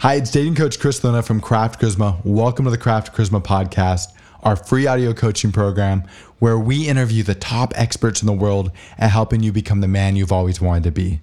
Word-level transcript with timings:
Hi, 0.00 0.14
it's 0.14 0.30
dating 0.30 0.54
coach 0.54 0.78
Chris 0.78 1.02
Luna 1.02 1.24
from 1.24 1.40
Craft 1.40 1.80
Charisma. 1.80 2.24
Welcome 2.24 2.66
to 2.66 2.70
the 2.70 2.78
Craft 2.78 3.12
Charisma 3.12 3.42
podcast, 3.42 4.12
our 4.44 4.54
free 4.54 4.86
audio 4.86 5.12
coaching 5.12 5.50
program 5.50 6.04
where 6.38 6.56
we 6.56 6.86
interview 6.86 7.24
the 7.24 7.34
top 7.34 7.72
experts 7.74 8.22
in 8.22 8.26
the 8.26 8.32
world 8.32 8.70
at 8.96 9.10
helping 9.10 9.42
you 9.42 9.50
become 9.50 9.80
the 9.80 9.88
man 9.88 10.14
you've 10.14 10.30
always 10.30 10.60
wanted 10.60 10.84
to 10.84 10.92
be. 10.92 11.20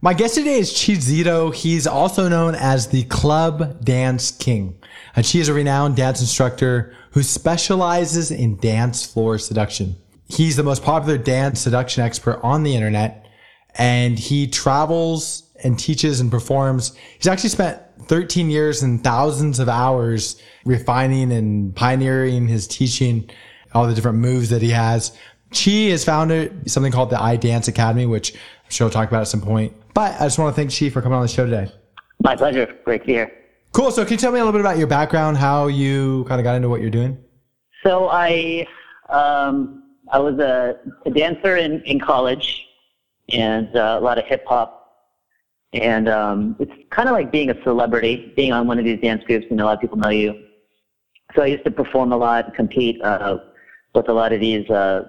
My 0.00 0.14
guest 0.14 0.36
today 0.36 0.60
is 0.60 0.70
Chi 0.70 0.92
Szeto. 0.92 1.52
He's 1.52 1.84
also 1.84 2.28
known 2.28 2.54
as 2.54 2.86
the 2.86 3.02
Club 3.06 3.84
Dance 3.84 4.30
King. 4.30 4.78
And 5.16 5.26
she 5.26 5.40
is 5.40 5.48
a 5.48 5.52
renowned 5.52 5.96
dance 5.96 6.20
instructor 6.20 6.94
who 7.10 7.24
specializes 7.24 8.30
in 8.30 8.56
dance 8.58 9.04
floor 9.04 9.36
seduction. 9.36 9.96
He's 10.28 10.54
the 10.54 10.62
most 10.62 10.84
popular 10.84 11.18
dance 11.18 11.58
seduction 11.58 12.04
expert 12.04 12.38
on 12.44 12.62
the 12.62 12.76
internet, 12.76 13.26
and 13.74 14.16
he 14.16 14.46
travels 14.46 15.49
and 15.62 15.78
teaches 15.78 16.20
and 16.20 16.30
performs. 16.30 16.94
He's 17.16 17.26
actually 17.26 17.50
spent 17.50 17.80
13 18.02 18.50
years 18.50 18.82
and 18.82 19.02
thousands 19.02 19.58
of 19.58 19.68
hours 19.68 20.40
refining 20.64 21.32
and 21.32 21.74
pioneering 21.74 22.48
his 22.48 22.66
teaching, 22.66 23.30
all 23.74 23.86
the 23.86 23.94
different 23.94 24.18
moves 24.18 24.50
that 24.50 24.62
he 24.62 24.70
has. 24.70 25.16
Chi 25.52 25.90
has 25.90 26.04
founded 26.04 26.70
something 26.70 26.92
called 26.92 27.10
the 27.10 27.16
iDance 27.16 27.68
Academy, 27.68 28.06
which 28.06 28.34
I'm 28.34 28.70
sure 28.70 28.86
we'll 28.86 28.92
talk 28.92 29.08
about 29.08 29.22
at 29.22 29.28
some 29.28 29.40
point. 29.40 29.74
But 29.94 30.20
I 30.20 30.24
just 30.24 30.38
want 30.38 30.54
to 30.54 30.60
thank 30.60 30.76
Chi 30.76 30.90
for 30.90 31.02
coming 31.02 31.16
on 31.16 31.22
the 31.22 31.28
show 31.28 31.44
today. 31.44 31.72
My 32.22 32.36
pleasure. 32.36 32.72
Great 32.84 33.02
to 33.02 33.06
be 33.06 33.12
here. 33.14 33.32
Cool. 33.72 33.90
So 33.90 34.04
can 34.04 34.12
you 34.12 34.18
tell 34.18 34.32
me 34.32 34.38
a 34.38 34.44
little 34.44 34.52
bit 34.52 34.60
about 34.60 34.78
your 34.78 34.86
background, 34.86 35.36
how 35.36 35.66
you 35.66 36.24
kind 36.28 36.40
of 36.40 36.44
got 36.44 36.56
into 36.56 36.68
what 36.68 36.80
you're 36.80 36.90
doing? 36.90 37.18
So 37.82 38.08
I 38.08 38.66
um, 39.08 39.82
I 40.12 40.18
was 40.18 40.38
a, 40.38 40.76
a 41.06 41.10
dancer 41.10 41.56
in, 41.56 41.82
in 41.82 42.00
college 42.00 42.66
and 43.32 43.74
uh, 43.76 43.98
a 43.98 44.02
lot 44.02 44.18
of 44.18 44.24
hip 44.24 44.44
hop 44.46 44.79
and 45.72 46.08
um, 46.08 46.56
it's 46.58 46.72
kind 46.90 47.08
of 47.08 47.14
like 47.14 47.30
being 47.30 47.50
a 47.50 47.62
celebrity, 47.62 48.32
being 48.36 48.52
on 48.52 48.66
one 48.66 48.78
of 48.78 48.84
these 48.84 49.00
dance 49.00 49.22
groups, 49.24 49.46
and 49.50 49.60
a 49.60 49.64
lot 49.64 49.74
of 49.74 49.80
people 49.80 49.96
know 49.98 50.08
you. 50.08 50.34
So 51.34 51.42
I 51.42 51.46
used 51.46 51.64
to 51.64 51.70
perform 51.70 52.12
a 52.12 52.16
lot, 52.16 52.52
compete 52.54 53.00
uh, 53.02 53.38
with 53.94 54.08
a 54.08 54.12
lot 54.12 54.32
of 54.32 54.40
these 54.40 54.68
uh, 54.68 55.04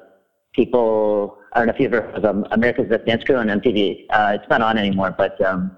people. 0.53 1.37
I 1.53 1.59
don't 1.59 1.67
know 1.67 1.73
if 1.73 1.79
you've 1.79 1.93
ever 1.93 2.05
heard 2.07 2.15
of 2.17 2.25
um, 2.25 2.45
America's 2.51 2.87
Best 2.89 3.05
Dance 3.05 3.23
Crew 3.23 3.37
on 3.37 3.47
MTV. 3.47 4.05
Uh, 4.09 4.37
it's 4.39 4.49
not 4.49 4.61
on 4.61 4.77
anymore, 4.77 5.13
but 5.17 5.39
um, 5.41 5.75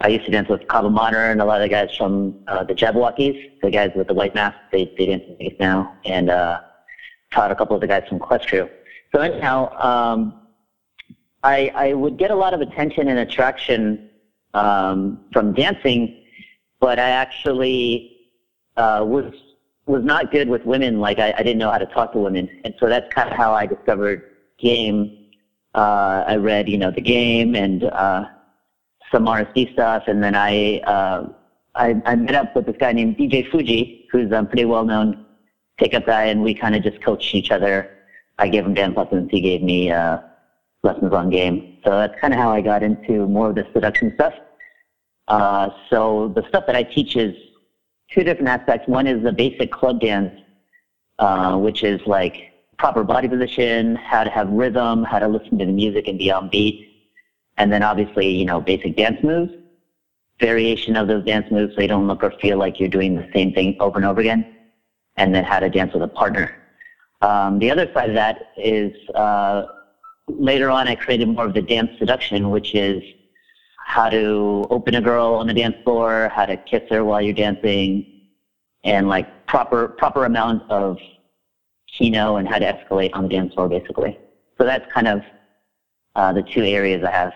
I 0.00 0.08
used 0.08 0.24
to 0.24 0.30
dance 0.30 0.48
with 0.48 0.66
Kaba 0.66 0.88
Modern 0.88 1.32
and 1.32 1.40
a 1.40 1.44
lot 1.44 1.60
of 1.60 1.64
the 1.64 1.68
guys 1.68 1.94
from 1.96 2.42
uh, 2.48 2.64
the 2.64 2.74
Jabbawockeez, 2.74 3.60
the 3.62 3.70
guys 3.70 3.90
with 3.94 4.08
the 4.08 4.14
white 4.14 4.34
mask. 4.34 4.56
They, 4.72 4.92
they 4.96 5.06
dance 5.06 5.24
Vegas 5.38 5.58
now, 5.60 5.94
and 6.06 6.30
uh, 6.30 6.60
taught 7.32 7.50
a 7.50 7.54
couple 7.54 7.76
of 7.76 7.82
the 7.82 7.86
guys 7.86 8.04
from 8.08 8.18
Quest 8.18 8.48
Crew. 8.48 8.68
So 9.14 9.20
anyhow, 9.20 9.70
um, 9.78 10.40
I, 11.42 11.70
I 11.74 11.92
would 11.92 12.16
get 12.16 12.30
a 12.30 12.34
lot 12.34 12.54
of 12.54 12.62
attention 12.62 13.08
and 13.08 13.18
attraction 13.18 14.08
um, 14.54 15.20
from 15.32 15.52
dancing, 15.52 16.24
but 16.80 16.98
I 16.98 17.10
actually 17.10 18.28
uh, 18.76 19.04
was 19.06 19.32
was 19.86 20.04
not 20.04 20.30
good 20.30 20.48
with 20.48 20.64
women. 20.64 21.00
Like 21.00 21.18
I, 21.18 21.34
I 21.36 21.42
didn't 21.42 21.58
know 21.58 21.70
how 21.70 21.78
to 21.78 21.86
talk 21.86 22.12
to 22.12 22.18
women, 22.18 22.48
and 22.64 22.74
so 22.78 22.88
that's 22.88 23.12
kind 23.12 23.30
of 23.30 23.36
how 23.36 23.52
I 23.52 23.66
discovered 23.66 24.22
game. 24.58 25.18
Uh, 25.74 26.24
I 26.26 26.36
read, 26.36 26.68
you 26.68 26.76
know, 26.76 26.90
the 26.90 27.00
game 27.00 27.54
and 27.54 27.84
uh, 27.84 28.26
some 29.10 29.24
RSD 29.26 29.72
stuff, 29.72 30.04
and 30.06 30.22
then 30.22 30.34
I, 30.34 30.78
uh, 30.80 31.28
I 31.74 32.00
I 32.04 32.14
met 32.16 32.34
up 32.34 32.54
with 32.54 32.66
this 32.66 32.76
guy 32.78 32.92
named 32.92 33.16
DJ 33.16 33.50
Fuji, 33.50 34.06
who's 34.10 34.30
a 34.32 34.44
pretty 34.44 34.66
well 34.66 34.84
known 34.84 35.24
pickup 35.78 36.06
guy, 36.06 36.24
and 36.24 36.42
we 36.42 36.54
kind 36.54 36.74
of 36.74 36.82
just 36.82 37.02
coached 37.02 37.34
each 37.34 37.50
other. 37.50 37.90
I 38.38 38.48
gave 38.48 38.64
him 38.64 38.74
dance 38.74 38.96
lessons. 38.96 39.28
He 39.30 39.40
gave 39.40 39.62
me 39.62 39.90
uh, 39.90 40.18
lessons 40.82 41.12
on 41.12 41.30
game. 41.30 41.78
So 41.84 41.90
that's 41.90 42.18
kind 42.20 42.32
of 42.32 42.38
how 42.38 42.50
I 42.50 42.60
got 42.60 42.82
into 42.82 43.26
more 43.26 43.50
of 43.50 43.54
the 43.54 43.66
seduction 43.72 44.12
stuff. 44.14 44.34
Uh, 45.28 45.70
so 45.88 46.32
the 46.34 46.46
stuff 46.48 46.64
that 46.66 46.76
I 46.76 46.82
teach 46.82 47.16
is 47.16 47.34
two 48.10 48.24
different 48.24 48.48
aspects. 48.48 48.88
One 48.88 49.06
is 49.06 49.22
the 49.22 49.32
basic 49.32 49.70
club 49.70 50.00
dance, 50.00 50.32
uh, 51.18 51.56
which 51.56 51.82
is 51.82 52.00
like 52.06 52.52
proper 52.78 53.04
body 53.04 53.28
position, 53.28 53.94
how 53.96 54.24
to 54.24 54.30
have 54.30 54.48
rhythm, 54.48 55.04
how 55.04 55.18
to 55.20 55.28
listen 55.28 55.58
to 55.58 55.64
the 55.64 55.72
music 55.72 56.08
and 56.08 56.18
be 56.18 56.30
on 56.30 56.48
beat. 56.48 56.88
And 57.58 57.72
then 57.72 57.82
obviously, 57.82 58.28
you 58.28 58.44
know, 58.44 58.60
basic 58.60 58.96
dance 58.96 59.22
moves, 59.22 59.52
variation 60.40 60.96
of 60.96 61.06
those 61.06 61.24
dance 61.24 61.46
moves 61.50 61.74
so 61.74 61.82
you 61.82 61.88
don't 61.88 62.08
look 62.08 62.24
or 62.24 62.32
feel 62.40 62.58
like 62.58 62.80
you're 62.80 62.88
doing 62.88 63.14
the 63.14 63.26
same 63.32 63.52
thing 63.52 63.76
over 63.78 63.98
and 63.98 64.04
over 64.04 64.20
again. 64.20 64.44
And 65.16 65.34
then 65.34 65.44
how 65.44 65.60
to 65.60 65.68
dance 65.68 65.92
with 65.92 66.02
a 66.02 66.08
partner. 66.08 66.50
Um, 67.20 67.58
the 67.58 67.70
other 67.70 67.88
side 67.94 68.08
of 68.08 68.14
that 68.16 68.52
is 68.56 68.92
uh, 69.14 69.62
later 70.28 70.70
on, 70.70 70.88
I 70.88 70.94
created 70.94 71.28
more 71.28 71.46
of 71.46 71.54
the 71.54 71.62
dance 71.62 71.90
seduction, 71.98 72.50
which 72.50 72.74
is 72.74 73.02
how 73.78 74.08
to 74.08 74.66
open 74.70 74.94
a 74.94 75.00
girl 75.00 75.34
on 75.34 75.46
the 75.46 75.54
dance 75.54 75.76
floor, 75.84 76.30
how 76.34 76.46
to 76.46 76.56
kiss 76.56 76.82
her 76.90 77.04
while 77.04 77.20
you're 77.20 77.34
dancing, 77.34 78.06
and 78.84 79.08
like 79.08 79.46
proper 79.46 79.88
proper 79.88 80.24
amount 80.24 80.62
of 80.70 80.96
kino 81.86 82.36
and 82.36 82.48
how 82.48 82.58
to 82.58 82.72
escalate 82.72 83.10
on 83.12 83.24
the 83.24 83.28
dance 83.28 83.52
floor, 83.54 83.68
basically. 83.68 84.18
So 84.58 84.64
that's 84.64 84.90
kind 84.92 85.08
of 85.08 85.22
uh, 86.16 86.32
the 86.32 86.42
two 86.42 86.62
areas 86.62 87.04
I 87.04 87.10
have. 87.10 87.32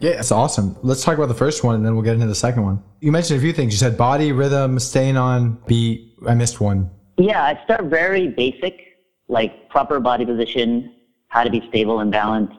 Yeah, 0.00 0.12
that's 0.12 0.30
awesome. 0.30 0.76
Let's 0.82 1.02
talk 1.02 1.16
about 1.16 1.26
the 1.26 1.34
first 1.34 1.64
one, 1.64 1.74
and 1.74 1.84
then 1.84 1.94
we'll 1.94 2.04
get 2.04 2.14
into 2.14 2.26
the 2.26 2.34
second 2.34 2.62
one. 2.62 2.82
You 3.00 3.10
mentioned 3.10 3.38
a 3.38 3.42
few 3.42 3.52
things. 3.52 3.72
You 3.72 3.78
said 3.78 3.96
body, 3.96 4.30
rhythm, 4.30 4.78
staying 4.78 5.16
on 5.16 5.60
beat. 5.66 6.14
I 6.26 6.34
missed 6.34 6.60
one. 6.60 6.90
Yeah, 7.16 7.42
I 7.42 7.60
start 7.64 7.86
very 7.86 8.28
basic, 8.28 8.78
like 9.26 9.68
proper 9.68 9.98
body 9.98 10.24
position, 10.24 10.94
how 11.28 11.44
to 11.44 11.50
be 11.50 11.62
stable 11.68 12.00
and 12.00 12.10
balanced. 12.10 12.56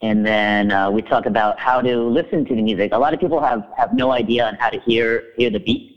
And 0.00 0.24
then 0.24 0.70
uh, 0.70 0.90
we 0.90 1.02
talk 1.02 1.26
about 1.26 1.58
how 1.58 1.80
to 1.80 1.98
listen 1.98 2.44
to 2.44 2.54
the 2.54 2.62
music. 2.62 2.92
A 2.92 2.98
lot 2.98 3.12
of 3.12 3.20
people 3.20 3.40
have, 3.40 3.64
have 3.76 3.92
no 3.92 4.12
idea 4.12 4.46
on 4.46 4.54
how 4.54 4.70
to 4.70 4.80
hear 4.80 5.24
hear 5.36 5.50
the 5.50 5.58
beat. 5.58 5.96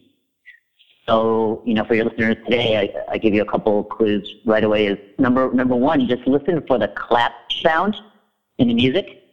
So, 1.07 1.61
you 1.65 1.73
know, 1.73 1.83
for 1.83 1.93
your 1.95 2.05
listeners 2.05 2.37
today, 2.45 2.77
I, 2.77 3.13
I 3.13 3.17
give 3.17 3.33
you 3.33 3.41
a 3.41 3.45
couple 3.45 3.83
clues 3.83 4.37
right 4.45 4.63
away. 4.63 4.87
Is 4.87 4.97
number 5.19 5.51
number 5.53 5.75
one, 5.75 6.07
just 6.07 6.25
listen 6.27 6.63
for 6.67 6.79
the 6.79 6.87
clap 6.89 7.33
sound 7.61 7.95
in 8.57 8.67
the 8.67 8.73
music, 8.73 9.23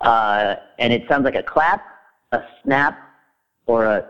uh, 0.00 0.56
and 0.78 0.92
it 0.92 1.04
sounds 1.08 1.24
like 1.24 1.36
a 1.36 1.42
clap, 1.42 1.82
a 2.32 2.42
snap, 2.62 2.98
or 3.66 3.84
a 3.84 4.08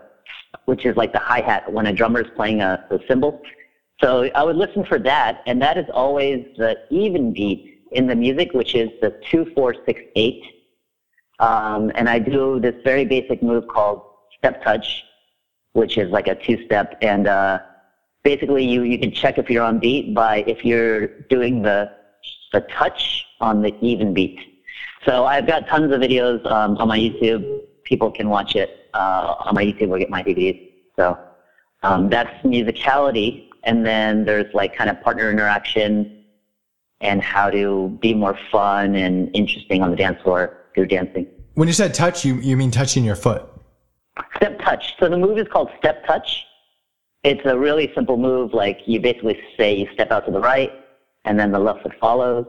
which 0.65 0.85
is 0.85 0.95
like 0.95 1.11
the 1.13 1.19
hi 1.19 1.41
hat 1.41 1.71
when 1.71 1.87
a 1.87 1.93
drummer 1.93 2.21
is 2.21 2.31
playing 2.35 2.61
a, 2.61 2.83
a 2.89 2.99
cymbal. 3.07 3.41
So 4.01 4.29
I 4.33 4.43
would 4.43 4.55
listen 4.55 4.85
for 4.85 4.97
that, 4.99 5.41
and 5.45 5.61
that 5.61 5.77
is 5.77 5.85
always 5.93 6.45
the 6.57 6.77
even 6.89 7.33
beat 7.33 7.72
in 7.93 8.07
the 8.07 8.15
music, 8.15 8.53
which 8.53 8.75
is 8.75 8.89
the 9.01 9.11
2468. 9.31 10.43
Um, 11.39 11.91
and 11.95 12.07
I 12.07 12.19
do 12.19 12.59
this 12.59 12.75
very 12.83 13.05
basic 13.05 13.41
move 13.41 13.67
called 13.67 14.01
step 14.37 14.63
touch, 14.63 15.03
which 15.73 15.97
is 15.97 16.11
like 16.11 16.27
a 16.27 16.35
two 16.35 16.63
step. 16.65 16.97
And 17.01 17.27
uh, 17.27 17.59
basically, 18.23 18.65
you, 18.65 18.83
you 18.83 18.97
can 18.97 19.11
check 19.11 19.37
if 19.37 19.49
you're 19.49 19.63
on 19.63 19.79
beat 19.79 20.13
by 20.13 20.43
if 20.47 20.63
you're 20.63 21.07
doing 21.29 21.61
the, 21.61 21.91
the 22.51 22.61
touch 22.61 23.25
on 23.41 23.61
the 23.61 23.73
even 23.81 24.13
beat. 24.13 24.39
So 25.05 25.25
I've 25.25 25.47
got 25.47 25.67
tons 25.67 25.91
of 25.91 25.99
videos 25.99 26.45
um, 26.49 26.77
on 26.77 26.87
my 26.87 26.97
YouTube. 26.97 27.61
People 27.83 28.09
can 28.11 28.29
watch 28.29 28.55
it 28.55 28.89
uh, 28.93 29.35
on 29.39 29.55
my 29.55 29.65
YouTube 29.65 29.89
or 29.89 29.99
get 29.99 30.09
my 30.09 30.23
DVDs. 30.23 30.71
So 30.95 31.17
um, 31.81 32.09
that's 32.09 32.31
musicality. 32.45 33.49
And 33.63 33.85
then 33.85 34.25
there's 34.25 34.53
like 34.53 34.75
kind 34.75 34.89
of 34.89 35.01
partner 35.01 35.29
interaction 35.29 36.22
and 37.03 37.21
how 37.21 37.49
to 37.49 37.89
be 38.01 38.13
more 38.13 38.37
fun 38.51 38.95
and 38.95 39.29
interesting 39.35 39.83
on 39.83 39.91
the 39.91 39.97
dance 39.97 40.19
floor 40.23 40.57
through 40.73 40.87
dancing. 40.87 41.27
When 41.53 41.67
you 41.67 41.73
said 41.73 41.93
touch, 41.93 42.25
you, 42.25 42.35
you 42.35 42.57
mean 42.57 42.71
touching 42.71 43.03
your 43.03 43.15
foot? 43.15 43.45
Step 44.37 44.59
touch. 44.59 44.95
So 44.99 45.09
the 45.09 45.17
move 45.17 45.37
is 45.37 45.47
called 45.51 45.69
step 45.77 46.05
touch. 46.07 46.45
It's 47.23 47.41
a 47.45 47.57
really 47.57 47.91
simple 47.93 48.17
move. 48.17 48.53
Like 48.53 48.79
you 48.85 48.99
basically 48.99 49.39
say 49.57 49.75
you 49.75 49.87
step 49.93 50.11
out 50.11 50.25
to 50.25 50.31
the 50.31 50.39
right, 50.39 50.71
and 51.25 51.39
then 51.39 51.51
the 51.51 51.59
left 51.59 51.83
foot 51.83 51.93
follows, 51.99 52.45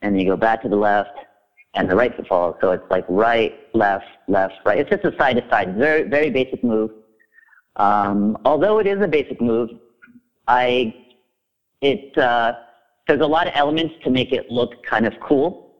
and 0.00 0.14
then 0.14 0.20
you 0.20 0.26
go 0.26 0.36
back 0.36 0.62
to 0.62 0.68
the 0.68 0.76
left, 0.76 1.18
and 1.74 1.90
the 1.90 1.96
right 1.96 2.14
foot 2.16 2.26
follows. 2.26 2.56
So 2.60 2.72
it's 2.72 2.90
like 2.90 3.04
right, 3.08 3.54
left, 3.74 4.06
left, 4.28 4.54
right. 4.64 4.78
It's 4.78 4.90
just 4.90 5.04
a 5.04 5.16
side 5.18 5.36
to 5.36 5.48
side. 5.50 5.76
Very, 5.76 6.04
very 6.04 6.30
basic 6.30 6.62
move. 6.62 6.90
Um, 7.76 8.38
although 8.44 8.78
it 8.78 8.86
is 8.86 9.00
a 9.02 9.08
basic 9.08 9.40
move, 9.40 9.70
I, 10.46 10.94
it, 11.80 12.16
uh, 12.18 12.54
there's 13.08 13.22
a 13.22 13.26
lot 13.26 13.46
of 13.46 13.54
elements 13.56 13.94
to 14.04 14.10
make 14.10 14.32
it 14.32 14.50
look 14.50 14.84
kind 14.84 15.06
of 15.06 15.14
cool. 15.20 15.74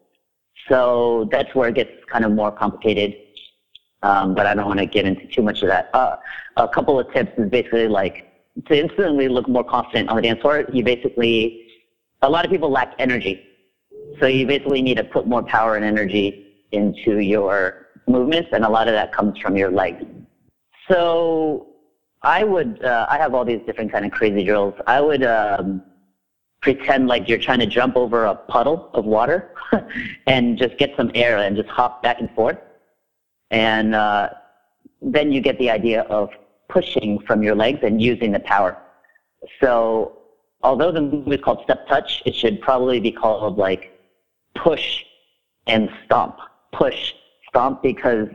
So 0.69 1.29
that's 1.31 1.55
where 1.55 1.69
it 1.69 1.75
gets 1.75 1.91
kind 2.11 2.25
of 2.25 2.33
more 2.33 2.51
complicated. 2.51 3.15
Um, 4.03 4.35
but 4.35 4.47
I 4.47 4.55
don't 4.55 4.67
want 4.67 4.79
to 4.81 4.87
get 4.87 5.05
into 5.05 5.27
too 5.27 5.43
much 5.43 5.63
of 5.63 5.69
that. 5.69 5.91
Uh, 5.93 6.17
a 6.57 6.69
couple 6.69 6.99
of 6.99 7.13
tips 7.13 7.33
is 7.37 7.51
basically 7.51 7.87
like 7.87 8.33
to 8.67 8.79
instantly 8.79 9.29
look 9.29 9.49
more 9.49 9.63
confident 9.63 10.09
on 10.09 10.17
the 10.17 10.23
dance 10.23 10.41
floor. 10.41 10.65
You 10.73 10.83
basically, 10.83 11.67
a 12.23 12.31
lot 12.31 12.45
of 12.45 12.51
people 12.51 12.71
lack 12.71 12.95
energy. 12.99 13.45
So 14.21 14.27
you 14.27 14.47
basically 14.47 14.81
need 14.83 14.97
to 14.97 15.05
put 15.05 15.27
more 15.27 15.43
power 15.43 15.77
and 15.77 15.85
energy 15.85 16.65
into 16.73 17.19
your 17.21 17.89
movements, 18.07 18.49
and 18.53 18.65
a 18.65 18.69
lot 18.69 18.89
of 18.89 18.95
that 18.95 19.13
comes 19.13 19.39
from 19.39 19.57
your 19.57 19.71
legs. 19.71 20.05
So 20.91 21.67
I 22.23 22.43
would, 22.43 22.83
uh, 22.83 23.07
I 23.11 23.19
have 23.19 23.35
all 23.35 23.45
these 23.45 23.61
different 23.67 23.93
kind 23.93 24.07
of 24.07 24.13
crazy 24.13 24.45
drills. 24.45 24.75
I 24.87 25.01
would 25.01 25.25
um, 25.25 25.83
pretend 26.61 27.09
like 27.09 27.29
you're 27.29 27.39
trying 27.39 27.61
to 27.61 27.67
jump 27.67 27.97
over 27.97 28.25
a 28.25 28.35
puddle 28.35 28.91
of 28.95 29.05
water 29.05 29.55
and 30.27 30.59
just 30.59 30.77
get 30.79 30.95
some 30.97 31.11
air 31.15 31.39
and 31.39 31.57
just 31.57 31.69
hop 31.69 32.03
back 32.03 32.21
and 32.21 32.31
forth. 32.33 32.59
And 33.51 33.95
uh, 33.95 34.31
then 35.01 35.33
you 35.33 35.41
get 35.41 35.59
the 35.59 35.71
idea 35.71 36.03
of 36.03 36.31
pushing 36.69 37.21
from 37.21 37.43
your 37.43 37.55
legs 37.55 37.81
and 37.83 38.03
using 38.03 38.33
the 38.33 38.41
power. 38.41 38.77
So 39.61 40.19
although 40.63 40.93
the 40.93 41.01
move 41.01 41.29
is 41.29 41.41
called 41.41 41.63
step 41.65 41.87
touch, 41.89 42.23
it 42.27 42.35
should 42.35 42.61
probably 42.61 43.01
be 43.01 43.13
called 43.13 43.57
like 43.57 43.99
push 44.55 45.05
and 45.67 45.89
stomp. 46.05 46.39
Push, 46.73 47.15
stomp, 47.49 47.83
because 47.83 48.29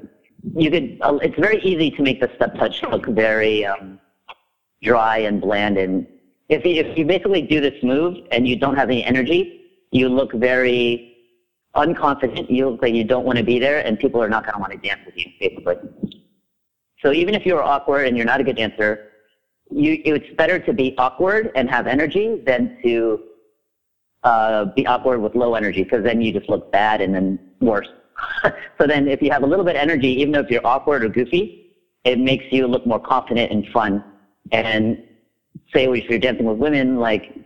you 0.55 0.71
could. 0.71 0.97
Uh, 1.01 1.19
it's 1.21 1.37
very 1.37 1.61
easy 1.61 1.91
to 1.91 2.01
make 2.01 2.19
the 2.19 2.31
step 2.35 2.55
touch 2.55 2.81
look 2.83 3.05
very 3.05 3.65
um, 3.65 3.99
dry 4.81 5.19
and 5.19 5.39
bland. 5.39 5.77
And 5.77 6.07
if 6.49 6.65
you, 6.65 6.75
if 6.75 6.97
you 6.97 7.05
basically 7.05 7.41
do 7.41 7.61
this 7.61 7.81
move 7.83 8.17
and 8.31 8.47
you 8.47 8.55
don't 8.55 8.75
have 8.75 8.89
any 8.89 9.03
energy, 9.03 9.61
you 9.91 10.09
look 10.09 10.33
very 10.33 11.13
unconfident. 11.75 12.49
You 12.49 12.69
look 12.69 12.81
like 12.81 12.93
you 12.93 13.03
don't 13.03 13.25
want 13.25 13.37
to 13.37 13.43
be 13.43 13.59
there, 13.59 13.85
and 13.85 13.97
people 13.97 14.21
are 14.21 14.29
not 14.29 14.43
going 14.43 14.53
to 14.53 14.59
want 14.59 14.71
to 14.71 14.77
dance 14.77 15.01
with 15.05 15.15
you, 15.17 15.25
basically. 15.39 15.75
So 17.01 17.11
even 17.11 17.35
if 17.35 17.45
you're 17.45 17.63
awkward 17.63 18.07
and 18.07 18.15
you're 18.15 18.25
not 18.25 18.39
a 18.39 18.43
good 18.43 18.55
dancer, 18.55 18.99
you, 19.69 19.99
it's 20.05 20.29
better 20.37 20.59
to 20.59 20.73
be 20.73 20.93
awkward 20.97 21.51
and 21.55 21.69
have 21.69 21.87
energy 21.87 22.41
than 22.45 22.77
to 22.83 23.19
uh, 24.23 24.65
be 24.75 24.85
awkward 24.87 25.19
with 25.19 25.35
low 25.35 25.55
energy 25.55 25.83
because 25.83 26.03
then 26.03 26.21
you 26.21 26.31
just 26.31 26.49
look 26.49 26.71
bad 26.71 27.01
and 27.01 27.13
then 27.13 27.39
worse. 27.59 27.87
so 28.77 28.87
then 28.87 29.07
if 29.07 29.21
you 29.21 29.31
have 29.31 29.43
a 29.43 29.45
little 29.45 29.65
bit 29.65 29.75
of 29.75 29.81
energy, 29.81 30.07
even 30.07 30.31
though 30.31 30.39
if 30.39 30.49
you're 30.49 30.65
awkward 30.65 31.03
or 31.03 31.09
goofy, 31.09 31.73
it 32.05 32.19
makes 32.19 32.45
you 32.51 32.67
look 32.67 32.85
more 32.85 32.99
confident 32.99 33.51
and 33.51 33.65
fun. 33.67 34.03
And 34.51 34.97
say 35.73 35.85
if 35.85 36.09
you're 36.09 36.19
dancing 36.19 36.45
with 36.45 36.57
women, 36.57 36.97
like 36.97 37.37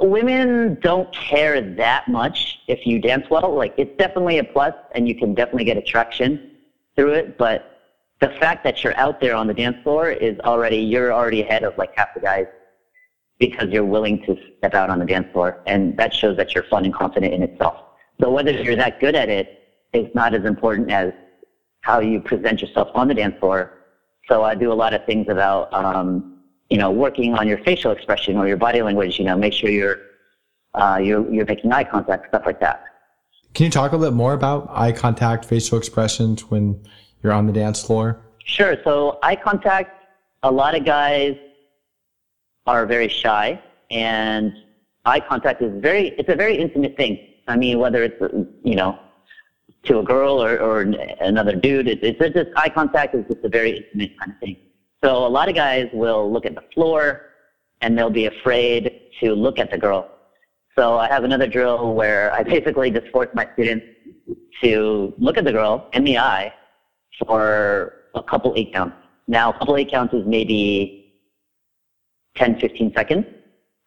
women 0.00 0.78
don't 0.80 1.12
care 1.12 1.60
that 1.60 2.08
much 2.08 2.60
if 2.68 2.86
you 2.86 3.00
dance 3.00 3.28
well. 3.30 3.54
Like 3.54 3.74
it's 3.76 3.96
definitely 3.98 4.38
a 4.38 4.44
plus 4.44 4.74
and 4.94 5.08
you 5.08 5.14
can 5.14 5.34
definitely 5.34 5.64
get 5.64 5.76
attraction 5.76 6.50
through 6.96 7.14
it, 7.14 7.38
but 7.38 7.74
the 8.20 8.28
fact 8.40 8.64
that 8.64 8.82
you're 8.82 8.96
out 8.96 9.20
there 9.20 9.34
on 9.34 9.46
the 9.46 9.54
dance 9.54 9.76
floor 9.82 10.10
is 10.10 10.38
already 10.40 10.78
you're 10.78 11.12
already 11.12 11.42
ahead 11.42 11.62
of 11.62 11.76
like 11.76 11.90
half 11.96 12.14
the 12.14 12.20
guys 12.20 12.46
because 13.38 13.68
you're 13.70 13.84
willing 13.84 14.22
to 14.24 14.36
step 14.58 14.74
out 14.74 14.88
on 14.88 14.98
the 14.98 15.04
dance 15.04 15.26
floor 15.32 15.60
and 15.66 15.96
that 15.96 16.14
shows 16.14 16.36
that 16.36 16.54
you're 16.54 16.64
fun 16.64 16.84
and 16.84 16.94
confident 16.94 17.34
in 17.34 17.42
itself 17.42 17.76
so 18.20 18.30
whether 18.30 18.52
you're 18.52 18.76
that 18.76 19.00
good 19.00 19.14
at 19.14 19.28
it 19.28 19.62
is 19.92 20.06
not 20.14 20.32
as 20.34 20.44
important 20.44 20.90
as 20.90 21.12
how 21.80 22.00
you 22.00 22.20
present 22.20 22.62
yourself 22.62 22.88
on 22.94 23.08
the 23.08 23.14
dance 23.14 23.34
floor 23.40 23.72
so 24.28 24.42
i 24.42 24.54
do 24.54 24.72
a 24.72 24.78
lot 24.84 24.94
of 24.94 25.04
things 25.04 25.26
about 25.28 25.72
um, 25.74 26.33
you 26.70 26.78
know 26.78 26.90
working 26.90 27.34
on 27.34 27.46
your 27.46 27.58
facial 27.58 27.92
expression 27.92 28.36
or 28.36 28.48
your 28.48 28.56
body 28.56 28.82
language 28.82 29.18
you 29.18 29.24
know 29.24 29.36
make 29.36 29.52
sure 29.52 29.70
you're 29.70 29.98
uh, 30.74 30.98
you're, 31.00 31.30
you're 31.32 31.46
making 31.46 31.72
eye 31.72 31.84
contact 31.84 32.28
stuff 32.28 32.42
like 32.46 32.58
that 32.60 32.84
can 33.54 33.64
you 33.64 33.70
talk 33.70 33.92
a 33.92 33.96
little 33.96 34.12
bit 34.12 34.16
more 34.16 34.32
about 34.32 34.68
eye 34.70 34.90
contact 34.90 35.44
facial 35.44 35.78
expressions 35.78 36.50
when 36.50 36.84
you're 37.22 37.32
on 37.32 37.46
the 37.46 37.52
dance 37.52 37.82
floor? 37.82 38.20
Sure. 38.44 38.76
So 38.82 39.20
eye 39.22 39.36
contact, 39.36 40.04
a 40.42 40.50
lot 40.50 40.74
of 40.74 40.84
guys 40.84 41.36
are 42.66 42.84
very 42.84 43.08
shy 43.08 43.62
and 43.92 44.52
eye 45.04 45.20
contact 45.20 45.62
is 45.62 45.80
very, 45.80 46.08
it's 46.18 46.28
a 46.28 46.34
very 46.34 46.56
intimate 46.56 46.96
thing. 46.96 47.18
I 47.46 47.56
mean, 47.56 47.78
whether 47.78 48.02
it's, 48.02 48.20
you 48.64 48.74
know, 48.74 48.98
to 49.84 50.00
a 50.00 50.02
girl 50.02 50.42
or, 50.42 50.58
or 50.58 50.80
another 51.20 51.54
dude, 51.54 51.86
it's, 51.86 52.00
it's 52.02 52.34
just 52.34 52.50
eye 52.56 52.70
contact 52.70 53.14
is 53.14 53.24
just 53.30 53.44
a 53.44 53.48
very 53.48 53.76
intimate 53.76 54.18
kind 54.18 54.32
of 54.32 54.38
thing. 54.40 54.56
So 55.04 55.26
a 55.26 55.28
lot 55.28 55.50
of 55.50 55.54
guys 55.54 55.86
will 55.92 56.32
look 56.32 56.46
at 56.46 56.54
the 56.54 56.62
floor 56.72 57.26
and 57.82 57.96
they'll 57.96 58.08
be 58.08 58.24
afraid 58.24 59.02
to 59.20 59.34
look 59.34 59.58
at 59.58 59.70
the 59.70 59.76
girl. 59.76 60.08
So 60.78 60.96
I 60.96 61.08
have 61.08 61.24
another 61.24 61.46
drill 61.46 61.94
where 61.94 62.32
I 62.32 62.42
basically 62.42 62.90
just 62.90 63.08
force 63.08 63.28
my 63.34 63.46
students 63.52 63.84
to 64.62 65.12
look 65.18 65.36
at 65.36 65.44
the 65.44 65.52
girl 65.52 65.90
in 65.92 66.04
the 66.04 66.16
eye 66.16 66.54
for 67.26 68.06
a 68.14 68.22
couple 68.22 68.54
eight 68.56 68.72
counts. 68.72 68.96
Now, 69.28 69.50
a 69.50 69.58
couple 69.58 69.76
eight 69.76 69.90
counts 69.90 70.14
is 70.14 70.24
maybe 70.26 71.12
10, 72.36 72.58
15 72.58 72.94
seconds. 72.96 73.26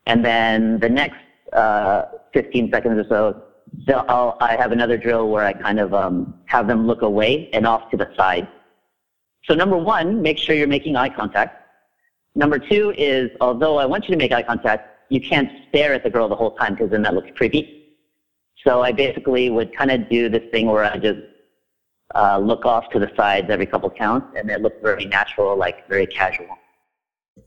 And 0.06 0.24
then 0.24 0.80
the 0.80 0.90
next 0.90 1.18
uh, 1.52 2.04
15 2.34 2.70
seconds 2.72 3.08
or 3.10 3.10
so, 3.10 4.04
I'll, 4.08 4.38
I 4.40 4.56
have 4.56 4.72
another 4.72 4.98
drill 4.98 5.30
where 5.30 5.46
I 5.46 5.54
kind 5.54 5.80
of 5.80 5.96
um, 5.96 6.36
have 6.46 6.68
them 6.68 6.86
look 6.86 7.02
away 7.02 7.50
and 7.54 7.66
off 7.66 7.90
to 7.90 7.98
the 7.98 8.08
side. 8.16 8.48
So 9.48 9.56
number 9.56 9.78
one, 9.78 10.22
make 10.22 10.38
sure 10.38 10.56
you're 10.56 10.68
making 10.68 10.96
eye 10.98 11.10
contact. 11.10 11.64
Number 12.36 12.60
two 12.60 12.94
is, 12.98 13.32
although 13.40 13.78
I 13.78 13.86
want 13.86 14.06
you 14.06 14.12
to 14.12 14.18
make 14.18 14.32
eye 14.32 14.44
contact, 14.44 15.10
you 15.10 15.22
can't 15.22 15.50
stare 15.70 15.94
at 15.94 16.04
the 16.04 16.10
girl 16.10 16.28
the 16.28 16.36
whole 16.36 16.56
time 16.58 16.74
because 16.74 16.92
then 16.92 17.02
that 17.04 17.14
looks 17.14 17.30
creepy. 17.36 17.96
So 18.66 18.82
I 18.82 18.92
basically 18.92 19.50
would 19.50 19.76
kind 19.76 19.90
of 19.92 20.10
do 20.10 20.28
this 20.28 20.44
thing 20.52 20.68
where 20.68 20.84
I 20.84 20.98
just 20.98 21.20
uh, 22.14 22.38
look 22.38 22.66
off 22.66 22.90
to 22.90 23.00
the 23.00 23.10
sides 23.16 23.48
every 23.50 23.66
couple 23.66 23.90
counts, 23.90 24.28
and 24.36 24.50
it 24.50 24.62
looks 24.62 24.78
very 24.82 25.06
natural, 25.06 25.56
like 25.58 25.88
very 25.88 26.06
casual. 26.06 26.58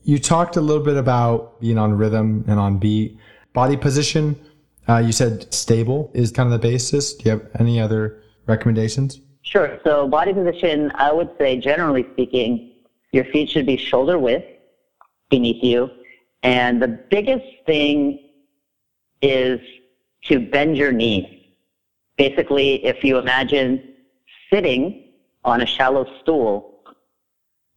You 0.02 0.18
talked 0.18 0.56
a 0.56 0.60
little 0.60 0.82
bit 0.82 0.96
about 0.96 1.60
being 1.60 1.76
on 1.76 1.92
rhythm 1.92 2.44
and 2.48 2.58
on 2.58 2.78
beat. 2.78 3.18
Body 3.52 3.76
position, 3.76 4.40
uh, 4.88 4.98
you 4.98 5.12
said 5.12 5.52
stable 5.52 6.10
is 6.14 6.30
kind 6.30 6.52
of 6.52 6.60
the 6.60 6.66
basis. 6.66 7.14
Do 7.14 7.24
you 7.24 7.30
have 7.32 7.50
any 7.58 7.80
other 7.80 8.22
recommendations? 8.46 9.20
Sure. 9.42 9.80
So, 9.84 10.06
body 10.06 10.32
position, 10.32 10.92
I 10.94 11.12
would 11.12 11.30
say, 11.38 11.56
generally 11.56 12.06
speaking, 12.12 12.72
your 13.12 13.24
feet 13.24 13.48
should 13.48 13.66
be 13.66 13.76
shoulder 13.76 14.18
width 14.18 14.46
beneath 15.30 15.62
you. 15.62 15.90
And 16.42 16.80
the 16.80 16.88
biggest 16.88 17.46
thing 17.66 18.30
is 19.22 19.60
to 20.24 20.38
bend 20.38 20.76
your 20.76 20.92
knees. 20.92 21.26
Basically, 22.16 22.84
if 22.84 23.02
you 23.02 23.18
imagine 23.18 23.94
sitting 24.52 25.08
on 25.44 25.62
a 25.62 25.66
shallow 25.66 26.06
stool, 26.20 26.82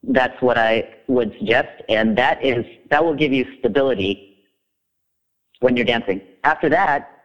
that's 0.04 0.42
what 0.42 0.58
I 0.58 0.96
would 1.08 1.34
suggest. 1.40 1.82
And 1.88 2.18
that 2.18 2.44
is, 2.44 2.66
that 2.90 3.04
will 3.04 3.16
give 3.16 3.32
you 3.32 3.46
stability 3.60 4.46
when 5.62 5.78
you're 5.78 5.86
dancing. 5.86 6.22
After 6.44 6.68
that, 6.70 7.24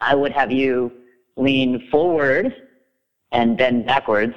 I 0.00 0.14
would 0.14 0.32
have 0.32 0.52
you 0.52 0.92
lean 1.36 1.88
forward 1.90 2.54
and 3.32 3.56
bend 3.56 3.86
backwards. 3.86 4.34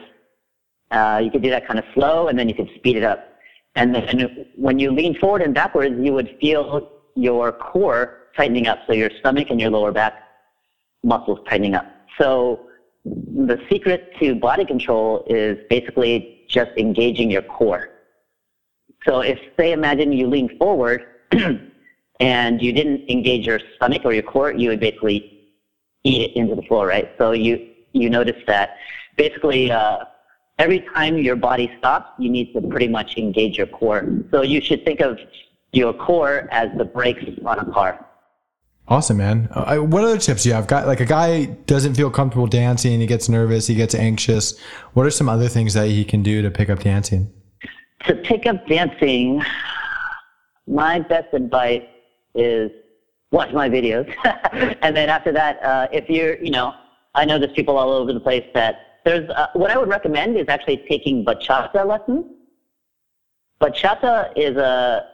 Uh, 0.91 1.19
you 1.23 1.31
could 1.31 1.41
do 1.41 1.49
that 1.49 1.67
kind 1.67 1.79
of 1.79 1.85
slow 1.93 2.27
and 2.27 2.37
then 2.37 2.47
you 2.47 2.55
could 2.55 2.69
speed 2.75 2.95
it 2.95 3.03
up. 3.03 3.29
And 3.75 3.93
then 3.95 4.45
when 4.55 4.77
you 4.77 4.91
lean 4.91 5.17
forward 5.19 5.41
and 5.41 5.53
backwards, 5.53 5.95
you 5.99 6.13
would 6.13 6.37
feel 6.39 6.89
your 7.15 7.51
core 7.51 8.27
tightening 8.37 8.67
up. 8.67 8.79
So 8.87 8.93
your 8.93 9.09
stomach 9.19 9.49
and 9.49 9.59
your 9.59 9.71
lower 9.71 9.91
back 9.91 10.13
muscles 11.03 11.39
tightening 11.49 11.75
up. 11.75 11.85
So 12.17 12.67
the 13.05 13.59
secret 13.69 14.13
to 14.19 14.35
body 14.35 14.65
control 14.65 15.25
is 15.27 15.57
basically 15.69 16.45
just 16.47 16.71
engaging 16.77 17.31
your 17.31 17.41
core. 17.41 17.89
So 19.05 19.19
if, 19.19 19.39
say, 19.57 19.73
imagine 19.73 20.13
you 20.13 20.27
lean 20.27 20.57
forward 20.57 21.03
and 22.19 22.61
you 22.61 22.71
didn't 22.71 23.09
engage 23.09 23.45
your 23.45 23.59
stomach 23.75 24.03
or 24.05 24.13
your 24.13 24.23
core, 24.23 24.53
you 24.53 24.69
would 24.69 24.79
basically 24.79 25.49
eat 26.03 26.21
it 26.21 26.35
into 26.37 26.55
the 26.55 26.61
floor, 26.63 26.87
right? 26.87 27.11
So 27.17 27.31
you, 27.31 27.72
you 27.93 28.09
notice 28.09 28.41
that 28.47 28.77
basically 29.15 29.71
uh, 29.71 29.99
every 30.59 30.85
time 30.93 31.17
your 31.17 31.35
body 31.35 31.71
stops, 31.77 32.09
you 32.19 32.29
need 32.29 32.53
to 32.53 32.61
pretty 32.61 32.87
much 32.87 33.17
engage 33.17 33.57
your 33.57 33.67
core. 33.67 34.07
So 34.31 34.41
you 34.41 34.61
should 34.61 34.83
think 34.85 34.99
of 34.99 35.19
your 35.71 35.93
core 35.93 36.47
as 36.51 36.69
the 36.77 36.85
brakes 36.85 37.23
on 37.45 37.59
a 37.59 37.71
car. 37.71 38.05
Awesome, 38.87 39.17
man. 39.17 39.47
Uh, 39.51 39.77
what 39.77 40.03
other 40.03 40.17
tips 40.17 40.43
do 40.43 40.49
you 40.49 40.55
have? 40.55 40.67
Got 40.67 40.87
like 40.87 40.99
a 40.99 41.05
guy 41.05 41.45
doesn't 41.45 41.95
feel 41.95 42.11
comfortable 42.11 42.47
dancing, 42.47 42.99
he 42.99 43.07
gets 43.07 43.29
nervous, 43.29 43.65
he 43.65 43.75
gets 43.75 43.95
anxious. 43.95 44.59
What 44.93 45.05
are 45.05 45.11
some 45.11 45.29
other 45.29 45.47
things 45.47 45.73
that 45.73 45.87
he 45.87 46.03
can 46.03 46.21
do 46.21 46.41
to 46.41 46.51
pick 46.51 46.69
up 46.69 46.79
dancing? 46.79 47.31
To 48.07 48.15
pick 48.15 48.45
up 48.45 48.67
dancing, 48.67 49.41
my 50.67 50.99
best 50.99 51.33
advice 51.33 51.83
is 52.35 52.71
watch 53.31 53.53
my 53.53 53.69
videos, 53.69 54.13
and 54.81 54.95
then 54.95 55.07
after 55.07 55.31
that, 55.31 55.63
uh, 55.63 55.87
if 55.93 56.09
you're, 56.09 56.37
you 56.43 56.51
know, 56.51 56.73
I 57.15 57.25
know 57.25 57.37
there's 57.37 57.53
people 57.53 57.77
all 57.77 57.91
over 57.91 58.13
the 58.13 58.19
place 58.19 58.45
that 58.53 58.99
there's. 59.05 59.29
Uh, 59.29 59.47
what 59.53 59.71
I 59.71 59.77
would 59.77 59.89
recommend 59.89 60.37
is 60.37 60.45
actually 60.47 60.77
taking 60.89 61.23
bachata 61.23 61.85
lessons. 61.85 62.25
Bachata 63.61 64.31
is 64.35 64.57
a 64.57 65.05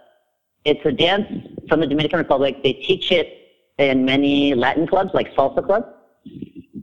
it's 0.66 0.86
a 0.86 0.92
dance 0.92 1.28
from 1.68 1.80
the 1.80 1.88
Dominican 1.88 2.20
Republic. 2.20 2.62
They 2.64 2.74
teach 2.74 3.12
it 3.12 3.28
in 3.78 4.06
many 4.06 4.54
Latin 4.54 4.88
clubs, 4.88 5.12
like 5.14 5.34
salsa 5.36 5.66
clubs. 5.66 5.86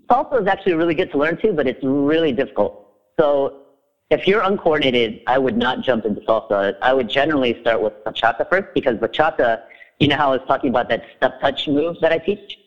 Salsa 0.08 0.42
is 0.42 0.46
actually 0.46 0.74
really 0.74 0.94
good 0.94 1.10
to 1.12 1.18
learn 1.18 1.36
too, 1.36 1.52
but 1.52 1.66
it's 1.66 1.82
really 1.82 2.32
difficult. 2.32 2.86
So 3.18 3.62
if 4.10 4.26
you're 4.26 4.42
uncoordinated, 4.42 5.20
I 5.26 5.38
would 5.38 5.56
not 5.56 5.80
jump 5.82 6.04
into 6.04 6.20
salsa. 6.22 6.74
I 6.80 6.92
would 6.92 7.08
generally 7.08 7.58
start 7.60 7.80
with 7.80 7.92
bachata 8.04 8.48
first 8.48 8.68
because 8.74 8.96
bachata, 8.96 9.62
you 9.98 10.08
know 10.08 10.16
how 10.16 10.28
I 10.32 10.36
was 10.36 10.46
talking 10.46 10.70
about 10.70 10.88
that 10.90 11.02
step 11.16 11.40
touch 11.40 11.68
move 11.68 11.96
that 12.02 12.12
I 12.12 12.18
teach? 12.18 12.58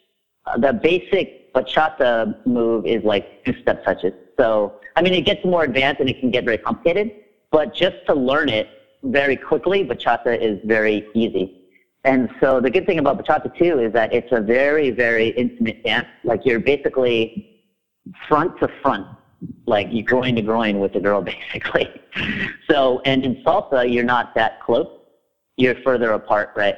Uh, 0.46 0.58
the 0.58 0.74
basic 0.74 1.39
bachata 1.54 2.46
move 2.46 2.86
is 2.86 3.04
like 3.04 3.44
two 3.46 3.54
step 3.62 3.84
touches. 3.84 4.14
So, 4.38 4.80
I 4.96 5.02
mean, 5.02 5.14
it 5.14 5.26
gets 5.26 5.44
more 5.46 5.64
advanced 5.64 6.00
and 6.00 6.10
it 6.10 6.20
can 6.20 6.32
get 6.32 6.46
very 6.46 6.58
complicated, 6.58 7.12
but 7.52 7.74
just 7.74 7.98
to 8.08 8.14
learn 8.14 8.50
it 8.50 8.68
very 9.04 9.36
quickly, 9.36 9.84
bachata 9.84 10.40
is 10.40 10.60
very 10.66 11.08
easy. 11.14 11.60
And 12.06 12.30
so 12.40 12.62
the 12.62 12.70
good 12.70 12.86
thing 12.86 13.00
about 13.00 13.24
bachata 13.24 13.56
too 13.58 13.80
is 13.80 13.92
that 13.94 14.14
it's 14.14 14.32
a 14.32 14.40
very, 14.40 14.90
very 14.90 15.30
intimate 15.30 15.84
dance. 15.84 16.08
Like 16.24 16.46
you're 16.46 16.60
basically 16.60 17.62
front 18.28 18.58
to 18.60 18.70
front. 18.82 19.06
like 19.66 19.88
you're 19.92 20.06
groin 20.06 20.36
to 20.36 20.42
groin 20.42 20.80
with 20.80 20.94
the 20.94 21.00
girl 21.00 21.22
basically. 21.34 21.90
so, 22.70 23.02
and 23.06 23.26
in 23.26 23.36
salsa, 23.44 23.92
you're 23.92 24.04
not 24.04 24.34
that 24.36 24.62
close. 24.62 24.88
You're 25.58 25.76
further 25.84 26.12
apart, 26.12 26.52
right? 26.56 26.76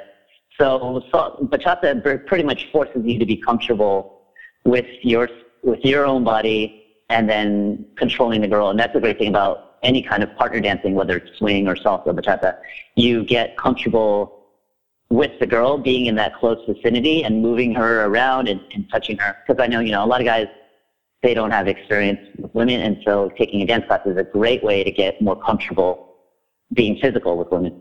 So, 0.59 1.03
so 1.11 1.47
bachata 1.51 2.03
pretty 2.27 2.43
much 2.43 2.71
forces 2.71 3.03
you 3.05 3.19
to 3.19 3.25
be 3.25 3.37
comfortable 3.37 4.20
with 4.63 4.85
your 5.01 5.29
with 5.63 5.83
your 5.83 6.05
own 6.05 6.23
body 6.23 6.81
and 7.09 7.29
then 7.29 7.85
controlling 7.97 8.41
the 8.41 8.47
girl. 8.47 8.69
And 8.69 8.79
that's 8.79 8.93
the 8.93 8.99
great 8.99 9.17
thing 9.17 9.27
about 9.27 9.75
any 9.83 10.01
kind 10.01 10.23
of 10.23 10.35
partner 10.35 10.59
dancing, 10.59 10.95
whether 10.95 11.17
it's 11.17 11.37
swing 11.37 11.67
or 11.67 11.75
salsa, 11.75 12.07
bachata. 12.07 12.57
You 12.95 13.23
get 13.23 13.57
comfortable 13.57 14.41
with 15.09 15.31
the 15.39 15.45
girl 15.45 15.77
being 15.77 16.05
in 16.05 16.15
that 16.15 16.33
close 16.35 16.57
vicinity 16.67 17.23
and 17.23 17.41
moving 17.41 17.75
her 17.75 18.05
around 18.05 18.47
and, 18.47 18.61
and 18.73 18.89
touching 18.89 19.17
her. 19.17 19.35
Because 19.45 19.61
I 19.61 19.67
know, 19.67 19.81
you 19.81 19.91
know, 19.91 20.03
a 20.03 20.07
lot 20.07 20.21
of 20.21 20.25
guys, 20.25 20.47
they 21.21 21.33
don't 21.33 21.51
have 21.51 21.67
experience 21.67 22.19
with 22.37 22.53
women. 22.55 22.79
And 22.79 22.97
so 23.05 23.29
taking 23.37 23.61
a 23.61 23.65
dance 23.65 23.85
class 23.87 24.01
is 24.05 24.17
a 24.17 24.23
great 24.23 24.63
way 24.63 24.83
to 24.83 24.91
get 24.91 25.21
more 25.21 25.35
comfortable 25.35 26.15
being 26.73 26.97
physical 27.01 27.37
with 27.37 27.49
women. 27.51 27.79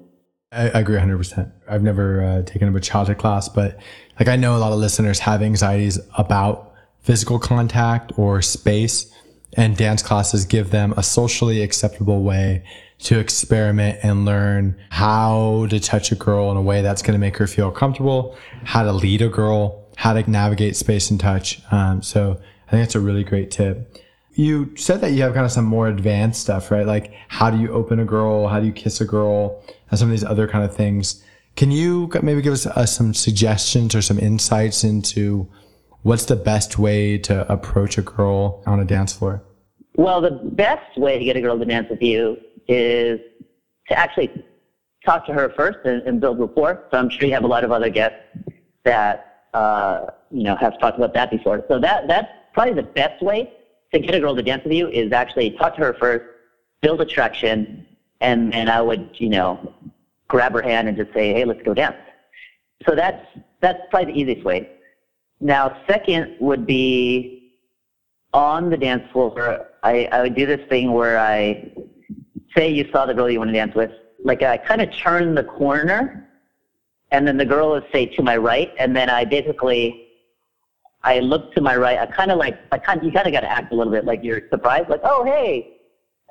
I, 0.52 0.80
agree 0.80 0.96
100%. 0.96 1.52
I've 1.68 1.82
never 1.82 2.22
uh, 2.22 2.42
taken 2.42 2.66
a 2.66 2.72
bachata 2.72 3.16
class, 3.16 3.48
but 3.48 3.78
like 4.18 4.28
I 4.28 4.34
know 4.34 4.56
a 4.56 4.58
lot 4.58 4.72
of 4.72 4.80
listeners 4.80 5.20
have 5.20 5.42
anxieties 5.42 6.00
about 6.18 6.69
physical 7.02 7.38
contact 7.38 8.12
or 8.16 8.42
space 8.42 9.12
and 9.54 9.76
dance 9.76 10.02
classes 10.02 10.44
give 10.44 10.70
them 10.70 10.94
a 10.96 11.02
socially 11.02 11.62
acceptable 11.62 12.22
way 12.22 12.62
to 13.00 13.18
experiment 13.18 13.98
and 14.02 14.24
learn 14.24 14.76
how 14.90 15.66
to 15.70 15.80
touch 15.80 16.12
a 16.12 16.14
girl 16.14 16.50
in 16.50 16.56
a 16.56 16.62
way 16.62 16.82
that's 16.82 17.02
going 17.02 17.14
to 17.14 17.18
make 17.18 17.36
her 17.38 17.46
feel 17.46 17.70
comfortable, 17.70 18.36
how 18.64 18.82
to 18.82 18.92
lead 18.92 19.22
a 19.22 19.28
girl, 19.28 19.86
how 19.96 20.12
to 20.12 20.30
navigate 20.30 20.76
space 20.76 21.10
and 21.10 21.18
touch. 21.18 21.60
Um, 21.72 22.02
so 22.02 22.32
I 22.68 22.70
think 22.70 22.82
that's 22.82 22.94
a 22.94 23.00
really 23.00 23.24
great 23.24 23.50
tip. 23.50 23.96
You 24.34 24.74
said 24.76 25.00
that 25.00 25.12
you 25.12 25.22
have 25.22 25.34
kind 25.34 25.46
of 25.46 25.52
some 25.52 25.64
more 25.64 25.88
advanced 25.88 26.42
stuff, 26.42 26.70
right? 26.70 26.86
Like 26.86 27.12
how 27.28 27.50
do 27.50 27.58
you 27.58 27.72
open 27.72 27.98
a 28.00 28.04
girl? 28.04 28.48
How 28.48 28.60
do 28.60 28.66
you 28.66 28.72
kiss 28.72 29.00
a 29.00 29.04
girl? 29.06 29.62
And 29.90 29.98
some 29.98 30.08
of 30.08 30.12
these 30.12 30.24
other 30.24 30.46
kind 30.46 30.64
of 30.64 30.74
things. 30.74 31.24
Can 31.56 31.70
you 31.70 32.08
maybe 32.22 32.42
give 32.42 32.52
us 32.52 32.66
uh, 32.66 32.86
some 32.86 33.12
suggestions 33.12 33.94
or 33.94 34.02
some 34.02 34.18
insights 34.18 34.84
into 34.84 35.48
what's 36.02 36.24
the 36.24 36.36
best 36.36 36.78
way 36.78 37.18
to 37.18 37.50
approach 37.52 37.98
a 37.98 38.02
girl 38.02 38.62
on 38.66 38.80
a 38.80 38.84
dance 38.84 39.12
floor? 39.12 39.42
Well, 39.96 40.20
the 40.20 40.30
best 40.30 40.98
way 40.98 41.18
to 41.18 41.24
get 41.24 41.36
a 41.36 41.40
girl 41.40 41.58
to 41.58 41.64
dance 41.64 41.88
with 41.90 42.02
you 42.02 42.38
is 42.68 43.20
to 43.88 43.98
actually 43.98 44.30
talk 45.04 45.26
to 45.26 45.32
her 45.32 45.52
first 45.56 45.78
and, 45.84 46.02
and 46.02 46.20
build 46.20 46.38
rapport. 46.38 46.86
So 46.90 46.98
I'm 46.98 47.10
sure 47.10 47.26
you 47.26 47.34
have 47.34 47.44
a 47.44 47.48
lot 47.48 47.64
of 47.64 47.72
other 47.72 47.90
guests 47.90 48.18
that 48.84 49.44
uh, 49.52 50.06
you 50.30 50.44
know 50.44 50.56
have 50.56 50.78
talked 50.78 50.96
about 50.96 51.12
that 51.14 51.30
before. 51.30 51.64
So 51.68 51.78
that 51.80 52.06
that's 52.08 52.28
probably 52.52 52.74
the 52.74 52.82
best 52.82 53.22
way 53.22 53.52
to 53.92 53.98
get 53.98 54.14
a 54.14 54.20
girl 54.20 54.36
to 54.36 54.42
dance 54.42 54.62
with 54.64 54.72
you 54.72 54.88
is 54.88 55.12
actually 55.12 55.50
talk 55.52 55.74
to 55.76 55.80
her 55.80 55.94
first, 55.94 56.24
build 56.80 57.00
attraction, 57.00 57.86
and 58.20 58.54
and 58.54 58.70
I 58.70 58.80
would 58.80 59.10
you 59.14 59.28
know 59.28 59.74
grab 60.28 60.52
her 60.52 60.62
hand 60.62 60.88
and 60.88 60.96
just 60.96 61.12
say, 61.12 61.32
hey, 61.32 61.44
let's 61.44 61.62
go 61.62 61.74
dance. 61.74 61.96
So 62.88 62.94
that's 62.94 63.26
that's 63.60 63.80
probably 63.90 64.12
the 64.12 64.18
easiest 64.18 64.44
way. 64.44 64.70
Now, 65.40 65.74
second 65.88 66.36
would 66.38 66.66
be 66.66 67.54
on 68.32 68.70
the 68.70 68.76
dance 68.76 69.02
floor. 69.10 69.66
I, 69.82 70.08
I 70.12 70.22
would 70.22 70.34
do 70.34 70.46
this 70.46 70.60
thing 70.68 70.92
where 70.92 71.18
I 71.18 71.72
say 72.54 72.70
you 72.70 72.86
saw 72.92 73.06
the 73.06 73.14
girl 73.14 73.30
you 73.30 73.38
want 73.38 73.48
to 73.48 73.54
dance 73.54 73.74
with, 73.74 73.90
like 74.22 74.42
I 74.42 74.58
kind 74.58 74.82
of 74.82 74.94
turn 74.94 75.34
the 75.34 75.42
corner, 75.42 76.28
and 77.10 77.26
then 77.26 77.38
the 77.38 77.44
girl 77.44 77.74
is 77.74 77.82
say 77.92 78.06
to 78.06 78.22
my 78.22 78.36
right, 78.36 78.70
and 78.78 78.94
then 78.94 79.08
I 79.08 79.24
basically 79.24 80.08
I 81.02 81.20
look 81.20 81.54
to 81.54 81.62
my 81.62 81.76
right. 81.76 81.98
I 81.98 82.04
kind 82.04 82.30
of 82.30 82.38
like 82.38 82.58
I 82.70 82.78
kind 82.78 83.02
you 83.02 83.10
kind 83.10 83.26
of 83.26 83.32
got 83.32 83.40
to 83.40 83.50
act 83.50 83.72
a 83.72 83.74
little 83.74 83.92
bit 83.92 84.04
like 84.04 84.22
you're 84.22 84.42
surprised, 84.50 84.90
like 84.90 85.00
oh 85.04 85.24
hey, 85.24 85.78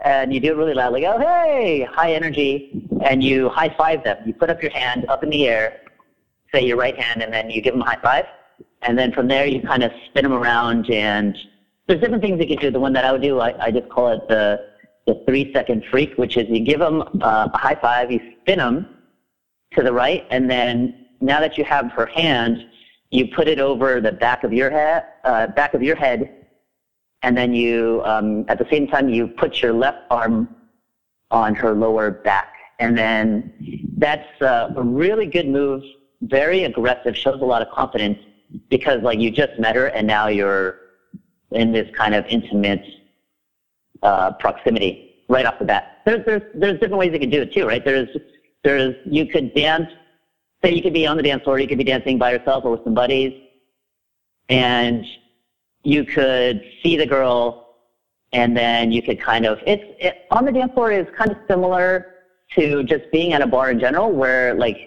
and 0.03 0.31
you 0.31 0.39
do 0.39 0.51
it 0.51 0.55
really 0.55 0.75
loud, 0.75 0.93
like 0.93 1.03
oh 1.03 1.17
hey, 1.17 1.87
high 1.91 2.13
energy, 2.13 2.87
and 3.03 3.23
you 3.23 3.49
high 3.49 3.73
five 3.75 4.03
them. 4.03 4.17
You 4.23 4.33
put 4.33 4.51
up 4.51 4.61
your 4.61 4.71
hand 4.71 5.05
up 5.09 5.23
in 5.23 5.31
the 5.31 5.47
air, 5.47 5.81
say 6.53 6.63
your 6.63 6.77
right 6.77 6.97
hand, 6.99 7.23
and 7.23 7.33
then 7.33 7.49
you 7.49 7.59
give 7.61 7.73
them 7.73 7.81
a 7.81 7.85
high 7.85 8.01
five 8.03 8.25
and 8.81 8.98
then 8.98 9.12
from 9.12 9.27
there 9.27 9.45
you 9.45 9.62
kind 9.62 9.83
of 9.83 9.91
spin 10.07 10.24
them 10.24 10.33
around 10.33 10.89
and 10.89 11.38
there's 11.88 12.01
different 12.01 12.21
things 12.21 12.39
you 12.39 12.48
can 12.48 12.57
do. 12.57 12.69
The 12.69 12.79
one 12.79 12.93
that 12.93 13.03
I 13.03 13.12
would 13.12 13.21
do, 13.21 13.39
I, 13.39 13.65
I 13.65 13.71
just 13.71 13.89
call 13.89 14.09
it 14.09 14.27
the, 14.27 14.63
the 15.07 15.24
three 15.25 15.51
second 15.53 15.83
freak, 15.89 16.13
which 16.17 16.38
is 16.38 16.48
you 16.48 16.59
give 16.59 16.79
them 16.79 17.01
uh, 17.21 17.50
a 17.51 17.57
high 17.57 17.75
five, 17.75 18.12
you 18.12 18.19
spin 18.41 18.59
them 18.59 18.88
to 19.75 19.81
the 19.81 19.91
right, 19.91 20.25
and 20.29 20.50
then 20.50 21.07
now 21.19 21.39
that 21.39 21.57
you 21.57 21.63
have 21.63 21.91
her 21.91 22.05
hand, 22.05 22.67
you 23.09 23.27
put 23.36 23.48
it 23.48 23.59
over 23.59 24.00
the 24.00 24.12
back 24.12 24.43
of 24.43 24.53
your 24.53 24.69
head, 24.69 25.03
uh, 25.24 25.48
back 25.48 25.74
of 25.74 25.81
your 25.81 25.95
head, 25.95 26.45
and 27.24 27.36
then 27.36 27.53
you, 27.53 28.03
um, 28.05 28.45
at 28.48 28.59
the 28.59 28.67
same 28.69 28.88
time, 28.88 29.09
you 29.09 29.27
put 29.27 29.62
your 29.62 29.74
left 29.74 30.03
arm 30.12 30.55
on 31.31 31.55
her 31.55 31.74
lower 31.74 32.12
back, 32.12 32.53
and 32.79 32.95
then 32.98 33.51
that's 33.98 34.41
uh, 34.41 34.74
a 34.75 34.83
really 34.83 35.25
good 35.25 35.48
move, 35.48 35.81
very 36.21 36.65
aggressive, 36.65 37.17
shows 37.17 37.41
a 37.41 37.45
lot 37.45 37.63
of 37.63 37.69
confidence, 37.71 38.19
because 38.69 39.01
like 39.01 39.19
you 39.19 39.31
just 39.31 39.59
met 39.59 39.75
her 39.75 39.87
and 39.87 40.07
now 40.07 40.27
you're 40.27 40.79
in 41.51 41.71
this 41.71 41.89
kind 41.95 42.13
of 42.13 42.25
intimate 42.27 42.83
uh, 44.03 44.31
proximity 44.33 45.23
right 45.27 45.45
off 45.45 45.59
the 45.59 45.65
bat. 45.65 46.01
There's 46.05 46.25
there's 46.25 46.41
there's 46.55 46.79
different 46.79 46.97
ways 46.97 47.11
you 47.13 47.19
can 47.19 47.29
do 47.29 47.41
it 47.41 47.53
too, 47.53 47.65
right? 47.65 47.83
There's 47.83 48.09
there's 48.63 48.95
you 49.05 49.25
could 49.25 49.53
dance. 49.53 49.89
Say 50.63 50.73
you 50.73 50.81
could 50.81 50.93
be 50.93 51.07
on 51.07 51.15
the 51.15 51.23
dance 51.23 51.43
floor, 51.43 51.57
you 51.57 51.67
could 51.67 51.77
be 51.77 51.85
dancing 51.85 52.17
by 52.17 52.33
yourself 52.33 52.65
or 52.65 52.71
with 52.71 52.83
some 52.83 52.93
buddies, 52.93 53.33
and 54.49 55.05
you 55.83 56.03
could 56.03 56.61
see 56.83 56.97
the 56.97 57.05
girl, 57.05 57.75
and 58.33 58.57
then 58.57 58.91
you 58.91 59.01
could 59.01 59.21
kind 59.21 59.45
of 59.45 59.59
it's 59.65 59.83
it, 59.99 60.27
on 60.31 60.43
the 60.43 60.51
dance 60.51 60.73
floor 60.73 60.91
is 60.91 61.07
kind 61.17 61.31
of 61.31 61.37
similar 61.47 62.15
to 62.55 62.83
just 62.83 63.09
being 63.11 63.31
at 63.33 63.41
a 63.41 63.47
bar 63.47 63.71
in 63.71 63.79
general, 63.79 64.11
where 64.11 64.53
like 64.53 64.77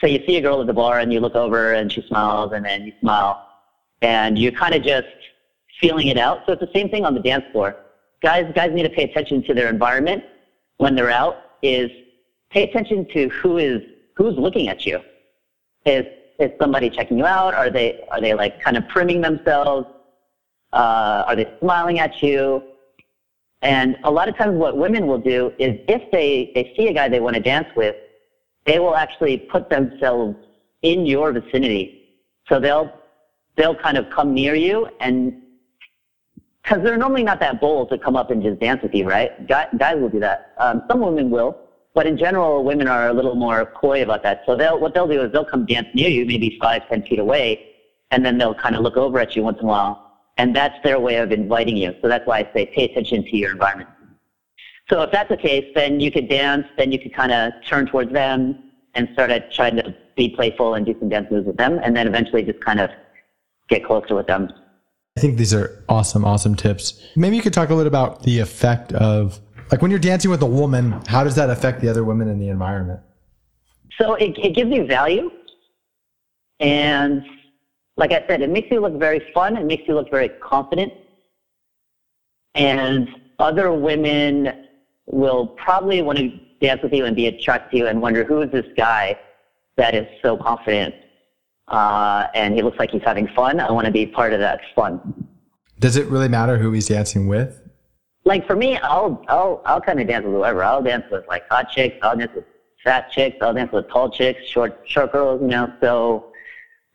so 0.00 0.06
you 0.06 0.24
see 0.26 0.36
a 0.36 0.40
girl 0.40 0.60
at 0.60 0.66
the 0.66 0.72
bar 0.72 1.00
and 1.00 1.12
you 1.12 1.20
look 1.20 1.34
over 1.34 1.74
and 1.74 1.92
she 1.92 2.02
smiles 2.02 2.52
and 2.52 2.64
then 2.64 2.84
you 2.84 2.92
smile 3.00 3.46
and 4.02 4.38
you're 4.38 4.52
kind 4.52 4.74
of 4.74 4.82
just 4.82 5.06
feeling 5.80 6.08
it 6.08 6.16
out. 6.16 6.42
So 6.46 6.52
it's 6.52 6.60
the 6.60 6.70
same 6.74 6.88
thing 6.88 7.04
on 7.04 7.14
the 7.14 7.20
dance 7.20 7.44
floor. 7.52 7.76
Guys, 8.22 8.50
guys 8.54 8.70
need 8.72 8.82
to 8.84 8.90
pay 8.90 9.04
attention 9.04 9.42
to 9.44 9.54
their 9.54 9.68
environment 9.68 10.24
when 10.78 10.94
they're 10.94 11.10
out. 11.10 11.36
Is 11.62 11.90
pay 12.50 12.62
attention 12.62 13.06
to 13.12 13.28
who 13.28 13.58
is 13.58 13.82
who's 14.14 14.36
looking 14.36 14.68
at 14.68 14.86
you. 14.86 15.00
Is 15.84 16.06
is 16.38 16.50
somebody 16.58 16.88
checking 16.88 17.18
you 17.18 17.26
out? 17.26 17.54
Are 17.54 17.70
they 17.70 18.00
are 18.10 18.20
they 18.20 18.34
like 18.34 18.60
kind 18.60 18.76
of 18.76 18.88
priming 18.88 19.20
themselves? 19.20 19.86
Uh, 20.72 21.24
are 21.26 21.36
they 21.36 21.52
smiling 21.60 21.98
at 21.98 22.22
you? 22.22 22.62
And 23.62 23.96
a 24.04 24.10
lot 24.10 24.28
of 24.28 24.36
times, 24.36 24.56
what 24.56 24.76
women 24.76 25.06
will 25.06 25.18
do 25.18 25.52
is 25.58 25.78
if 25.88 26.10
they 26.10 26.50
they 26.54 26.72
see 26.76 26.88
a 26.88 26.94
guy 26.94 27.08
they 27.08 27.20
want 27.20 27.36
to 27.36 27.42
dance 27.42 27.68
with, 27.76 27.94
they 28.70 28.78
will 28.78 28.94
actually 28.94 29.36
put 29.36 29.68
themselves 29.68 30.36
in 30.82 31.04
your 31.04 31.32
vicinity. 31.32 31.84
So 32.48 32.60
they'll 32.60 32.88
they'll 33.56 33.74
kind 33.74 33.96
of 33.96 34.08
come 34.10 34.32
near 34.32 34.54
you 34.54 34.88
and 35.00 35.34
because 36.62 36.84
they're 36.84 36.96
normally 36.96 37.24
not 37.24 37.40
that 37.40 37.60
bold 37.60 37.88
to 37.90 37.98
come 37.98 38.14
up 38.14 38.30
and 38.30 38.40
just 38.40 38.60
dance 38.60 38.80
with 38.80 38.94
you, 38.94 39.08
right? 39.08 39.30
Guys, 39.48 39.96
will 39.96 40.08
do 40.08 40.20
that. 40.20 40.52
Um, 40.58 40.82
some 40.88 41.00
women 41.00 41.30
will, 41.30 41.58
but 41.94 42.06
in 42.06 42.16
general, 42.16 42.62
women 42.62 42.86
are 42.86 43.08
a 43.08 43.12
little 43.12 43.34
more 43.34 43.64
coy 43.64 44.04
about 44.04 44.22
that. 44.22 44.42
So 44.46 44.54
they'll 44.54 44.78
what 44.78 44.94
they'll 44.94 45.08
do 45.08 45.20
is 45.22 45.32
they'll 45.32 45.52
come 45.54 45.66
dance 45.66 45.88
near 45.92 46.08
you, 46.08 46.24
maybe 46.24 46.56
five, 46.60 46.88
ten 46.88 47.02
feet 47.02 47.18
away, 47.18 47.46
and 48.12 48.24
then 48.24 48.38
they'll 48.38 48.54
kind 48.54 48.76
of 48.76 48.82
look 48.82 48.96
over 48.96 49.18
at 49.18 49.34
you 49.34 49.42
once 49.42 49.58
in 49.58 49.64
a 49.64 49.68
while, 49.68 50.12
and 50.36 50.54
that's 50.54 50.78
their 50.84 51.00
way 51.00 51.16
of 51.16 51.32
inviting 51.32 51.76
you. 51.76 51.92
So 52.00 52.06
that's 52.06 52.24
why 52.24 52.38
I 52.38 52.48
say 52.54 52.66
pay 52.66 52.84
attention 52.84 53.24
to 53.24 53.36
your 53.36 53.50
environment. 53.50 53.90
So 54.90 55.02
if 55.02 55.12
that's 55.12 55.28
the 55.28 55.36
case, 55.36 55.70
then 55.76 56.00
you 56.00 56.10
could 56.10 56.28
dance, 56.28 56.66
then 56.76 56.90
you 56.90 56.98
could 56.98 57.14
kind 57.14 57.30
of 57.30 57.52
turn 57.64 57.86
towards 57.86 58.12
them 58.12 58.70
and 58.94 59.08
start 59.12 59.30
trying 59.52 59.76
to 59.76 59.94
be 60.16 60.30
playful 60.30 60.74
and 60.74 60.84
do 60.84 60.96
some 60.98 61.08
dance 61.08 61.30
moves 61.30 61.46
with 61.46 61.56
them, 61.56 61.78
and 61.82 61.96
then 61.96 62.08
eventually 62.08 62.42
just 62.42 62.60
kind 62.60 62.80
of 62.80 62.90
get 63.68 63.84
closer 63.84 64.16
with 64.16 64.26
them. 64.26 64.52
I 65.16 65.20
think 65.20 65.38
these 65.38 65.54
are 65.54 65.84
awesome, 65.88 66.24
awesome 66.24 66.56
tips. 66.56 67.00
Maybe 67.14 67.36
you 67.36 67.42
could 67.42 67.52
talk 67.52 67.70
a 67.70 67.74
little 67.74 67.86
about 67.86 68.24
the 68.24 68.40
effect 68.40 68.92
of, 68.92 69.38
like 69.70 69.80
when 69.80 69.92
you're 69.92 70.00
dancing 70.00 70.28
with 70.28 70.42
a 70.42 70.46
woman, 70.46 71.00
how 71.06 71.22
does 71.22 71.36
that 71.36 71.50
affect 71.50 71.80
the 71.80 71.88
other 71.88 72.02
women 72.02 72.26
in 72.28 72.40
the 72.40 72.48
environment? 72.48 72.98
So 74.00 74.14
it, 74.14 74.36
it 74.38 74.56
gives 74.56 74.72
you 74.72 74.86
value. 74.86 75.30
And 76.58 77.24
like 77.96 78.10
I 78.10 78.24
said, 78.26 78.42
it 78.42 78.50
makes 78.50 78.72
you 78.72 78.80
look 78.80 78.98
very 78.98 79.22
fun. 79.32 79.56
It 79.56 79.66
makes 79.66 79.86
you 79.86 79.94
look 79.94 80.10
very 80.10 80.30
confident. 80.30 80.92
And 82.56 83.08
other 83.38 83.72
women 83.72 84.66
will 85.12 85.46
probably 85.46 86.02
want 86.02 86.18
to 86.18 86.30
dance 86.60 86.82
with 86.82 86.92
you 86.92 87.04
and 87.04 87.16
be 87.16 87.26
attracted 87.26 87.70
to 87.70 87.76
you 87.78 87.86
and 87.86 88.00
wonder 88.00 88.24
who 88.24 88.42
is 88.42 88.50
this 88.50 88.66
guy 88.76 89.18
that 89.76 89.94
is 89.94 90.06
so 90.22 90.36
confident 90.36 90.94
uh, 91.70 92.26
and 92.34 92.54
he 92.54 92.62
looks 92.62 92.78
like 92.78 92.90
he's 92.90 93.02
having 93.02 93.28
fun. 93.28 93.60
I 93.60 93.70
want 93.70 93.86
to 93.86 93.92
be 93.92 94.04
part 94.04 94.32
of 94.32 94.40
that 94.40 94.60
fun. 94.74 95.26
Does 95.78 95.96
it 95.96 96.06
really 96.08 96.28
matter 96.28 96.58
who 96.58 96.72
he's 96.72 96.88
dancing 96.88 97.28
with? 97.28 97.62
Like 98.24 98.46
for 98.46 98.56
me, 98.56 98.76
I'll 98.78 99.24
I'll 99.28 99.62
I'll 99.64 99.80
kind 99.80 100.00
of 100.00 100.06
dance 100.06 100.24
with 100.24 100.34
whoever. 100.34 100.62
I'll 100.62 100.82
dance 100.82 101.04
with 101.10 101.26
like 101.26 101.48
hot 101.48 101.70
chicks. 101.70 101.96
I'll 102.02 102.16
dance 102.16 102.32
with 102.34 102.44
fat 102.84 103.10
chicks. 103.10 103.36
I'll 103.40 103.54
dance 103.54 103.72
with 103.72 103.88
tall 103.88 104.10
chicks, 104.10 104.44
short 104.46 104.82
short 104.84 105.12
girls. 105.12 105.40
You 105.40 105.48
know, 105.48 105.72
so 105.80 106.32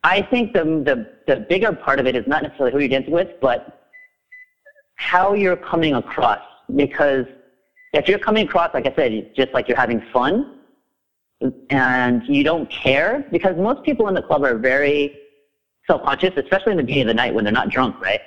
I 0.04 0.22
think 0.22 0.52
the 0.52 0.62
the 0.64 1.10
the 1.26 1.40
bigger 1.40 1.72
part 1.72 1.98
of 1.98 2.06
it 2.06 2.14
is 2.14 2.26
not 2.28 2.42
necessarily 2.42 2.72
who 2.72 2.78
you're 2.78 2.88
dancing 2.88 3.12
with, 3.12 3.40
but 3.40 3.90
how 4.94 5.32
you're 5.32 5.56
coming 5.56 5.94
across. 5.94 6.40
Because 6.74 7.26
if 7.96 8.08
you're 8.08 8.18
coming 8.18 8.46
across, 8.46 8.72
like 8.74 8.86
I 8.86 8.94
said, 8.94 9.32
just 9.34 9.52
like 9.52 9.68
you're 9.68 9.76
having 9.76 10.02
fun 10.12 10.60
and 11.70 12.22
you 12.26 12.42
don't 12.42 12.70
care, 12.70 13.26
because 13.30 13.56
most 13.56 13.82
people 13.84 14.08
in 14.08 14.14
the 14.14 14.22
club 14.22 14.42
are 14.44 14.56
very 14.56 15.18
self-conscious, 15.86 16.32
especially 16.36 16.72
in 16.72 16.78
the 16.78 16.84
beginning 16.84 17.08
of 17.08 17.08
the 17.08 17.14
night 17.14 17.34
when 17.34 17.44
they're 17.44 17.52
not 17.52 17.68
drunk, 17.68 18.00
right? 18.00 18.20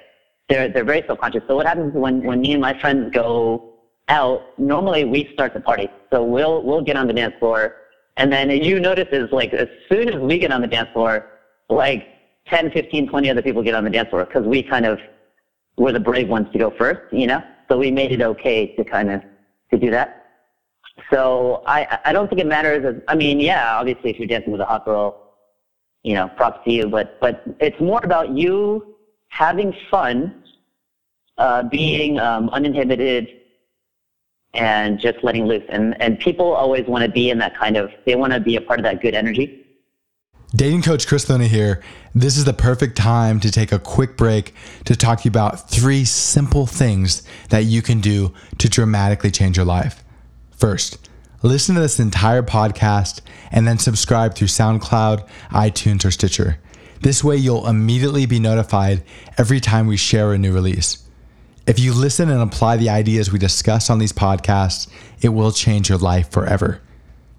They're, 0.47 0.69
they're 0.69 0.83
very 0.83 1.03
self-conscious. 1.05 1.43
So 1.47 1.55
what 1.55 1.65
happens 1.65 1.93
when, 1.93 2.23
when 2.23 2.41
me 2.41 2.53
and 2.53 2.61
my 2.61 2.79
friends 2.79 3.11
go 3.13 3.73
out, 4.07 4.57
normally 4.57 5.05
we 5.05 5.29
start 5.33 5.53
the 5.53 5.59
party. 5.59 5.89
So 6.11 6.23
we'll, 6.23 6.63
we'll 6.63 6.81
get 6.81 6.95
on 6.95 7.07
the 7.07 7.13
dance 7.13 7.35
floor. 7.39 7.75
And 8.17 8.31
then 8.31 8.49
you 8.49 8.79
notice 8.79 9.07
is 9.11 9.31
like, 9.31 9.53
as 9.53 9.67
soon 9.89 10.09
as 10.09 10.15
we 10.15 10.39
get 10.39 10.51
on 10.51 10.61
the 10.61 10.67
dance 10.67 10.89
floor, 10.93 11.27
like 11.69 12.07
10, 12.47 12.71
15, 12.71 13.07
20 13.07 13.29
other 13.29 13.41
people 13.41 13.61
get 13.61 13.75
on 13.75 13.83
the 13.83 13.89
dance 13.89 14.09
floor 14.09 14.25
because 14.25 14.45
we 14.45 14.63
kind 14.63 14.85
of 14.85 14.99
were 15.77 15.91
the 15.91 15.99
brave 15.99 16.27
ones 16.27 16.47
to 16.51 16.59
go 16.59 16.71
first, 16.71 17.01
you 17.13 17.27
know? 17.27 17.41
So 17.69 17.77
we 17.77 17.91
made 17.91 18.11
it 18.11 18.21
okay 18.21 18.75
to 18.75 18.83
kind 18.83 19.11
of, 19.11 19.21
to 19.71 19.77
do 19.77 19.91
that. 19.91 20.25
So 21.11 21.63
I, 21.65 21.99
I 22.05 22.13
don't 22.13 22.27
think 22.27 22.41
it 22.41 22.47
matters. 22.47 22.85
As, 22.85 23.01
I 23.07 23.15
mean, 23.15 23.39
yeah, 23.39 23.77
obviously 23.77 24.09
if 24.11 24.19
you're 24.19 24.27
dancing 24.27 24.51
with 24.51 24.61
a 24.61 24.65
hot 24.65 24.85
girl, 24.85 25.33
you 26.03 26.13
know, 26.13 26.29
props 26.29 26.59
to 26.65 26.71
you, 26.71 26.87
but, 26.87 27.19
but 27.19 27.43
it's 27.59 27.79
more 27.79 27.99
about 28.03 28.35
you 28.37 28.95
having 29.29 29.73
fun, 29.91 30.43
uh, 31.37 31.63
being 31.63 32.19
um, 32.19 32.49
uninhibited, 32.49 33.27
and 34.53 34.99
just 34.99 35.23
letting 35.23 35.45
loose. 35.45 35.63
And, 35.69 35.99
and 36.01 36.19
people 36.19 36.53
always 36.53 36.85
want 36.87 37.05
to 37.05 37.11
be 37.11 37.29
in 37.29 37.37
that 37.37 37.55
kind 37.55 37.77
of, 37.77 37.91
they 38.05 38.15
want 38.15 38.33
to 38.33 38.39
be 38.39 38.55
a 38.55 38.61
part 38.61 38.79
of 38.79 38.83
that 38.83 39.01
good 39.01 39.13
energy. 39.13 39.58
Dating 40.55 40.81
coach 40.81 41.07
Chris 41.07 41.29
Luna 41.29 41.45
here. 41.45 41.83
This 42.15 42.35
is 42.35 42.43
the 42.43 42.53
perfect 42.53 42.97
time 42.97 43.39
to 43.41 43.51
take 43.51 43.71
a 43.71 43.77
quick 43.77 44.17
break 44.17 44.55
to 44.85 44.95
talk 44.95 45.19
to 45.19 45.25
you 45.25 45.29
about 45.29 45.69
three 45.69 46.03
simple 46.03 46.65
things 46.65 47.21
that 47.49 47.65
you 47.65 47.83
can 47.83 48.01
do 48.01 48.33
to 48.57 48.67
dramatically 48.67 49.29
change 49.29 49.57
your 49.57 49.65
life. 49.67 50.03
First, 50.49 51.07
listen 51.43 51.75
to 51.75 51.81
this 51.81 51.99
entire 51.99 52.41
podcast 52.41 53.21
and 53.51 53.67
then 53.67 53.77
subscribe 53.77 54.33
through 54.33 54.47
SoundCloud, 54.47 55.27
iTunes, 55.51 56.03
or 56.03 56.09
Stitcher. 56.09 56.57
This 57.01 57.23
way, 57.23 57.37
you'll 57.37 57.67
immediately 57.67 58.25
be 58.25 58.39
notified 58.39 59.03
every 59.37 59.59
time 59.59 59.85
we 59.85 59.97
share 59.97 60.33
a 60.33 60.37
new 60.39 60.51
release. 60.51 61.07
If 61.67 61.77
you 61.77 61.93
listen 61.93 62.27
and 62.31 62.41
apply 62.41 62.77
the 62.77 62.89
ideas 62.89 63.31
we 63.31 63.37
discuss 63.37 63.91
on 63.91 63.99
these 63.99 64.11
podcasts, 64.11 64.87
it 65.21 65.29
will 65.29 65.51
change 65.51 65.89
your 65.89 65.99
life 65.99 66.31
forever. 66.31 66.81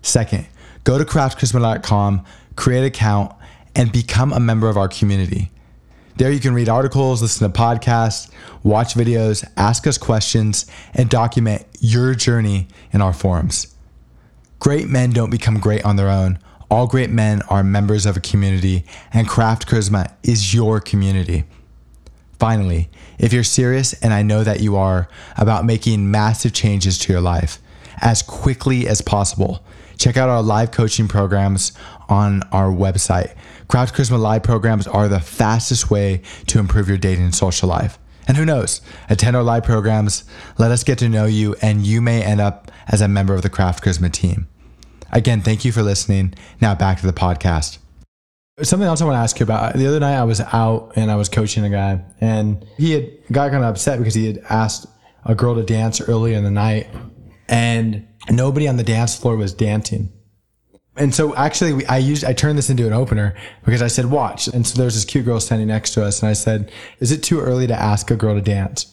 Second, 0.00 0.46
go 0.84 0.96
to 0.96 1.04
craftcharisma.com, 1.04 2.24
create 2.56 2.80
an 2.80 2.84
account, 2.84 3.32
and 3.74 3.92
become 3.92 4.32
a 4.32 4.40
member 4.40 4.68
of 4.68 4.76
our 4.76 4.88
community. 4.88 5.50
There 6.16 6.30
you 6.30 6.40
can 6.40 6.52
read 6.52 6.68
articles, 6.68 7.22
listen 7.22 7.50
to 7.50 7.58
podcasts, 7.58 8.30
watch 8.62 8.94
videos, 8.94 9.48
ask 9.56 9.86
us 9.86 9.96
questions, 9.96 10.66
and 10.92 11.08
document 11.08 11.64
your 11.80 12.14
journey 12.14 12.68
in 12.92 13.00
our 13.00 13.12
forums. 13.12 13.74
Great 14.58 14.88
men 14.88 15.10
don't 15.10 15.30
become 15.30 15.58
great 15.58 15.82
on 15.84 15.96
their 15.96 16.10
own. 16.10 16.38
All 16.70 16.86
great 16.86 17.10
men 17.10 17.40
are 17.48 17.64
members 17.64 18.04
of 18.04 18.16
a 18.16 18.20
community, 18.20 18.84
and 19.12 19.26
Craft 19.26 19.66
Charisma 19.66 20.12
is 20.22 20.52
your 20.52 20.78
community. 20.78 21.44
Finally, 22.38 22.90
if 23.18 23.32
you're 23.32 23.42
serious, 23.42 23.92
and 23.94 24.12
I 24.12 24.22
know 24.22 24.44
that 24.44 24.60
you 24.60 24.76
are, 24.76 25.08
about 25.36 25.64
making 25.64 26.10
massive 26.10 26.52
changes 26.52 26.98
to 26.98 27.12
your 27.12 27.22
life 27.22 27.58
as 28.02 28.22
quickly 28.22 28.86
as 28.86 29.00
possible, 29.00 29.64
check 29.98 30.16
out 30.16 30.28
our 30.28 30.42
live 30.42 30.70
coaching 30.70 31.08
programs 31.08 31.72
on 32.10 32.42
our 32.52 32.70
website. 32.70 33.34
Craft 33.68 33.94
Charisma 33.94 34.18
Live 34.18 34.42
programs 34.42 34.86
are 34.86 35.08
the 35.08 35.20
fastest 35.20 35.90
way 35.90 36.22
to 36.48 36.58
improve 36.58 36.88
your 36.88 36.98
dating 36.98 37.24
and 37.24 37.34
social 37.34 37.68
life. 37.68 37.98
And 38.28 38.36
who 38.36 38.44
knows, 38.44 38.80
attend 39.08 39.34
our 39.34 39.42
live 39.42 39.64
programs, 39.64 40.24
let 40.58 40.70
us 40.70 40.84
get 40.84 40.98
to 40.98 41.08
know 41.08 41.24
you, 41.24 41.56
and 41.62 41.86
you 41.86 42.00
may 42.00 42.22
end 42.22 42.40
up 42.40 42.70
as 42.86 43.00
a 43.00 43.08
member 43.08 43.34
of 43.34 43.42
the 43.42 43.50
Craft 43.50 43.82
Charisma 43.82 44.12
team. 44.12 44.46
Again, 45.12 45.40
thank 45.40 45.64
you 45.64 45.72
for 45.72 45.82
listening. 45.82 46.34
Now 46.60 46.74
back 46.74 47.00
to 47.00 47.06
the 47.06 47.12
podcast. 47.12 47.78
Something 48.62 48.86
else 48.86 49.00
I 49.00 49.04
want 49.04 49.16
to 49.16 49.20
ask 49.20 49.40
you 49.40 49.44
about. 49.44 49.74
The 49.74 49.86
other 49.86 50.00
night 50.00 50.16
I 50.16 50.24
was 50.24 50.40
out 50.40 50.92
and 50.94 51.10
I 51.10 51.16
was 51.16 51.28
coaching 51.28 51.64
a 51.64 51.70
guy 51.70 52.04
and 52.20 52.64
he 52.76 52.92
had 52.92 53.10
got 53.32 53.50
kind 53.50 53.64
of 53.64 53.70
upset 53.70 53.98
because 53.98 54.14
he 54.14 54.26
had 54.26 54.38
asked 54.50 54.86
a 55.24 55.34
girl 55.34 55.54
to 55.54 55.62
dance 55.62 56.00
early 56.00 56.34
in 56.34 56.44
the 56.44 56.50
night 56.50 56.88
and 57.48 58.06
nobody 58.28 58.68
on 58.68 58.76
the 58.76 58.84
dance 58.84 59.16
floor 59.16 59.36
was 59.36 59.54
dancing. 59.54 60.12
And 60.96 61.14
so 61.14 61.34
actually 61.36 61.72
we, 61.72 61.86
I 61.86 61.98
used, 61.98 62.24
I 62.24 62.32
turned 62.32 62.58
this 62.58 62.68
into 62.68 62.86
an 62.86 62.92
opener 62.92 63.34
because 63.64 63.80
I 63.80 63.86
said, 63.86 64.06
watch. 64.06 64.48
And 64.48 64.66
so 64.66 64.76
there's 64.78 64.94
this 64.94 65.04
cute 65.04 65.24
girl 65.24 65.40
standing 65.40 65.68
next 65.68 65.92
to 65.94 66.04
us 66.04 66.20
and 66.20 66.28
I 66.28 66.32
said, 66.32 66.70
is 66.98 67.12
it 67.12 67.22
too 67.22 67.40
early 67.40 67.66
to 67.66 67.74
ask 67.74 68.10
a 68.10 68.16
girl 68.16 68.34
to 68.34 68.40
dance? 68.40 68.86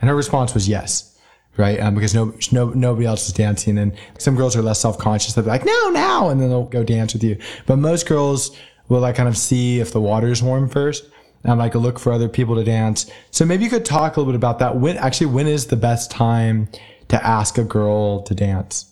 And 0.00 0.08
her 0.08 0.16
response 0.16 0.54
was 0.54 0.68
yes 0.68 1.12
right? 1.56 1.80
Um, 1.80 1.94
because 1.94 2.14
no, 2.14 2.34
no, 2.50 2.70
nobody 2.70 3.06
else 3.06 3.26
is 3.26 3.34
dancing, 3.34 3.78
and 3.78 3.92
some 4.18 4.36
girls 4.36 4.56
are 4.56 4.62
less 4.62 4.80
self 4.80 4.98
conscious. 4.98 5.34
They'll 5.34 5.44
be 5.44 5.50
like, 5.50 5.64
"No, 5.64 5.90
now," 5.90 6.28
and 6.28 6.40
then 6.40 6.48
they'll 6.48 6.64
go 6.64 6.82
dance 6.82 7.12
with 7.12 7.22
you. 7.22 7.36
But 7.66 7.76
most 7.76 8.08
girls 8.08 8.56
will 8.88 9.00
like 9.00 9.16
kind 9.16 9.28
of 9.28 9.36
see 9.36 9.80
if 9.80 9.92
the 9.92 10.00
water 10.00 10.28
is 10.28 10.42
warm 10.42 10.68
first, 10.68 11.04
and 11.44 11.58
like 11.58 11.74
look 11.74 11.98
for 11.98 12.12
other 12.12 12.28
people 12.28 12.54
to 12.56 12.64
dance. 12.64 13.10
So 13.30 13.44
maybe 13.44 13.64
you 13.64 13.70
could 13.70 13.84
talk 13.84 14.16
a 14.16 14.20
little 14.20 14.32
bit 14.32 14.36
about 14.36 14.58
that. 14.60 14.76
When 14.76 14.96
actually, 14.96 15.28
when 15.28 15.46
is 15.46 15.66
the 15.66 15.76
best 15.76 16.10
time 16.10 16.68
to 17.08 17.24
ask 17.24 17.58
a 17.58 17.64
girl 17.64 18.22
to 18.22 18.34
dance? 18.34 18.91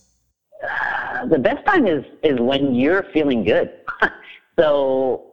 The 1.28 1.38
best 1.38 1.64
time 1.66 1.86
is 1.86 2.04
is 2.22 2.38
when 2.40 2.74
you're 2.74 3.04
feeling 3.12 3.44
good. 3.44 3.70
so, 4.58 5.26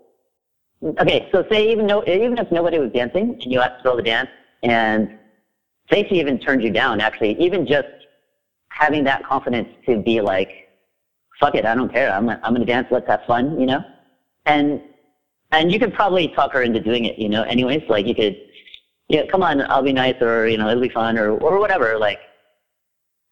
okay, 0.84 1.30
so 1.32 1.46
say 1.52 1.72
even 1.72 1.88
though 1.88 2.04
even 2.06 2.38
if 2.38 2.52
nobody 2.52 2.80
was 2.80 2.92
dancing 2.92 3.40
and 3.42 3.52
you 3.52 3.60
asked 3.60 3.82
a 3.82 3.84
girl 3.84 3.98
to 3.98 4.04
dance 4.04 4.30
and 4.64 5.18
Stacey 5.88 6.16
even 6.16 6.40
turned 6.40 6.62
you 6.64 6.72
down, 6.72 7.00
actually. 7.00 7.40
Even 7.42 7.66
just 7.66 7.88
having 8.70 9.04
that 9.06 9.26
confidence 9.26 9.70
to 9.86 10.02
be 10.02 10.22
like, 10.22 10.70
fuck 11.40 11.56
it, 11.56 11.66
I 11.66 11.76
don't 11.76 11.92
care. 11.92 12.12
I'm, 12.12 12.30
I'm 12.30 12.56
to 12.56 12.66
dance. 12.66 12.88
Let's 12.92 13.08
have 13.08 13.22
fun, 13.26 13.60
you 13.60 13.66
know? 13.66 13.84
And, 14.46 14.82
and 15.52 15.72
you 15.72 15.80
could 15.80 15.94
probably 15.94 16.28
talk 16.30 16.52
her 16.54 16.62
into 16.62 16.80
doing 16.80 17.06
it, 17.06 17.18
you 17.18 17.30
know, 17.30 17.44
anyways. 17.44 17.84
Like 17.90 18.06
you 18.06 18.16
could, 18.16 18.38
yeah, 19.08 19.24
come 19.32 19.44
on, 19.44 19.62
I'll 19.62 19.84
be 19.84 19.94
nice 19.94 20.22
or, 20.22 20.48
you 20.48 20.58
know, 20.58 20.70
it'll 20.70 20.84
be 20.84 20.90
fun 20.90 21.18
or, 21.18 21.38
or 21.38 21.60
whatever. 21.60 21.98
Like, 21.98 22.20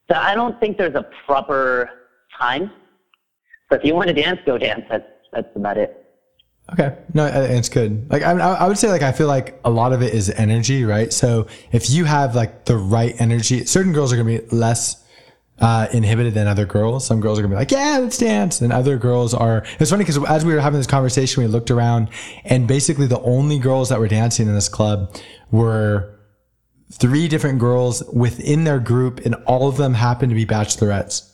so 0.10 0.18
I 0.18 0.34
don't 0.34 0.58
think 0.60 0.78
there's 0.78 0.96
a 0.96 1.06
proper 1.26 1.89
time. 2.38 2.72
So 3.70 3.78
if 3.78 3.84
you 3.84 3.96
want 3.96 4.08
to 4.08 4.14
dance, 4.14 4.40
go 4.46 4.58
dance. 4.58 4.86
That's, 4.90 5.08
that's 5.32 5.56
about 5.56 5.78
it. 5.78 6.06
Okay, 6.74 6.98
no, 7.14 7.28
it's 7.28 7.70
good. 7.70 8.10
Like 8.10 8.24
I, 8.24 8.32
I 8.32 8.68
would 8.68 8.78
say, 8.78 8.90
like 8.90 9.04
I 9.04 9.12
feel 9.12 9.28
like 9.28 9.60
a 9.64 9.70
lot 9.70 9.94
of 9.94 10.02
it 10.02 10.14
is 10.16 10.32
energy, 10.32 10.84
right? 10.84 11.14
So 11.14 11.46
if 11.72 11.92
you 11.92 12.06
have 12.06 12.34
like 12.34 12.66
the 12.66 12.76
right 12.76 13.14
energy, 13.20 13.66
certain 13.66 13.94
girls 13.94 14.12
are 14.12 14.18
gonna 14.18 14.40
be 14.40 14.46
less 14.48 15.04
uh, 15.60 15.88
inhibited 15.94 16.34
than 16.34 16.48
other 16.48 16.66
girls. 16.66 17.06
Some 17.06 17.22
girls 17.22 17.38
are 17.38 17.44
gonna 17.44 17.54
be 17.54 17.60
like, 17.60 17.72
yeah, 17.72 18.00
let's 18.02 18.18
dance, 18.18 18.62
and 18.62 18.74
other 18.74 18.98
girls 18.98 19.36
are. 19.36 19.64
It's 19.80 19.92
funny 19.92 20.04
because 20.04 20.24
as 20.26 20.44
we 20.44 20.56
were 20.56 20.60
having 20.60 20.80
this 20.80 20.88
conversation, 20.88 21.44
we 21.44 21.48
looked 21.48 21.70
around, 21.70 22.10
and 22.46 22.68
basically 22.68 23.06
the 23.06 23.22
only 23.22 23.60
girls 23.60 23.90
that 23.90 24.00
were 24.00 24.08
dancing 24.08 24.48
in 24.48 24.56
this 24.56 24.68
club 24.68 25.16
were 25.52 26.20
three 26.92 27.28
different 27.28 27.60
girls 27.60 28.04
within 28.12 28.64
their 28.64 28.80
group, 28.80 29.20
and 29.24 29.36
all 29.46 29.70
of 29.70 29.78
them 29.78 29.94
happened 29.94 30.32
to 30.32 30.36
be 30.36 30.48
bachelorettes. 30.48 31.32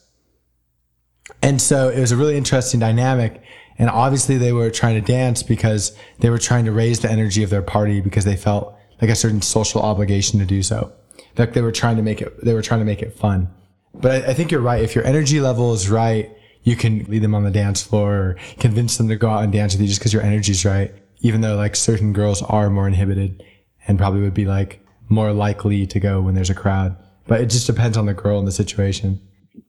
And 1.41 1.62
so 1.62 1.89
it 1.89 1.99
was 1.99 2.12
a 2.12 2.17
really 2.17 2.38
interesting 2.38 2.80
dynamic 2.80 3.41
and 3.82 3.89
obviously 3.89 4.38
they 4.38 4.54
were 4.54 4.69
trying 4.69 4.93
to 4.93 5.01
dance 5.01 5.41
because 5.41 5.97
they 6.19 6.30
were 6.30 6.38
trying 6.38 6.65
to 6.65 6.71
raise 6.71 6.99
the 6.99 7.10
energy 7.10 7.41
of 7.41 7.49
their 7.49 7.63
party 7.63 7.99
because 7.99 8.25
they 8.25 8.36
felt 8.36 8.77
like 9.01 9.10
a 9.10 9.15
certain 9.15 9.41
social 9.41 9.82
obligation 9.82 10.39
to 10.39 10.45
do 10.45 10.62
so. 10.62 10.93
Like 11.36 11.54
they 11.54 11.62
were 11.62 11.71
trying 11.71 11.95
to 11.95 12.04
make 12.04 12.21
it, 12.21 12.45
they 12.45 12.54
were 12.54 12.62
trying 12.62 12.82
to 12.82 12.86
make 12.86 13.01
it 13.01 13.17
fun. 13.17 13.49
But 13.95 14.23
I, 14.23 14.32
I 14.32 14.34
think 14.36 14.51
you're 14.51 14.62
right. 14.62 14.84
If 14.84 14.93
your 14.93 15.04
energy 15.04 15.41
level 15.41 15.73
is 15.73 15.89
right, 15.89 16.30
you 16.62 16.75
can 16.75 17.06
lead 17.06 17.23
them 17.23 17.34
on 17.34 17.43
the 17.43 17.49
dance 17.49 17.82
floor 17.82 18.13
or 18.13 18.38
convince 18.60 18.97
them 18.97 19.08
to 19.10 19.15
go 19.15 19.30
out 19.30 19.43
and 19.43 19.51
dance 19.51 19.73
with 19.73 19.82
you 19.82 19.88
just 19.88 19.99
because 19.99 20.13
your 20.13 20.21
energy's 20.21 20.63
right. 20.63 20.93
Even 21.21 21.41
though 21.41 21.56
like 21.56 21.75
certain 21.75 22.13
girls 22.13 22.43
are 22.43 22.69
more 22.69 22.88
inhibited 22.88 23.43
and 23.88 23.97
probably 23.97 24.21
would 24.21 24.36
be 24.36 24.45
like 24.45 24.86
more 25.10 25.34
likely 25.34 25.88
to 25.88 25.99
go 25.99 26.21
when 26.21 26.36
there's 26.36 26.51
a 26.51 26.56
crowd. 26.56 26.95
But 27.25 27.41
it 27.41 27.47
just 27.47 27.65
depends 27.65 27.97
on 27.97 28.06
the 28.06 28.13
girl 28.13 28.38
and 28.38 28.47
the 28.47 28.51
situation. 28.51 29.19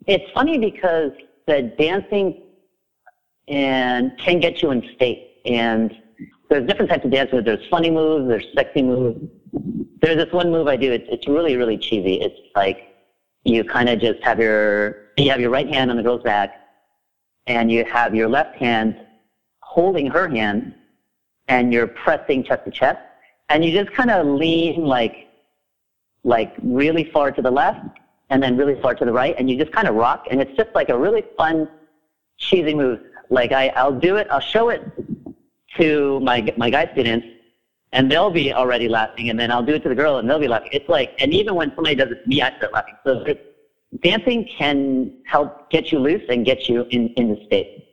It's 0.07 0.31
funny 0.35 0.59
because 0.59 1.13
the 1.47 1.63
dancing 1.79 2.43
and 3.49 4.17
can 4.19 4.41
get 4.41 4.63
you 4.63 4.71
in 4.71 4.89
state. 4.95 5.41
And 5.45 5.95
there's 6.49 6.67
different 6.67 6.91
types 6.91 7.05
of 7.05 7.11
dance. 7.11 7.31
There's 7.33 7.67
funny 7.69 7.91
moves. 7.91 8.29
There's 8.29 8.47
sexy 8.55 8.83
moves. 8.83 9.21
There's 10.01 10.17
this 10.17 10.33
one 10.33 10.51
move 10.51 10.69
I 10.69 10.77
do. 10.77 10.93
It's, 10.93 11.09
it's 11.09 11.29
really, 11.29 11.57
really 11.57 11.79
cheesy. 11.79 12.21
It's 12.21 12.39
like 12.55 12.95
you 13.45 13.65
kind 13.65 13.89
of 13.89 14.01
just 14.01 14.23
have 14.23 14.39
your, 14.39 15.09
you 15.17 15.31
have 15.31 15.41
your 15.41 15.51
right 15.51 15.69
hand 15.69 15.91
on 15.91 15.97
the 15.97 16.03
girl's 16.03 16.23
back 16.23 16.55
and 17.47 17.71
you 17.71 17.85
have 17.85 18.15
your 18.15 18.29
left 18.29 18.57
hand 18.57 18.97
holding 19.61 20.07
her 20.07 20.29
hand 20.29 20.75
and 21.49 21.73
you're 21.73 21.89
pressing 21.89 22.45
chest 22.45 22.65
to 22.65 22.71
chest 22.71 23.01
and 23.49 23.65
you 23.65 23.73
just 23.73 23.95
kind 23.95 24.11
of 24.11 24.27
lean 24.27 24.85
like, 24.85 25.29
like 26.25 26.55
really 26.63 27.11
far 27.11 27.33
to 27.33 27.43
the 27.43 27.51
left 27.51 27.99
and 28.33 28.43
then 28.43 28.57
really 28.57 28.81
far 28.83 28.95
to 28.95 29.05
the 29.05 29.13
right 29.13 29.35
and 29.39 29.49
you 29.49 29.57
just 29.57 29.73
kind 29.73 29.87
of 29.87 29.95
rock 29.95 30.27
and 30.31 30.41
it's 30.41 30.57
just 30.57 30.71
like 30.75 30.89
a 30.89 30.99
really 30.99 31.23
fun 31.39 31.69
cheesy 32.39 32.75
move 32.75 32.99
like 33.33 33.51
I, 33.51 33.69
I'll 33.69 33.99
do 33.99 34.17
it, 34.17 34.29
I'll 34.31 34.41
show 34.41 34.69
it 34.69 34.83
to 35.79 36.21
my, 36.21 36.53
my 36.59 36.69
guy 36.69 36.93
students, 36.93 37.27
and 37.93 38.13
they'll 38.13 38.31
be 38.31 38.53
already 38.53 38.89
laughing, 38.89 39.31
and 39.31 39.41
then 39.41 39.51
I'll 39.51 39.63
do 39.63 39.75
it 39.75 39.83
to 39.85 39.89
the 39.89 39.95
girl, 39.95 40.19
and 40.19 40.29
they'll 40.29 40.39
be 40.39 40.49
laughing. 40.49 40.69
It's 40.73 40.89
like, 40.89 41.15
and 41.19 41.33
even 41.33 41.55
when 41.55 41.73
somebody 41.75 41.95
does 41.95 42.11
it 42.11 42.23
to 42.23 42.29
me, 42.29 42.43
I 42.43 42.55
start 42.59 42.75
laughing. 42.75 42.95
So 43.05 43.25
dancing 44.03 44.49
can 44.59 45.15
help 45.25 45.71
get 45.71 45.91
you 45.91 45.99
loose 45.99 46.23
and 46.29 46.45
get 46.45 46.69
you 46.69 46.87
in, 46.91 47.09
in 47.17 47.35
the 47.35 47.43
state. 47.47 47.89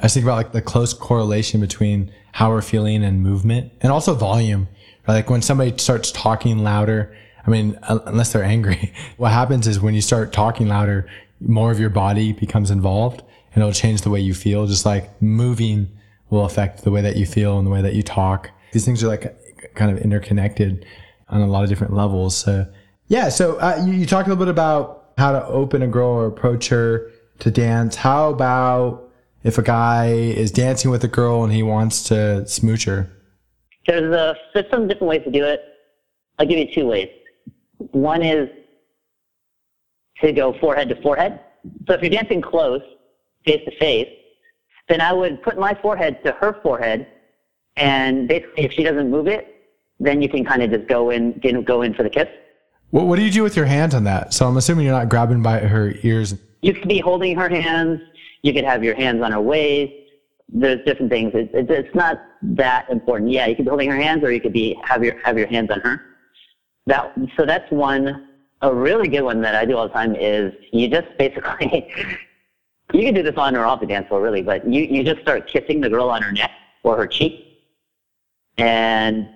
I 0.00 0.08
think 0.08 0.24
about 0.24 0.36
like 0.36 0.52
the 0.52 0.60
close 0.60 0.92
correlation 0.92 1.62
between 1.62 2.12
how 2.32 2.50
we're 2.50 2.60
feeling 2.60 3.02
and 3.02 3.22
movement, 3.22 3.72
and 3.80 3.90
also 3.90 4.14
volume. 4.14 4.68
Like 5.08 5.30
when 5.30 5.40
somebody 5.40 5.78
starts 5.78 6.12
talking 6.12 6.58
louder, 6.58 7.16
I 7.46 7.50
mean, 7.50 7.78
unless 7.82 8.32
they're 8.32 8.44
angry, 8.44 8.92
what 9.16 9.32
happens 9.32 9.66
is 9.66 9.80
when 9.80 9.94
you 9.94 10.00
start 10.00 10.32
talking 10.32 10.68
louder, 10.68 11.06
more 11.40 11.70
of 11.70 11.78
your 11.78 11.90
body 11.90 12.32
becomes 12.32 12.70
involved, 12.70 13.22
and 13.54 13.62
it'll 13.62 13.72
change 13.72 14.02
the 14.02 14.10
way 14.10 14.20
you 14.20 14.34
feel. 14.34 14.66
Just 14.66 14.86
like 14.86 15.20
moving 15.20 15.88
will 16.30 16.44
affect 16.44 16.84
the 16.84 16.90
way 16.90 17.00
that 17.02 17.16
you 17.16 17.26
feel 17.26 17.58
and 17.58 17.66
the 17.66 17.70
way 17.70 17.82
that 17.82 17.94
you 17.94 18.02
talk 18.02 18.50
these 18.74 18.84
things 18.84 19.02
are 19.02 19.08
like 19.08 19.74
kind 19.74 19.90
of 19.90 19.98
interconnected 19.98 20.84
on 21.28 21.40
a 21.40 21.46
lot 21.46 21.62
of 21.62 21.70
different 21.70 21.94
levels. 21.94 22.36
So 22.36 22.66
yeah, 23.06 23.28
so 23.30 23.56
uh, 23.56 23.82
you, 23.86 23.92
you 23.92 24.04
talked 24.06 24.26
a 24.26 24.30
little 24.30 24.44
bit 24.44 24.50
about 24.50 25.12
how 25.16 25.32
to 25.32 25.46
open 25.46 25.80
a 25.80 25.86
girl 25.86 26.10
or 26.10 26.26
approach 26.26 26.68
her 26.68 27.10
to 27.38 27.50
dance. 27.50 27.94
How 27.94 28.30
about 28.30 29.08
if 29.44 29.56
a 29.56 29.62
guy 29.62 30.08
is 30.08 30.50
dancing 30.50 30.90
with 30.90 31.04
a 31.04 31.08
girl 31.08 31.44
and 31.44 31.52
he 31.52 31.62
wants 31.62 32.02
to 32.04 32.46
smooch 32.46 32.84
her? 32.84 33.10
There's 33.86 34.12
a 34.12 34.34
there's 34.52 34.68
some 34.70 34.88
different 34.88 35.08
ways 35.08 35.22
to 35.24 35.30
do 35.30 35.44
it. 35.44 35.62
I'll 36.38 36.46
give 36.46 36.58
you 36.58 36.74
two 36.74 36.86
ways. 36.86 37.08
One 37.78 38.22
is 38.22 38.48
to 40.20 40.32
go 40.32 40.52
forehead 40.60 40.88
to 40.90 41.00
forehead. 41.02 41.40
So 41.86 41.94
if 41.94 42.02
you're 42.02 42.10
dancing 42.10 42.40
close, 42.40 42.82
face 43.44 43.62
to 43.64 43.76
face, 43.78 44.08
then 44.88 45.00
I 45.00 45.12
would 45.12 45.42
put 45.42 45.58
my 45.58 45.74
forehead 45.74 46.22
to 46.24 46.32
her 46.32 46.60
forehead 46.62 47.06
and 47.76 48.28
basically, 48.28 48.64
if 48.64 48.72
she 48.72 48.82
doesn't 48.82 49.10
move 49.10 49.26
it, 49.26 49.48
then 49.98 50.22
you 50.22 50.28
can 50.28 50.44
kind 50.44 50.62
of 50.62 50.70
just 50.70 50.86
go 50.86 51.10
in, 51.10 51.40
go 51.64 51.82
in 51.82 51.94
for 51.94 52.02
the 52.02 52.10
kiss. 52.10 52.28
What, 52.90 53.06
what 53.06 53.16
do 53.16 53.22
you 53.22 53.30
do 53.30 53.42
with 53.42 53.56
your 53.56 53.66
hands 53.66 53.94
on 53.94 54.04
that? 54.04 54.32
So 54.32 54.46
I'm 54.46 54.56
assuming 54.56 54.84
you're 54.84 54.94
not 54.94 55.08
grabbing 55.08 55.42
by 55.42 55.60
her 55.60 55.94
ears. 56.02 56.34
You 56.62 56.74
could 56.74 56.88
be 56.88 57.00
holding 57.00 57.36
her 57.36 57.48
hands. 57.48 58.00
You 58.42 58.52
could 58.52 58.64
have 58.64 58.84
your 58.84 58.94
hands 58.94 59.22
on 59.22 59.32
her 59.32 59.40
waist. 59.40 59.92
There's 60.48 60.84
different 60.84 61.10
things. 61.10 61.32
It, 61.34 61.50
it, 61.54 61.70
it's 61.70 61.94
not 61.94 62.22
that 62.42 62.88
important. 62.90 63.30
Yeah, 63.30 63.46
you 63.46 63.56
could 63.56 63.64
be 63.64 63.70
holding 63.70 63.90
her 63.90 63.96
hands, 63.96 64.22
or 64.22 64.30
you 64.30 64.40
could 64.40 64.52
be 64.52 64.78
have 64.84 65.02
your 65.02 65.18
have 65.24 65.38
your 65.38 65.46
hands 65.46 65.70
on 65.70 65.80
her. 65.80 66.00
That 66.86 67.12
so 67.36 67.46
that's 67.46 67.70
one. 67.70 68.28
A 68.62 68.74
really 68.74 69.08
good 69.08 69.22
one 69.22 69.42
that 69.42 69.54
I 69.54 69.66
do 69.66 69.76
all 69.76 69.88
the 69.88 69.92
time 69.92 70.14
is 70.14 70.52
you 70.72 70.88
just 70.88 71.08
basically 71.18 71.86
you 72.94 73.02
can 73.02 73.12
do 73.12 73.22
this 73.22 73.36
on 73.36 73.56
or 73.56 73.66
off 73.66 73.80
the 73.80 73.86
dance 73.86 74.08
floor, 74.08 74.22
really, 74.22 74.42
but 74.42 74.66
you 74.66 74.84
you 74.84 75.02
just 75.02 75.20
start 75.20 75.46
kissing 75.46 75.80
the 75.80 75.88
girl 75.88 76.08
on 76.08 76.22
her 76.22 76.32
neck 76.32 76.50
or 76.82 76.96
her 76.96 77.06
cheek 77.06 77.54
and 78.58 79.28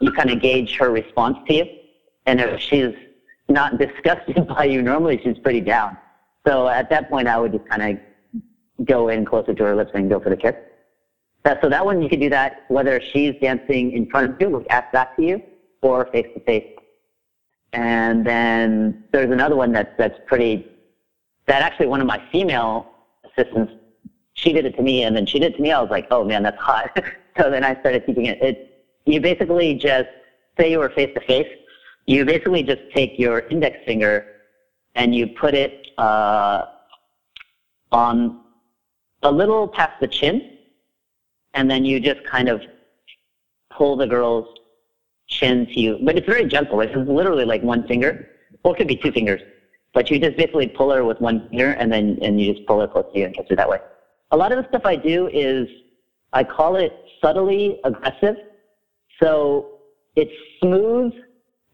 you 0.00 0.12
kind 0.12 0.30
of 0.30 0.40
gauge 0.40 0.76
her 0.76 0.90
response 0.90 1.38
to 1.48 1.54
you. 1.54 1.64
And 2.26 2.40
if 2.40 2.60
she's 2.60 2.92
not 3.48 3.78
disgusted 3.78 4.46
by 4.48 4.64
you, 4.64 4.82
normally 4.82 5.20
she's 5.22 5.38
pretty 5.38 5.60
down. 5.60 5.96
So 6.46 6.68
at 6.68 6.90
that 6.90 7.08
point, 7.10 7.28
I 7.28 7.38
would 7.38 7.52
just 7.52 7.66
kind 7.68 7.82
of 7.82 8.86
go 8.86 9.08
in 9.08 9.24
closer 9.24 9.54
to 9.54 9.64
her 9.64 9.74
lips 9.74 9.92
and 9.94 10.08
go 10.08 10.20
for 10.20 10.30
the 10.30 10.36
kiss. 10.36 10.54
so 11.62 11.68
that 11.68 11.84
one, 11.84 12.02
you 12.02 12.08
can 12.08 12.20
do 12.20 12.30
that 12.30 12.64
whether 12.68 13.00
she's 13.00 13.34
dancing 13.40 13.92
in 13.92 14.06
front 14.06 14.30
of 14.30 14.40
you, 14.40 14.48
look 14.48 14.66
ass 14.70 14.84
back 14.92 15.16
to 15.16 15.22
you, 15.22 15.42
or 15.82 16.06
face 16.12 16.26
to 16.34 16.40
face. 16.40 16.75
And 17.72 18.24
then 18.24 19.04
there's 19.12 19.30
another 19.30 19.56
one 19.56 19.72
that's 19.72 19.92
that's 19.98 20.18
pretty. 20.26 20.66
That 21.46 21.62
actually 21.62 21.86
one 21.86 22.00
of 22.00 22.06
my 22.06 22.20
female 22.32 22.90
assistants, 23.24 23.72
she 24.32 24.52
did 24.52 24.64
it 24.64 24.76
to 24.76 24.82
me, 24.82 25.04
and 25.04 25.14
then 25.14 25.26
she 25.26 25.38
did 25.38 25.52
it 25.52 25.56
to 25.56 25.62
me. 25.62 25.72
I 25.72 25.80
was 25.80 25.90
like, 25.90 26.06
oh 26.10 26.24
man, 26.24 26.42
that's 26.42 26.60
hot. 26.60 26.98
So 27.38 27.50
then 27.50 27.64
I 27.64 27.78
started 27.80 28.06
teaching 28.06 28.24
it. 28.24 28.40
It 28.40 28.86
you 29.04 29.20
basically 29.20 29.74
just 29.74 30.08
say 30.58 30.70
you 30.70 30.78
were 30.78 30.88
face 30.88 31.12
to 31.12 31.20
face. 31.20 31.48
You 32.06 32.24
basically 32.24 32.62
just 32.62 32.80
take 32.94 33.18
your 33.18 33.40
index 33.40 33.76
finger 33.84 34.26
and 34.94 35.14
you 35.14 35.26
put 35.26 35.54
it 35.54 35.88
uh, 35.98 36.64
on 37.92 38.40
a 39.22 39.30
little 39.30 39.68
past 39.68 40.00
the 40.00 40.08
chin, 40.08 40.58
and 41.54 41.70
then 41.70 41.84
you 41.84 42.00
just 42.00 42.24
kind 42.24 42.48
of 42.48 42.62
pull 43.70 43.96
the 43.96 44.06
girl's 44.06 44.48
chin 45.28 45.66
to 45.66 45.80
you. 45.80 45.98
But 46.02 46.16
it's 46.16 46.26
very 46.26 46.44
gentle. 46.44 46.80
It's 46.80 46.94
literally 46.94 47.44
like 47.44 47.62
one 47.62 47.86
finger, 47.86 48.28
or 48.62 48.74
it 48.74 48.78
could 48.78 48.88
be 48.88 48.96
two 48.96 49.12
fingers. 49.12 49.40
But 49.92 50.10
you 50.10 50.18
just 50.18 50.36
basically 50.36 50.68
pull 50.68 50.90
her 50.90 51.04
with 51.04 51.20
one 51.20 51.48
finger, 51.48 51.70
and 51.72 51.90
then 51.92 52.18
and 52.22 52.40
you 52.40 52.52
just 52.54 52.66
pull 52.66 52.80
her 52.80 52.88
close 52.88 53.06
to 53.12 53.18
you 53.18 53.26
and 53.26 53.34
kiss 53.34 53.46
her 53.48 53.56
that 53.56 53.68
way. 53.68 53.78
A 54.30 54.36
lot 54.36 54.52
of 54.52 54.58
the 54.62 54.68
stuff 54.68 54.82
I 54.84 54.96
do 54.96 55.28
is 55.28 55.68
I 56.32 56.44
call 56.44 56.76
it 56.76 56.92
subtly 57.22 57.80
aggressive. 57.84 58.36
So 59.22 59.78
it's 60.16 60.32
smooth 60.60 61.12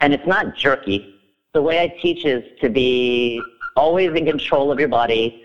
and 0.00 0.12
it's 0.12 0.26
not 0.26 0.56
jerky. 0.56 1.16
The 1.52 1.62
way 1.62 1.80
I 1.80 1.88
teach 2.00 2.24
is 2.24 2.44
to 2.60 2.68
be 2.68 3.42
always 3.76 4.10
in 4.10 4.26
control 4.26 4.70
of 4.70 4.78
your 4.78 4.88
body 4.88 5.44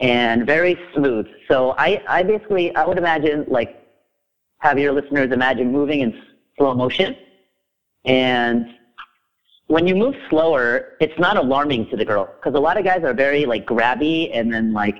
and 0.00 0.46
very 0.46 0.78
smooth. 0.94 1.26
So 1.48 1.74
I, 1.78 2.02
I 2.08 2.22
basically, 2.22 2.74
I 2.74 2.86
would 2.86 2.98
imagine 2.98 3.44
like 3.48 3.76
have 4.58 4.78
your 4.78 4.92
listeners 4.92 5.32
imagine 5.32 5.72
moving 5.72 6.00
in 6.00 6.22
slow 6.60 6.74
motion. 6.74 7.16
And 8.04 8.66
when 9.68 9.86
you 9.86 9.94
move 9.94 10.14
slower, 10.28 10.96
it's 11.00 11.18
not 11.18 11.36
alarming 11.36 11.88
to 11.90 11.96
the 11.96 12.04
girl 12.04 12.28
because 12.36 12.54
a 12.54 12.60
lot 12.60 12.76
of 12.76 12.84
guys 12.84 13.02
are 13.02 13.14
very 13.14 13.46
like 13.46 13.66
grabby 13.66 14.30
and 14.32 14.52
then 14.52 14.72
like 14.72 14.96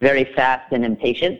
very 0.00 0.24
fast 0.34 0.72
and 0.72 0.84
impatient. 0.84 1.38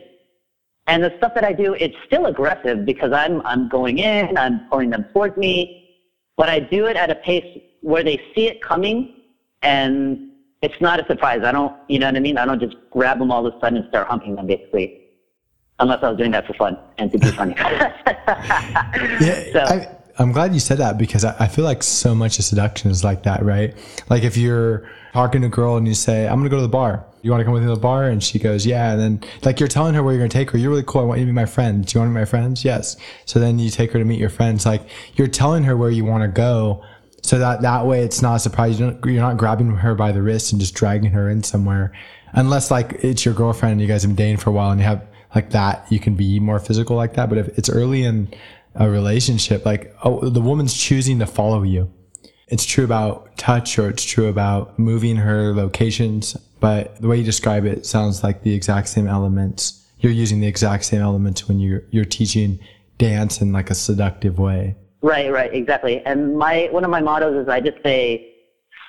And 0.87 1.03
the 1.03 1.13
stuff 1.17 1.33
that 1.35 1.43
I 1.43 1.53
do, 1.53 1.73
it's 1.73 1.95
still 2.05 2.27
aggressive 2.27 2.85
because 2.85 3.11
I'm, 3.11 3.41
I'm 3.45 3.67
going 3.67 3.99
in, 3.99 4.37
I'm 4.37 4.67
pulling 4.69 4.89
them 4.89 5.05
towards 5.13 5.37
me, 5.37 5.89
but 6.37 6.49
I 6.49 6.59
do 6.59 6.85
it 6.85 6.95
at 6.95 7.09
a 7.09 7.15
pace 7.15 7.59
where 7.81 8.03
they 8.03 8.17
see 8.33 8.47
it 8.47 8.61
coming 8.61 9.15
and 9.63 10.29
it's 10.61 10.79
not 10.79 10.99
a 10.99 11.05
surprise. 11.07 11.41
I 11.43 11.51
don't, 11.51 11.75
you 11.87 11.99
know 11.99 12.07
what 12.07 12.15
I 12.15 12.19
mean? 12.19 12.37
I 12.37 12.45
don't 12.45 12.59
just 12.59 12.75
grab 12.91 13.19
them 13.19 13.31
all 13.31 13.45
of 13.45 13.53
a 13.53 13.59
sudden 13.59 13.79
and 13.79 13.87
start 13.89 14.07
humping 14.07 14.35
them 14.35 14.47
basically. 14.47 15.00
Unless 15.81 16.03
I 16.03 16.09
was 16.09 16.17
doing 16.17 16.31
that 16.31 16.47
for 16.47 16.53
fun 16.53 16.77
and 16.97 17.11
to 17.11 17.17
be 17.17 17.31
funny. 17.31 17.55
yeah, 17.57 19.43
so, 19.51 19.59
I, 19.59 19.87
I'm 20.17 20.31
glad 20.31 20.53
you 20.53 20.59
said 20.61 20.77
that 20.77 20.97
because 20.97 21.25
I, 21.25 21.35
I 21.39 21.47
feel 21.47 21.65
like 21.65 21.83
so 21.83 22.15
much 22.15 22.39
of 22.39 22.45
seduction 22.45 22.89
is 22.89 23.03
like 23.03 23.23
that, 23.23 23.43
right? 23.43 23.75
Like 24.09 24.23
if 24.23 24.37
you're 24.37 24.89
talking 25.11 25.41
to 25.41 25.47
a 25.47 25.49
girl 25.49 25.75
and 25.75 25.87
you 25.87 25.93
say, 25.93 26.27
I'm 26.27 26.35
going 26.35 26.45
to 26.45 26.49
go 26.49 26.55
to 26.57 26.61
the 26.61 26.69
bar 26.69 27.05
you 27.21 27.29
want 27.29 27.41
to 27.41 27.45
come 27.45 27.53
with 27.53 27.63
me 27.63 27.69
to 27.69 27.75
the 27.75 27.79
bar? 27.81 28.05
And 28.05 28.23
she 28.23 28.39
goes, 28.39 28.65
yeah. 28.65 28.91
And 28.91 28.99
then 28.99 29.29
like 29.43 29.59
you're 29.59 29.69
telling 29.69 29.93
her 29.93 30.03
where 30.03 30.13
you're 30.13 30.19
going 30.19 30.29
to 30.29 30.37
take 30.37 30.49
her. 30.51 30.57
You're 30.57 30.71
really 30.71 30.83
cool. 30.83 31.01
I 31.01 31.03
want 31.05 31.19
you 31.19 31.25
to 31.25 31.31
be 31.31 31.35
my 31.35 31.45
friend. 31.45 31.85
Do 31.85 31.95
you 31.95 31.99
want 32.01 32.09
to 32.09 32.13
be 32.13 32.19
my 32.19 32.25
friends? 32.25 32.65
Yes. 32.65 32.97
So 33.25 33.39
then 33.39 33.59
you 33.59 33.69
take 33.69 33.91
her 33.91 33.99
to 33.99 34.05
meet 34.05 34.19
your 34.19 34.29
friends. 34.29 34.65
Like 34.65 34.81
you're 35.15 35.27
telling 35.27 35.63
her 35.63 35.77
where 35.77 35.91
you 35.91 36.05
want 36.05 36.23
to 36.23 36.27
go. 36.27 36.83
So 37.23 37.37
that, 37.37 37.61
that 37.61 37.85
way 37.85 38.03
it's 38.03 38.21
not 38.21 38.35
a 38.35 38.39
surprise. 38.39 38.79
You 38.79 38.97
you're 39.05 39.21
not 39.21 39.37
grabbing 39.37 39.69
her 39.69 39.93
by 39.93 40.11
the 40.11 40.21
wrist 40.21 40.51
and 40.51 40.59
just 40.59 40.73
dragging 40.73 41.11
her 41.11 41.29
in 41.29 41.43
somewhere. 41.43 41.93
Unless 42.33 42.71
like 42.71 42.93
it's 43.03 43.25
your 43.25 43.33
girlfriend 43.33 43.73
and 43.73 43.81
you 43.81 43.87
guys 43.87 44.01
have 44.01 44.09
been 44.09 44.15
dating 44.15 44.37
for 44.37 44.49
a 44.49 44.53
while 44.53 44.71
and 44.71 44.79
you 44.79 44.87
have 44.87 45.05
like 45.35 45.51
that, 45.51 45.85
you 45.91 45.99
can 45.99 46.15
be 46.15 46.39
more 46.39 46.59
physical 46.59 46.95
like 46.95 47.13
that. 47.13 47.29
But 47.29 47.37
if 47.37 47.57
it's 47.57 47.69
early 47.69 48.03
in 48.03 48.33
a 48.75 48.89
relationship, 48.89 49.65
like, 49.65 49.95
oh, 50.03 50.29
the 50.29 50.41
woman's 50.41 50.73
choosing 50.73 51.19
to 51.19 51.25
follow 51.25 51.63
you 51.63 51.91
it's 52.51 52.65
true 52.65 52.83
about 52.83 53.35
touch 53.37 53.79
or 53.79 53.89
it's 53.89 54.03
true 54.03 54.27
about 54.27 54.77
moving 54.77 55.15
her 55.15 55.53
locations, 55.53 56.33
but 56.59 57.01
the 57.01 57.07
way 57.07 57.17
you 57.17 57.23
describe 57.23 57.65
it 57.65 57.85
sounds 57.85 58.23
like 58.23 58.43
the 58.43 58.53
exact 58.53 58.89
same 58.89 59.07
elements. 59.07 59.87
You're 59.99 60.11
using 60.11 60.41
the 60.41 60.47
exact 60.47 60.83
same 60.83 61.01
elements 61.01 61.47
when 61.47 61.59
you're 61.59 61.83
you're 61.91 62.05
teaching 62.05 62.59
dance 62.97 63.41
in 63.41 63.53
like 63.53 63.69
a 63.69 63.75
seductive 63.75 64.37
way. 64.37 64.75
Right, 65.01 65.31
right, 65.31 65.51
exactly. 65.53 66.05
And 66.05 66.37
my 66.37 66.67
one 66.71 66.83
of 66.83 66.89
my 66.89 66.99
mottos 66.99 67.41
is 67.41 67.47
I 67.47 67.61
just 67.61 67.77
say 67.83 68.35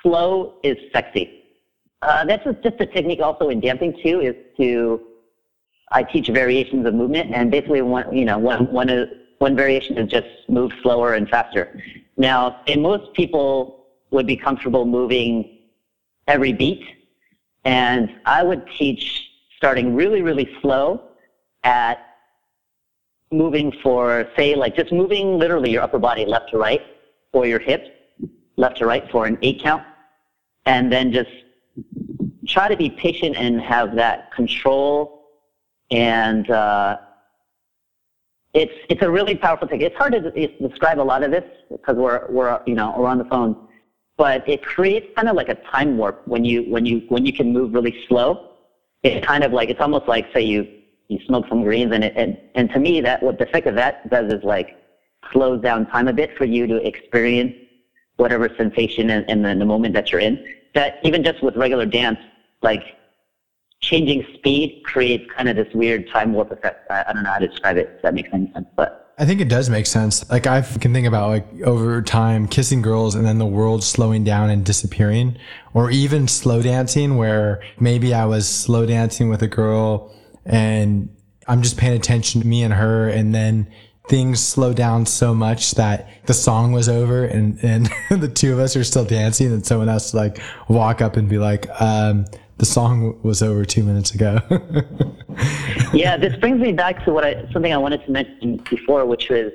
slow 0.01 0.59
is 0.61 0.75
sexy. 0.91 1.43
Uh, 2.01 2.25
that's 2.25 2.43
just 2.43 2.81
a 2.81 2.85
technique 2.85 3.21
also 3.21 3.47
in 3.47 3.61
dancing 3.61 3.97
too 4.03 4.19
is 4.19 4.35
to 4.57 4.99
I 5.91 6.03
teach 6.03 6.27
variations 6.27 6.85
of 6.85 6.93
movement 6.93 7.31
and 7.33 7.51
basically 7.51 7.81
one 7.81 8.15
you 8.15 8.25
know 8.25 8.37
one 8.37 8.71
one 8.71 8.89
uh, 8.89 9.05
one 9.39 9.55
variation 9.55 9.97
is 9.97 10.09
just 10.09 10.27
move 10.47 10.71
slower 10.81 11.15
and 11.15 11.27
faster. 11.29 11.81
Now, 12.17 12.61
say 12.65 12.75
most 12.75 13.13
people 13.13 13.87
would 14.11 14.25
be 14.25 14.37
comfortable 14.37 14.85
moving 14.85 15.59
every 16.27 16.53
beat, 16.53 16.83
and 17.65 18.09
I 18.25 18.43
would 18.43 18.65
teach 18.77 19.29
starting 19.57 19.95
really, 19.95 20.21
really 20.21 20.49
slow 20.61 21.01
at 21.63 21.97
moving 23.31 23.71
for, 23.83 24.27
say, 24.37 24.55
like 24.55 24.75
just 24.75 24.91
moving 24.91 25.37
literally 25.39 25.71
your 25.71 25.81
upper 25.81 25.99
body 25.99 26.25
left 26.25 26.51
to 26.51 26.57
right, 26.57 26.81
or 27.33 27.45
your 27.45 27.59
hips 27.59 27.89
left 28.55 28.77
to 28.77 28.85
right 28.85 29.09
for 29.11 29.25
an 29.25 29.37
eight 29.41 29.61
count, 29.61 29.83
and 30.65 30.91
then 30.91 31.11
just 31.11 31.31
try 32.47 32.67
to 32.67 32.77
be 32.77 32.89
patient 32.89 33.35
and 33.35 33.59
have 33.59 33.95
that 33.95 34.31
control 34.31 35.22
and 35.93 36.49
uh, 36.49 36.97
it's 38.53 38.73
it's 38.89 39.01
a 39.03 39.09
really 39.09 39.35
powerful 39.35 39.67
thing. 39.67 39.81
It's 39.81 39.95
hard 39.95 40.13
to 40.13 40.47
describe 40.67 40.99
a 40.99 41.01
lot 41.01 41.23
of 41.23 41.31
this 41.31 41.43
because 41.71 41.95
we're 41.95 42.25
we're 42.29 42.59
you 42.65 42.73
know 42.73 42.93
we're 42.97 43.07
on 43.07 43.19
the 43.19 43.25
phone, 43.25 43.67
but 44.17 44.47
it 44.49 44.63
creates 44.63 45.07
kind 45.15 45.29
of 45.29 45.35
like 45.35 45.49
a 45.49 45.55
time 45.71 45.95
warp 45.97 46.27
when 46.27 46.43
you 46.43 46.63
when 46.63 46.85
you 46.85 47.03
when 47.09 47.25
you 47.25 47.31
can 47.31 47.53
move 47.53 47.73
really 47.73 47.95
slow. 48.07 48.49
It's 49.03 49.25
kind 49.25 49.43
of 49.43 49.53
like 49.53 49.69
it's 49.69 49.81
almost 49.81 50.07
like 50.07 50.25
say 50.33 50.41
you 50.41 50.67
you 51.09 51.19
smoke 51.27 51.45
some 51.47 51.63
greens 51.63 51.91
and 51.93 52.03
it 52.03 52.13
and, 52.15 52.37
and 52.55 52.69
to 52.71 52.79
me 52.79 52.99
that 53.01 53.21
what 53.21 53.37
the 53.37 53.47
effect 53.47 53.67
of 53.67 53.75
that 53.75 54.09
does 54.09 54.33
is 54.33 54.43
like 54.43 54.77
slows 55.31 55.61
down 55.61 55.85
time 55.87 56.07
a 56.07 56.13
bit 56.13 56.35
for 56.37 56.45
you 56.45 56.65
to 56.67 56.75
experience 56.87 57.53
whatever 58.17 58.49
sensation 58.57 59.09
in, 59.09 59.23
in, 59.25 59.41
the, 59.41 59.55
the 59.55 59.65
moment 59.65 59.93
that 59.93 60.11
you're 60.11 60.21
in. 60.21 60.43
That 60.75 60.99
even 61.03 61.23
just 61.23 61.43
with 61.43 61.55
regular 61.55 61.85
dance, 61.85 62.19
like 62.61 62.83
changing 63.83 64.25
speed 64.33 64.81
creates 64.83 65.29
kind 65.35 65.49
of 65.49 65.55
this 65.55 65.71
weird 65.73 66.09
time 66.09 66.33
warp 66.33 66.51
effect. 66.51 66.89
I, 66.89 67.03
I 67.07 67.13
don't 67.13 67.23
know 67.23 67.31
how 67.31 67.39
to 67.39 67.47
describe 67.47 67.77
it. 67.77 67.91
If 67.97 68.01
that 68.01 68.13
makes 68.13 68.29
any 68.33 68.51
sense, 68.53 68.67
but. 68.75 68.99
I 69.15 69.25
think 69.25 69.41
it 69.41 69.47
does 69.49 69.69
make 69.69 69.85
sense. 69.85 70.27
Like 70.31 70.47
I 70.47 70.61
can 70.61 70.91
think 70.91 71.05
about 71.05 71.29
like 71.29 71.61
over 71.61 72.01
time 72.01 72.47
kissing 72.47 72.81
girls 72.81 73.13
and 73.13 73.23
then 73.23 73.37
the 73.37 73.45
world 73.45 73.83
slowing 73.83 74.23
down 74.23 74.49
and 74.49 74.65
disappearing 74.65 75.37
or 75.75 75.91
even 75.91 76.27
slow 76.27 76.63
dancing 76.63 77.15
where 77.15 77.61
maybe 77.79 78.11
I 78.15 78.25
was 78.25 78.49
slow 78.49 78.87
dancing 78.87 79.29
with 79.29 79.43
a 79.43 79.47
girl 79.47 80.11
and 80.47 81.15
I'm 81.47 81.61
just 81.61 81.77
paying 81.77 81.95
attention 81.95 82.41
to 82.41 82.47
me 82.47 82.63
and 82.63 82.73
her 82.73 83.07
and 83.07 83.35
then 83.35 83.67
things 84.09 84.39
slow 84.39 84.73
down 84.73 85.05
so 85.05 85.35
much 85.35 85.71
that 85.71 86.09
the 86.25 86.33
song 86.33 86.71
was 86.71 86.89
over 86.89 87.23
and, 87.23 87.63
and 87.63 87.89
the 88.21 88.27
two 88.27 88.51
of 88.51 88.57
us 88.57 88.75
are 88.75 88.83
still 88.83 89.05
dancing 89.05 89.53
and 89.53 89.63
someone 89.63 89.89
else 89.89 90.09
to 90.11 90.17
like 90.17 90.39
walk 90.67 91.01
up 91.01 91.17
and 91.17 91.29
be 91.29 91.37
like, 91.37 91.67
um, 91.79 92.25
the 92.57 92.65
song 92.65 93.19
was 93.23 93.41
over 93.41 93.65
two 93.65 93.83
minutes 93.83 94.13
ago. 94.13 94.39
yeah, 95.93 96.17
this 96.17 96.35
brings 96.37 96.59
me 96.59 96.71
back 96.71 97.03
to 97.05 97.11
what 97.11 97.25
I, 97.25 97.49
something 97.51 97.73
I 97.73 97.77
wanted 97.77 98.05
to 98.05 98.11
mention 98.11 98.57
before, 98.69 99.05
which 99.05 99.29
was 99.29 99.51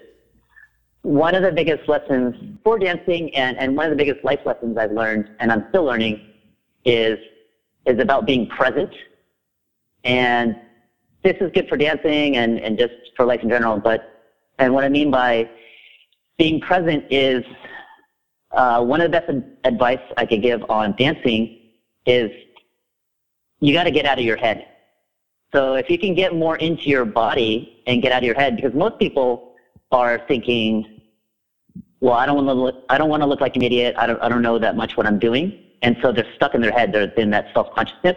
one 1.03 1.35
of 1.35 1.43
the 1.43 1.53
biggest 1.53 1.89
lessons 1.89 2.35
for 2.65 2.79
dancing 2.79 3.35
and, 3.35 3.57
and 3.59 3.77
one 3.77 3.87
of 3.87 3.91
the 3.91 3.97
biggest 3.97 4.25
life 4.25 4.41
lessons 4.45 4.77
I've 4.77 4.93
learned 4.93 5.31
and 5.39 5.53
I'm 5.53 5.67
still 5.69 5.85
learning 5.85 6.21
is, 6.85 7.19
is 7.87 8.01
about 8.01 8.27
being 8.27 8.49
present. 8.49 8.93
And 10.05 10.57
this 11.23 11.37
is 11.41 11.51
good 11.53 11.69
for 11.69 11.77
dancing 11.77 12.37
and, 12.37 12.59
and 12.59 12.79
just 12.79 12.95
for 13.17 13.25
life 13.25 13.41
in 13.43 13.49
general. 13.49 13.79
But, 13.79 14.29
and 14.59 14.75
what 14.75 14.85
I 14.85 14.89
mean 14.89 15.11
by 15.11 15.49
being 16.37 16.61
present 16.61 17.05
is, 17.11 17.45
uh, 18.53 18.83
one 18.83 19.01
of 19.01 19.11
the 19.11 19.21
best 19.21 19.31
advice 19.65 20.01
I 20.17 20.25
could 20.25 20.43
give 20.43 20.65
on 20.71 20.95
dancing 20.97 21.59
is 22.07 22.31
you 23.61 23.73
got 23.73 23.85
to 23.85 23.91
get 23.91 24.07
out 24.07 24.19
of 24.19 24.25
your 24.25 24.37
head. 24.37 24.67
So 25.53 25.75
if 25.75 25.89
you 25.89 25.99
can 25.99 26.15
get 26.15 26.35
more 26.35 26.57
into 26.57 26.89
your 26.89 27.05
body 27.05 27.83
and 27.87 28.03
get 28.03 28.13
out 28.13 28.19
of 28.19 28.25
your 28.25 28.35
head, 28.35 28.57
because 28.57 28.75
most 28.75 28.99
people 28.99 29.55
are 29.91 30.21
thinking, 30.29 31.01
well, 32.01 32.15
I 32.15 32.27
don't 32.27 32.37
want 32.37 32.49
to 32.49 32.53
look, 32.53 32.85
I 32.91 32.99
don't 32.99 33.09
want 33.09 33.23
to 33.23 33.27
look 33.27 33.41
like 33.41 33.57
an 33.57 33.63
idiot. 33.63 33.95
I 33.99 34.07
don't, 34.07 34.23
I 34.23 34.29
don't 34.29 34.43
know 34.43 34.59
that 34.59 34.77
much 34.77 34.97
what 34.97 35.07
I'm 35.07 35.19
doing. 35.19 35.59
And 35.83 35.97
so 36.03 36.13
they're 36.13 36.27
stuck 36.37 36.55
in 36.55 36.61
their 36.61 36.73
head. 36.73 36.93
They're 36.93 37.11
in 37.15 37.31
that 37.31 37.47
self-consciousness. 37.55 38.17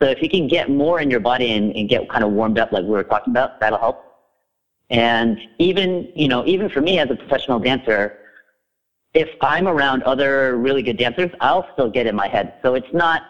So 0.00 0.08
if 0.08 0.22
you 0.22 0.28
can 0.28 0.46
get 0.46 0.70
more 0.70 1.00
in 1.00 1.10
your 1.10 1.20
body 1.20 1.52
and, 1.52 1.74
and 1.76 1.88
get 1.88 2.08
kind 2.08 2.24
of 2.24 2.30
warmed 2.30 2.58
up 2.58 2.72
like 2.72 2.82
we 2.82 2.90
were 2.90 3.04
talking 3.04 3.32
about, 3.32 3.60
that'll 3.60 3.78
help. 3.78 4.04
And 4.90 5.40
even, 5.58 6.08
you 6.14 6.28
know, 6.28 6.46
even 6.46 6.68
for 6.68 6.80
me 6.80 6.98
as 6.98 7.10
a 7.10 7.16
professional 7.16 7.58
dancer, 7.58 8.18
if 9.14 9.28
I'm 9.40 9.66
around 9.66 10.02
other 10.02 10.56
really 10.56 10.82
good 10.82 10.98
dancers, 10.98 11.30
I'll 11.40 11.66
still 11.72 11.88
get 11.88 12.06
in 12.06 12.14
my 12.14 12.28
head. 12.28 12.54
So 12.62 12.74
it's 12.74 12.92
not 12.92 13.22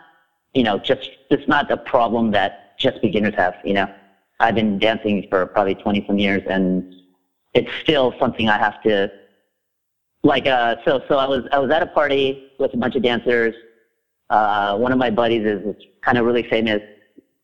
you 0.55 0.63
know, 0.63 0.79
just 0.79 1.11
it's 1.31 1.47
not 1.49 1.71
a 1.71 1.77
problem 1.77 2.31
that 2.31 2.79
just 2.79 3.03
beginners 3.03 3.35
have. 3.37 3.55
You 3.65 3.75
know, 3.75 3.95
I've 4.41 4.55
been 4.55 4.79
dancing 4.79 5.27
for 5.29 5.47
probably 5.47 5.75
20 5.75 6.05
some 6.07 6.19
years, 6.19 6.43
and 6.49 6.95
it's 7.53 7.71
still 7.83 8.15
something 8.19 8.49
I 8.49 8.59
have 8.59 8.81
to 8.83 9.11
like. 10.23 10.47
Uh, 10.47 10.77
so 10.85 11.03
so 11.09 11.19
I 11.19 11.27
was 11.27 11.45
I 11.53 11.59
was 11.59 11.71
at 11.71 11.83
a 11.83 11.87
party 11.87 12.51
with 12.59 12.73
a 12.73 12.77
bunch 12.77 12.95
of 12.95 13.03
dancers. 13.03 13.55
Uh, 14.31 14.77
one 14.77 14.93
of 14.93 14.99
my 14.99 15.11
buddies 15.11 15.45
is, 15.45 15.77
kind 16.03 16.19
of 16.19 16.27
really 16.27 16.43
famous 16.43 16.83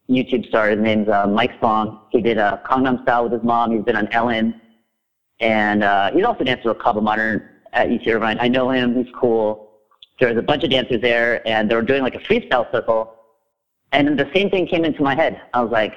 YouTube 0.09 0.47
star. 0.49 0.69
His 0.69 0.79
name's 0.79 1.09
uh, 1.09 1.27
Mike 1.27 1.53
Song. 1.61 2.03
He 2.11 2.21
did 2.21 2.37
a 2.37 2.61
Gangnam 2.67 3.03
Style 3.03 3.25
with 3.25 3.33
his 3.33 3.43
mom. 3.43 3.73
He's 3.73 3.83
been 3.83 3.97
on 3.97 4.07
Ellen, 4.09 4.61
and 5.41 5.83
uh, 5.83 6.13
he's 6.13 6.25
also 6.25 6.45
danced 6.45 6.67
with 6.67 6.79
Kaba 6.79 7.01
Modern 7.01 7.49
at 7.73 7.89
UC 7.89 8.07
Irvine. 8.07 8.39
I 8.39 8.49
know 8.49 8.71
him. 8.71 8.95
He's 8.95 9.13
cool 9.15 9.70
there 10.21 10.29
was 10.29 10.37
a 10.37 10.43
bunch 10.43 10.63
of 10.63 10.71
dancers 10.71 11.01
there, 11.01 11.47
and 11.49 11.69
they 11.69 11.75
were 11.75 11.83
doing 11.83 12.03
like 12.03 12.15
a 12.15 12.19
freestyle 12.19 12.71
circle. 12.71 13.15
And 13.93 14.19
the 14.19 14.31
same 14.35 14.51
thing 14.51 14.67
came 14.67 14.85
into 14.85 15.03
my 15.03 15.15
head. 15.15 15.41
I 15.55 15.63
was 15.63 15.73
like, 15.73 15.95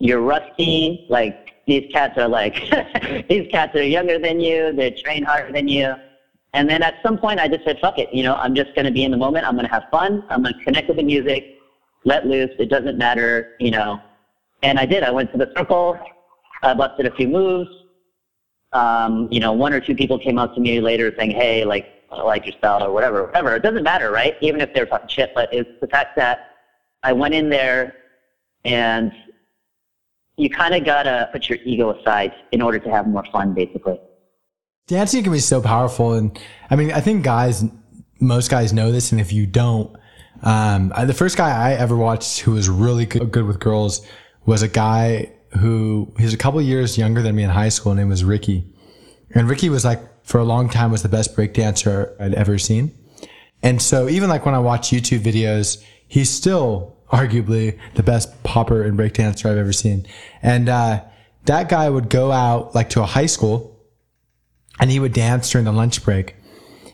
"You're 0.00 0.20
rusty. 0.20 1.06
Like 1.08 1.52
these 1.66 1.90
cats 1.92 2.18
are 2.18 2.28
like 2.28 2.54
these 3.28 3.48
cats 3.50 3.74
are 3.76 3.82
younger 3.82 4.18
than 4.18 4.40
you. 4.40 4.72
They 4.72 4.90
train 4.90 5.22
harder 5.22 5.52
than 5.52 5.68
you." 5.68 5.94
And 6.52 6.68
then 6.68 6.82
at 6.82 6.94
some 7.04 7.16
point, 7.16 7.38
I 7.38 7.46
just 7.46 7.64
said, 7.64 7.78
"Fuck 7.80 7.98
it. 7.98 8.12
You 8.12 8.24
know, 8.24 8.34
I'm 8.34 8.54
just 8.54 8.74
going 8.74 8.84
to 8.84 8.90
be 8.90 9.04
in 9.04 9.12
the 9.12 9.16
moment. 9.16 9.46
I'm 9.46 9.54
going 9.54 9.66
to 9.66 9.72
have 9.72 9.84
fun. 9.92 10.24
I'm 10.28 10.42
going 10.42 10.54
to 10.54 10.64
connect 10.64 10.88
with 10.88 10.96
the 10.96 11.04
music, 11.04 11.58
let 12.04 12.26
loose. 12.26 12.50
It 12.58 12.68
doesn't 12.68 12.98
matter. 12.98 13.54
You 13.60 13.70
know." 13.70 14.00
And 14.62 14.78
I 14.78 14.84
did. 14.84 15.04
I 15.04 15.10
went 15.10 15.30
to 15.32 15.38
the 15.38 15.50
circle. 15.56 15.98
I 16.62 16.74
busted 16.74 17.06
a 17.06 17.14
few 17.14 17.28
moves. 17.28 17.70
Um, 18.72 19.28
you 19.30 19.40
know, 19.40 19.52
one 19.52 19.72
or 19.72 19.80
two 19.80 19.94
people 19.94 20.18
came 20.18 20.36
up 20.36 20.54
to 20.56 20.60
me 20.60 20.80
later 20.80 21.14
saying, 21.16 21.30
"Hey, 21.30 21.64
like." 21.64 21.86
I 22.12 22.22
like 22.22 22.46
your 22.46 22.56
style 22.58 22.82
or 22.82 22.92
whatever, 22.92 23.26
whatever. 23.26 23.56
It 23.56 23.62
doesn't 23.62 23.82
matter, 23.82 24.10
right? 24.10 24.36
Even 24.40 24.60
if 24.60 24.74
they're 24.74 24.86
talking 24.86 25.08
shit, 25.08 25.32
but 25.34 25.52
it's 25.52 25.70
the 25.80 25.86
fact 25.86 26.16
that 26.16 26.56
I 27.02 27.12
went 27.12 27.34
in 27.34 27.48
there 27.48 27.94
and 28.64 29.12
you 30.36 30.50
kind 30.50 30.74
of 30.74 30.84
got 30.84 31.04
to 31.04 31.28
put 31.32 31.48
your 31.48 31.58
ego 31.64 31.98
aside 31.98 32.32
in 32.52 32.62
order 32.62 32.78
to 32.78 32.90
have 32.90 33.06
more 33.06 33.24
fun, 33.30 33.54
basically. 33.54 34.00
Dancing 34.86 35.22
can 35.22 35.32
be 35.32 35.38
so 35.38 35.60
powerful. 35.60 36.14
And 36.14 36.38
I 36.68 36.76
mean, 36.76 36.90
I 36.92 37.00
think 37.00 37.24
guys, 37.24 37.64
most 38.20 38.50
guys 38.50 38.72
know 38.72 38.90
this. 38.90 39.12
And 39.12 39.20
if 39.20 39.32
you 39.32 39.46
don't, 39.46 39.96
um, 40.42 40.92
the 41.06 41.14
first 41.14 41.36
guy 41.36 41.50
I 41.50 41.74
ever 41.74 41.96
watched 41.96 42.40
who 42.40 42.52
was 42.52 42.68
really 42.68 43.06
good, 43.06 43.30
good 43.30 43.44
with 43.44 43.60
girls 43.60 44.04
was 44.46 44.62
a 44.62 44.68
guy 44.68 45.32
who 45.58 46.12
he's 46.18 46.32
a 46.32 46.36
couple 46.36 46.60
years 46.62 46.96
younger 46.96 47.22
than 47.22 47.34
me 47.34 47.42
in 47.42 47.50
high 47.50 47.68
school. 47.68 47.92
His 47.92 47.98
Name 47.98 48.08
was 48.08 48.24
Ricky. 48.24 48.64
And 49.32 49.48
Ricky 49.48 49.68
was 49.68 49.84
like 49.84 50.00
for 50.22 50.38
a 50.38 50.44
long 50.44 50.68
time 50.68 50.90
was 50.90 51.02
the 51.02 51.08
best 51.08 51.36
breakdancer 51.36 52.14
I'd 52.20 52.34
ever 52.34 52.58
seen. 52.58 52.96
And 53.62 53.80
so 53.80 54.08
even 54.08 54.28
like 54.28 54.46
when 54.46 54.54
I 54.54 54.58
watch 54.58 54.90
YouTube 54.90 55.20
videos, 55.20 55.82
he's 56.08 56.30
still 56.30 56.96
arguably 57.12 57.78
the 57.94 58.02
best 58.02 58.42
popper 58.42 58.82
and 58.82 58.98
breakdancer 58.98 59.50
I've 59.50 59.58
ever 59.58 59.72
seen. 59.72 60.06
And, 60.42 60.68
uh, 60.68 61.04
that 61.46 61.68
guy 61.68 61.88
would 61.88 62.08
go 62.08 62.32
out 62.32 62.74
like 62.74 62.90
to 62.90 63.02
a 63.02 63.06
high 63.06 63.26
school 63.26 63.78
and 64.78 64.90
he 64.90 65.00
would 65.00 65.12
dance 65.12 65.50
during 65.50 65.64
the 65.64 65.72
lunch 65.72 66.04
break. 66.04 66.36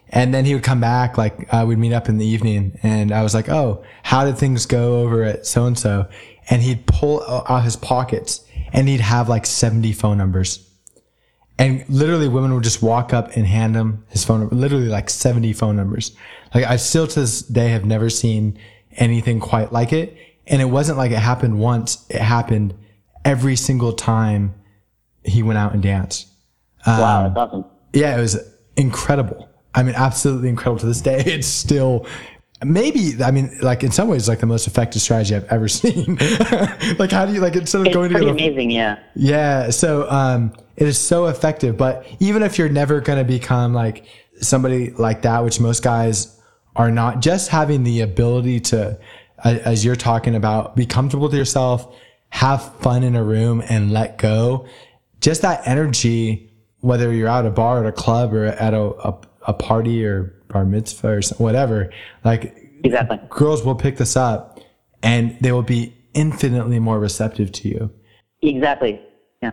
And 0.09 0.33
then 0.33 0.45
he 0.45 0.55
would 0.55 0.63
come 0.63 0.81
back, 0.81 1.19
like, 1.19 1.53
uh, 1.53 1.65
we'd 1.67 1.79
meet 1.79 1.93
up 1.93 2.09
in 2.09 2.19
the 2.19 2.27
evening 2.27 2.79
and 2.83 3.13
I 3.13 3.23
was 3.23 3.35
like, 3.35 3.49
Oh, 3.49 3.85
how 4.03 4.25
did 4.25 4.39
things 4.39 4.65
go 4.67 5.01
over 5.01 5.23
at 5.25 5.47
so 5.47 5.67
and 5.67 5.79
so? 5.79 6.09
And 6.49 6.63
he'd 6.63 6.87
pull 6.87 7.23
out 7.49 7.65
his 7.65 7.77
pockets 7.77 8.45
and 8.73 8.89
he'd 8.89 9.01
have 9.01 9.29
like 9.29 9.47
70 9.47 9.93
phone 9.93 10.17
numbers 10.17 10.66
and 11.59 11.85
literally 11.89 12.29
women 12.29 12.55
would 12.55 12.65
just 12.65 12.83
walk 12.83 13.13
up 13.15 13.35
and 13.37 13.47
hand 13.47 13.75
him 13.75 14.05
his 14.09 14.25
phone 14.25 14.41
number, 14.41 14.55
literally 14.55 14.89
like 14.89 15.09
70 15.09 15.53
phone 15.55 15.77
numbers. 15.77 16.15
Like 16.55 16.65
I 16.65 16.77
still 16.77 17.07
to 17.07 17.21
this 17.21 17.43
day 17.43 17.69
have 17.69 17.85
never 17.85 18.11
seen 18.11 18.59
anything 18.93 19.41
quite 19.41 19.73
like 19.73 19.93
it. 19.93 20.17
And 20.47 20.61
it 20.61 20.67
wasn't 20.67 20.99
like 20.99 21.11
it 21.11 21.19
happened 21.19 21.59
once. 21.59 22.07
It 22.11 22.21
happened 22.21 22.75
every 23.25 23.57
single 23.57 23.93
time 23.93 24.55
he 25.25 25.43
went 25.43 25.59
out 25.59 25.73
and 25.73 25.83
danced. 25.83 26.29
Um, 26.85 27.01
wow. 27.01 27.29
That's 27.29 27.39
awesome. 27.53 27.65
Yeah. 27.93 28.19
It 28.19 28.21
was 28.21 28.39
incredible. 28.77 29.49
I 29.75 29.83
mean, 29.83 29.95
absolutely 29.95 30.49
incredible 30.49 30.81
to 30.81 30.87
this 30.87 31.01
day. 31.01 31.23
It's 31.27 31.47
still, 31.47 32.07
maybe 32.65 33.13
i 33.23 33.31
mean 33.31 33.51
like 33.61 33.83
in 33.83 33.91
some 33.91 34.09
ways 34.09 34.29
like 34.29 34.41
the 34.41 34.47
most 34.47 34.67
effective 34.67 35.03
strategy 35.03 35.35
i've 35.35 35.45
ever 35.45 35.69
seen 35.83 36.17
like 36.99 37.11
how 37.11 37.27
do 37.27 37.33
you 37.33 37.41
like 37.41 37.55
instead 37.55 37.81
of 37.81 37.87
it's 37.87 37.95
going 37.95 38.11
pretty 38.11 38.27
to 38.27 38.33
amazing 38.33 38.71
yeah 38.71 38.99
yeah 39.15 39.69
so 39.69 40.11
um 40.11 40.53
it 40.77 40.87
is 40.87 40.99
so 40.99 41.27
effective. 41.27 41.77
But 41.77 42.07
even 42.21 42.43
if 42.43 42.59
you're 42.59 42.69
never 42.69 43.01
going 43.01 43.19
to 43.19 43.25
become 43.25 43.73
like 43.73 44.07
somebody 44.41 44.91
like 44.91 45.23
that, 45.23 45.43
which 45.45 45.61
most 45.61 45.83
guys 45.83 46.39
are 46.75 46.91
not, 46.91 47.21
just 47.21 47.49
having 47.49 47.83
the 47.83 48.03
ability 48.03 48.61
to, 48.61 48.99
as 49.43 49.85
you're 49.85 49.97
talking 49.97 50.35
about, 50.35 50.77
be 50.77 50.87
comfortable 50.87 51.27
with 51.27 51.35
yourself, 51.35 51.95
have 52.31 52.75
fun 52.77 53.03
in 53.03 53.17
a 53.17 53.25
room 53.25 53.63
and 53.69 53.93
let 53.93 54.19
go. 54.19 54.67
Just 55.21 55.43
that 55.43 55.67
energy, 55.67 56.53
whether 56.81 57.13
you're 57.13 57.29
out 57.29 57.47
at 57.47 57.51
a 57.51 57.55
bar 57.55 57.81
at 57.81 57.87
a 57.87 57.93
club 57.93 58.35
or 58.35 58.45
at 58.45 58.75
a, 58.75 58.81
a, 58.81 59.19
a 59.49 59.55
party 59.55 60.05
or 60.05 60.35
bar 60.57 60.65
mitzvah 60.65 61.09
or 61.09 61.21
whatever, 61.39 61.91
like 62.25 62.43
exactly. 62.85 63.21
girls 63.29 63.65
will 63.65 63.75
pick 63.75 63.97
this 63.99 64.17
up 64.17 64.61
and 65.03 65.37
they 65.41 65.53
will 65.53 65.63
be 65.63 65.95
infinitely 66.15 66.79
more 66.79 66.99
receptive 66.99 67.53
to 67.53 67.69
you. 67.69 67.91
Exactly. 68.43 69.01
Yeah. 69.43 69.53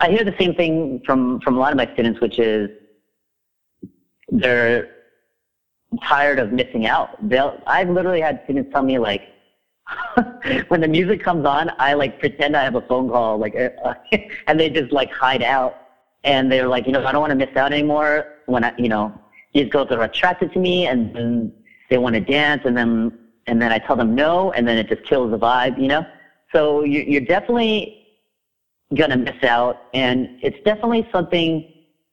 I 0.00 0.10
hear 0.10 0.24
the 0.24 0.36
same 0.38 0.54
thing 0.54 1.02
from, 1.04 1.40
from 1.40 1.56
a 1.56 1.60
lot 1.60 1.72
of 1.72 1.76
my 1.76 1.92
students, 1.94 2.20
which 2.20 2.38
is 2.38 2.70
they're 4.28 4.90
tired 6.04 6.38
of 6.38 6.52
missing 6.52 6.86
out. 6.86 7.08
They'll, 7.28 7.60
I've 7.66 7.90
literally 7.90 8.20
had 8.20 8.40
students 8.44 8.70
tell 8.72 8.82
me 8.82 8.98
like, 8.98 9.22
when 10.68 10.80
the 10.80 10.88
music 10.88 11.22
comes 11.22 11.44
on, 11.44 11.70
I 11.78 11.94
like 11.94 12.20
pretend 12.20 12.56
I 12.56 12.62
have 12.62 12.76
a 12.76 12.80
phone 12.82 13.08
call, 13.10 13.38
like, 13.38 13.54
uh, 13.56 13.94
and 14.46 14.58
they 14.58 14.70
just 14.70 14.92
like 14.92 15.10
hide 15.10 15.42
out. 15.42 15.74
And 16.22 16.50
they're 16.50 16.68
like, 16.68 16.86
you 16.86 16.92
know, 16.92 17.04
I 17.04 17.12
don't 17.12 17.20
want 17.20 17.32
to 17.32 17.36
miss 17.36 17.54
out 17.54 17.72
anymore. 17.72 18.26
When 18.46 18.64
I, 18.64 18.72
you 18.78 18.88
know, 18.88 19.12
these 19.54 19.68
girls 19.68 19.90
are 19.90 20.02
attracted 20.02 20.52
to 20.52 20.58
me, 20.58 20.86
and 20.86 21.14
then 21.14 21.52
they 21.88 21.98
want 21.98 22.14
to 22.14 22.20
dance, 22.20 22.62
and 22.64 22.76
then 22.76 23.18
and 23.46 23.60
then 23.60 23.72
I 23.72 23.78
tell 23.78 23.96
them 23.96 24.14
no, 24.14 24.52
and 24.52 24.66
then 24.66 24.78
it 24.78 24.88
just 24.88 25.04
kills 25.04 25.30
the 25.30 25.38
vibe, 25.38 25.80
you 25.80 25.88
know. 25.88 26.06
So 26.52 26.84
you're 26.84 27.04
you're 27.04 27.20
definitely 27.20 28.04
to 29.10 29.16
miss 29.16 29.42
out. 29.42 29.82
And 29.92 30.38
it's 30.42 30.58
definitely 30.64 31.08
something 31.12 31.72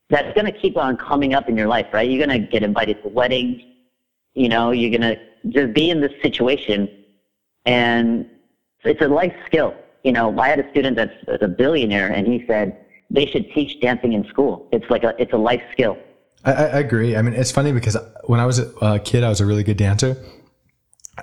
that's 0.09 0.33
to 0.47 0.51
keep 0.51 0.77
on 0.77 0.97
coming 0.97 1.33
up 1.33 1.47
in 1.47 1.55
your 1.55 1.67
life, 1.67 1.87
right? 1.93 2.09
You're 2.09 2.25
to 2.41 2.47
get 2.47 2.63
invited 2.63 3.01
to 3.03 3.09
weddings. 3.09 3.61
You 4.33 4.49
know, 4.49 4.71
you're 4.71 4.89
to 5.01 5.19
just 5.49 5.73
be 5.73 5.89
in 5.89 6.01
this 6.01 6.13
situation. 6.21 6.89
And 7.65 8.29
it's 8.83 9.01
a 9.01 9.07
life 9.07 9.33
skill. 9.45 9.75
You 10.03 10.11
know, 10.11 10.37
I 10.39 10.49
had 10.49 10.59
a 10.59 10.69
student 10.71 10.95
that's, 10.95 11.13
that's 11.27 11.43
a 11.43 11.47
billionaire 11.47 12.11
and 12.11 12.25
he 12.25 12.43
said 12.47 12.85
they 13.09 13.25
should 13.25 13.51
teach 13.51 13.79
dancing 13.81 14.13
in 14.13 14.25
school. 14.27 14.67
It's 14.71 14.89
like 14.89 15.03
a, 15.03 15.13
it's 15.21 15.33
a 15.33 15.37
life 15.37 15.61
skill. 15.71 15.97
I, 16.43 16.51
I 16.51 16.79
agree. 16.79 17.15
I 17.15 17.21
mean, 17.21 17.33
it's 17.33 17.51
funny 17.51 17.71
because 17.71 17.97
when 18.25 18.39
I 18.39 18.45
was 18.45 18.59
a 18.59 18.99
kid, 18.99 19.23
I 19.23 19.29
was 19.29 19.41
a 19.41 19.45
really 19.45 19.63
good 19.63 19.77
dancer. 19.77 20.17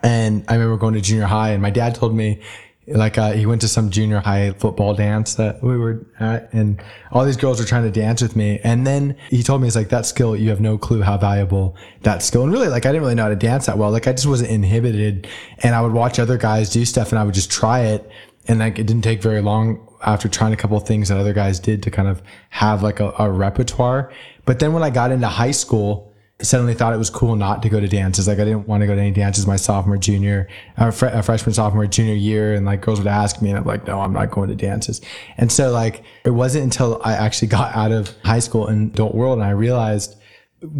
And 0.02 0.44
I 0.48 0.54
remember 0.54 0.76
going 0.76 0.94
to 0.94 1.00
junior 1.00 1.24
high 1.24 1.50
and 1.50 1.62
my 1.62 1.70
dad 1.70 1.94
told 1.94 2.14
me, 2.14 2.42
like 2.86 3.18
uh, 3.18 3.32
he 3.32 3.44
went 3.44 3.60
to 3.60 3.68
some 3.68 3.90
junior 3.90 4.20
high 4.20 4.52
football 4.52 4.94
dance 4.94 5.34
that 5.34 5.62
we 5.62 5.76
were 5.76 6.06
at 6.20 6.50
and 6.54 6.82
all 7.12 7.24
these 7.24 7.36
girls 7.36 7.60
were 7.60 7.66
trying 7.66 7.82
to 7.84 7.90
dance 7.90 8.22
with 8.22 8.34
me. 8.34 8.60
And 8.64 8.86
then 8.86 9.16
he 9.28 9.42
told 9.42 9.60
me 9.60 9.66
it's 9.66 9.76
like 9.76 9.90
that 9.90 10.06
skill 10.06 10.34
you 10.34 10.48
have 10.50 10.60
no 10.60 10.78
clue 10.78 11.02
how 11.02 11.18
valuable 11.18 11.76
that 12.02 12.22
skill. 12.22 12.44
And 12.44 12.52
really 12.52 12.68
like 12.68 12.86
i 12.86 12.88
didn't 12.88 13.02
really 13.02 13.14
know 13.14 13.24
how 13.24 13.28
to 13.28 13.36
dance 13.36 13.66
that 13.66 13.76
well. 13.76 13.90
Like 13.90 14.06
i 14.06 14.12
just 14.12 14.26
wasn't 14.26 14.50
inhibited. 14.50 15.28
And 15.62 15.74
i 15.74 15.82
would 15.82 15.92
watch 15.92 16.18
other 16.18 16.38
guys 16.38 16.70
do 16.70 16.84
stuff 16.84 17.12
and 17.12 17.18
i 17.18 17.24
would 17.24 17.34
just 17.34 17.50
try 17.50 17.80
it 17.80 18.10
and 18.48 18.58
like 18.58 18.78
it 18.78 18.86
didn't 18.86 19.04
take 19.04 19.22
very 19.22 19.40
long 19.40 19.86
after 20.04 20.28
trying 20.28 20.52
a 20.52 20.56
couple 20.56 20.76
of 20.76 20.86
things 20.86 21.08
that 21.08 21.18
other 21.18 21.32
guys 21.32 21.60
did 21.60 21.82
to 21.82 21.90
kind 21.90 22.08
of 22.08 22.22
have 22.50 22.82
like 22.82 23.00
a, 23.00 23.12
a 23.18 23.30
repertoire 23.30 24.12
but 24.44 24.58
then 24.58 24.72
when 24.72 24.82
i 24.82 24.90
got 24.90 25.12
into 25.12 25.28
high 25.28 25.50
school 25.50 26.08
suddenly 26.40 26.72
thought 26.72 26.94
it 26.94 26.98
was 26.98 27.10
cool 27.10 27.34
not 27.34 27.62
to 27.62 27.68
go 27.68 27.80
to 27.80 27.88
dances. 27.88 28.28
Like 28.28 28.38
I 28.38 28.44
didn't 28.44 28.68
want 28.68 28.82
to 28.82 28.86
go 28.86 28.94
to 28.94 29.00
any 29.00 29.10
dances 29.10 29.46
my 29.46 29.56
sophomore, 29.56 29.96
junior, 29.96 30.48
uh, 30.76 30.90
fr- 30.90 31.08
freshman, 31.22 31.52
sophomore, 31.52 31.86
junior 31.86 32.14
year. 32.14 32.54
And 32.54 32.64
like 32.64 32.80
girls 32.80 33.00
would 33.00 33.08
ask 33.08 33.42
me 33.42 33.50
and 33.50 33.58
I'm 33.58 33.64
like, 33.64 33.86
no, 33.86 34.00
I'm 34.00 34.12
not 34.12 34.30
going 34.30 34.48
to 34.48 34.54
dances. 34.54 35.00
And 35.36 35.50
so 35.50 35.70
like 35.70 36.04
it 36.24 36.30
wasn't 36.30 36.64
until 36.64 37.00
I 37.04 37.14
actually 37.14 37.48
got 37.58 37.74
out 37.74 37.90
of 37.90 38.14
high 38.24 38.38
school 38.38 38.68
and 38.68 38.92
adult 38.92 39.14
world 39.14 39.38
and 39.38 39.46
I 39.46 39.50
realized, 39.50 40.14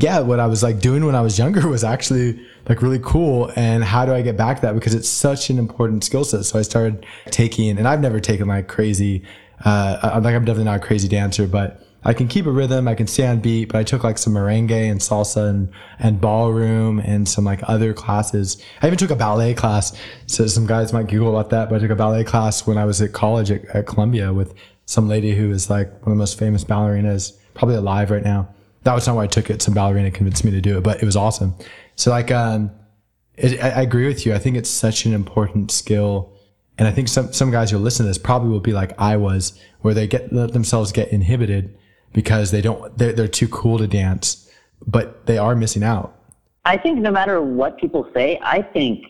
yeah, 0.01 0.21
what 0.21 0.41
I 0.41 0.47
was 0.47 0.63
like 0.63 0.81
doing 0.81 1.05
when 1.05 1.15
I 1.15 1.21
was 1.21 1.39
younger 1.39 1.69
was 1.69 1.85
actually 1.85 2.41
like 2.69 2.83
really 2.83 2.99
cool. 3.03 3.53
And 3.55 3.85
how 3.85 4.05
do 4.05 4.13
I 4.13 4.23
get 4.23 4.37
back 4.37 4.57
to 4.57 4.63
that? 4.63 4.75
Because 4.75 4.95
it's 4.95 5.09
such 5.09 5.51
an 5.51 5.59
important 5.59 6.05
skill 6.05 6.25
set. 6.25 6.45
So 6.45 6.59
I 6.59 6.63
started 6.63 7.07
taking, 7.27 7.79
and 7.79 7.87
I've 7.87 8.01
never 8.01 8.21
taken 8.21 8.49
like 8.49 8.69
crazy, 8.69 9.23
uh, 9.65 9.99
I'm 10.03 10.23
like, 10.23 10.35
I'm 10.35 10.45
definitely 10.45 10.65
not 10.65 10.77
a 10.77 10.85
crazy 10.85 11.09
dancer, 11.09 11.47
but 11.47 11.85
I 12.05 12.13
can 12.13 12.29
keep 12.29 12.47
a 12.47 12.51
rhythm, 12.51 12.87
I 12.87 12.95
can 12.95 13.07
stay 13.07 13.27
on 13.27 13.41
beat, 13.41 13.67
but 13.67 13.79
I 13.79 13.83
took 13.83 14.05
like 14.05 14.19
some 14.19 14.35
merengue 14.35 14.91
and 14.91 15.01
salsa 15.01 15.49
and, 15.49 15.69
and 15.99 16.21
ballroom 16.21 17.01
and 17.01 17.29
some 17.29 17.45
like 17.45 17.61
other 17.65 17.93
classes. 17.93 18.63
I 18.83 18.87
even 18.87 18.99
took 18.99 19.11
a 19.11 19.17
ballet 19.17 19.55
class. 19.55 19.97
So 20.27 20.47
some 20.47 20.67
guys 20.67 20.93
might 20.93 21.09
Google 21.09 21.31
about 21.37 21.51
that, 21.51 21.69
but 21.69 21.77
I 21.77 21.79
took 21.81 21.91
a 21.91 21.97
ballet 21.97 22.25
class 22.25 22.67
when 22.67 22.79
I 22.79 22.85
was 22.85 23.03
at 23.03 23.13
college 23.13 23.51
at, 23.51 23.65
at 23.67 23.87
Columbia 23.87 24.33
with 24.33 24.55
some 24.87 25.09
lady 25.09 25.35
who 25.35 25.51
is 25.51 25.71
like 25.71 25.91
one 26.05 26.13
of 26.13 26.13
the 26.13 26.15
most 26.17 26.39
famous 26.39 26.65
ballerinas, 26.65 27.37
probably 27.55 27.77
alive 27.77 28.11
right 28.11 28.25
now. 28.25 28.49
That 28.85 28.95
was 28.95 29.07
not 29.07 29.17
why 29.17 29.25
I 29.25 29.27
took 29.27 29.51
it. 29.51 29.61
Some 29.63 29.75
ballerina 29.75 30.11
convinced 30.11 30.45
me 30.45 30.51
to 30.53 30.61
do 30.61 30.79
it, 30.79 30.83
but 30.83 31.03
it 31.03 31.05
was 31.05 31.17
awesome. 31.17 31.55
So 31.97 32.11
like, 32.11 32.31
um, 32.31 32.71
it, 33.37 33.63
I, 33.63 33.71
I 33.71 33.83
agree 33.83 34.07
with 34.07 34.25
you. 34.25 34.35
I 34.35 34.39
think 34.39 34.57
it's 34.57 34.71
such 34.71 35.05
an 35.05 35.13
important 35.13 35.71
skill. 35.71 36.33
And 36.79 36.87
I 36.87 36.93
think 36.93 37.09
some, 37.09 37.33
some 37.33 37.51
guys 37.51 37.71
who 37.71 37.79
listen 37.79 38.05
to 38.05 38.09
this 38.09 38.19
probably 38.19 38.51
will 38.51 38.61
be 38.61 38.73
like 38.73 38.99
I 39.01 39.17
was, 39.17 39.61
where 39.81 39.95
they 39.95 40.07
get 40.07 40.33
let 40.33 40.53
themselves 40.53 40.93
get 40.93 41.09
inhibited 41.09 41.77
because 42.13 42.51
they 42.51 42.61
don't 42.61 42.97
they're, 42.99 43.13
they're 43.13 43.29
too 43.29 43.49
cool 43.49 43.79
to 43.79 43.87
dance 43.87 44.51
but 44.87 45.27
they 45.27 45.39
are 45.39 45.55
missing 45.55 45.83
out 45.83 46.15
i 46.65 46.77
think 46.77 46.99
no 46.99 47.11
matter 47.11 47.43
what 47.43 47.79
people 47.79 48.09
say 48.15 48.39
i 48.43 48.63
think 48.63 49.05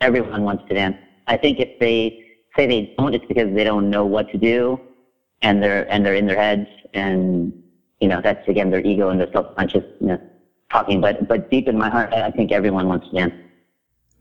everyone 0.00 0.42
wants 0.42 0.64
to 0.68 0.74
dance 0.74 0.96
i 1.26 1.36
think 1.36 1.58
if 1.58 1.78
they 1.78 2.24
say 2.56 2.66
they 2.66 2.94
don't 2.96 3.14
it's 3.14 3.24
because 3.26 3.52
they 3.54 3.64
don't 3.64 3.90
know 3.90 4.04
what 4.04 4.30
to 4.30 4.38
do 4.38 4.80
and 5.42 5.62
they're 5.62 5.90
and 5.92 6.04
they're 6.04 6.14
in 6.14 6.26
their 6.26 6.36
heads 6.36 6.68
and 6.92 7.52
you 8.00 8.08
know 8.08 8.20
that's 8.22 8.46
again 8.48 8.70
their 8.70 8.84
ego 8.84 9.08
and 9.08 9.20
their 9.20 9.30
self-consciousness 9.32 10.20
talking 10.70 11.00
but 11.00 11.26
but 11.28 11.50
deep 11.50 11.68
in 11.68 11.76
my 11.78 11.88
heart 11.88 12.12
i 12.12 12.30
think 12.30 12.52
everyone 12.52 12.88
wants 12.88 13.08
to 13.08 13.16
dance 13.16 13.34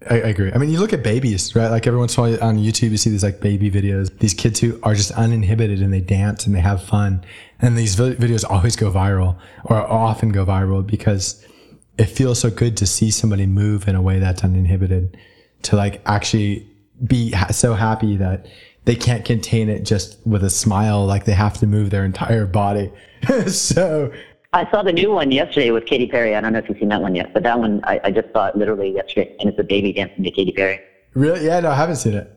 I, 0.10 0.16
I, 0.16 0.28
agree. 0.28 0.52
I 0.52 0.58
mean, 0.58 0.70
you 0.70 0.80
look 0.80 0.92
at 0.92 1.02
babies, 1.02 1.56
right? 1.56 1.70
Like 1.70 1.88
every 1.88 1.98
once 1.98 2.18
in 2.18 2.24
a 2.24 2.28
while 2.28 2.44
on 2.44 2.58
YouTube, 2.58 2.92
you 2.92 2.98
see 2.98 3.10
these 3.10 3.24
like 3.24 3.40
baby 3.40 3.72
videos. 3.72 4.18
These 4.20 4.34
kids 4.34 4.60
who 4.60 4.80
are 4.84 4.96
just 4.96 5.12
uninhibited 5.12 5.82
and 5.82 5.94
they 5.94 6.02
dance 6.02 6.46
and 6.46 6.54
they 6.54 6.60
have 6.60 6.84
fun. 6.84 7.24
And 7.62 7.78
these 7.78 7.96
videos 7.96 8.44
always 8.44 8.76
go 8.76 8.92
viral 8.92 9.38
or 9.64 9.78
often 9.78 10.30
go 10.30 10.46
viral 10.46 10.86
because 10.86 11.46
it 11.98 12.06
feels 12.06 12.40
so 12.40 12.50
good 12.50 12.76
to 12.78 12.86
see 12.86 13.12
somebody 13.12 13.46
move 13.46 13.88
in 13.88 13.96
a 13.96 14.02
way 14.02 14.20
that's 14.20 14.44
uninhibited 14.44 15.18
to 15.64 15.76
like 15.76 16.02
actually 16.06 16.68
be 17.06 17.34
so 17.52 17.74
happy 17.74 18.18
that 18.18 18.48
they 18.86 18.96
can't 18.96 19.24
contain 19.24 19.70
it 19.70 19.84
just 19.84 20.18
with 20.26 20.44
a 20.44 20.50
smile. 20.50 21.06
Like 21.06 21.26
they 21.26 21.34
have 21.34 21.58
to 21.60 21.68
move 21.68 21.90
their 21.90 22.06
entire 22.06 22.46
body. 22.46 22.92
so 23.48 24.12
I 24.54 24.70
saw 24.70 24.84
the 24.84 24.94
new 24.94 25.12
one 25.12 25.32
yesterday 25.32 25.72
with 25.72 25.86
Katy 25.86 26.08
Perry. 26.08 26.36
I 26.36 26.42
don't 26.42 26.54
know 26.54 26.60
if 26.60 26.70
you've 26.70 26.78
seen 26.78 26.90
that 26.90 27.02
one 27.02 27.16
yet, 27.16 27.34
but 27.34 27.44
that 27.44 27.60
one 27.60 27.82
I, 27.86 28.00
I 28.04 28.12
just 28.12 28.32
saw 28.34 28.48
it 28.48 28.56
literally 28.56 28.94
yesterday, 28.94 29.36
and 29.40 29.50
it's 29.50 29.60
a 29.60 29.64
baby 29.64 29.94
dancing 29.94 30.24
to 30.24 30.32
Katy 30.32 30.52
Perry. 30.52 30.80
Really? 31.14 31.46
Yeah, 31.46 31.60
no, 31.60 31.72
I 31.72 31.76
haven't 31.76 31.98
seen 31.98 32.14
it. 32.14 32.30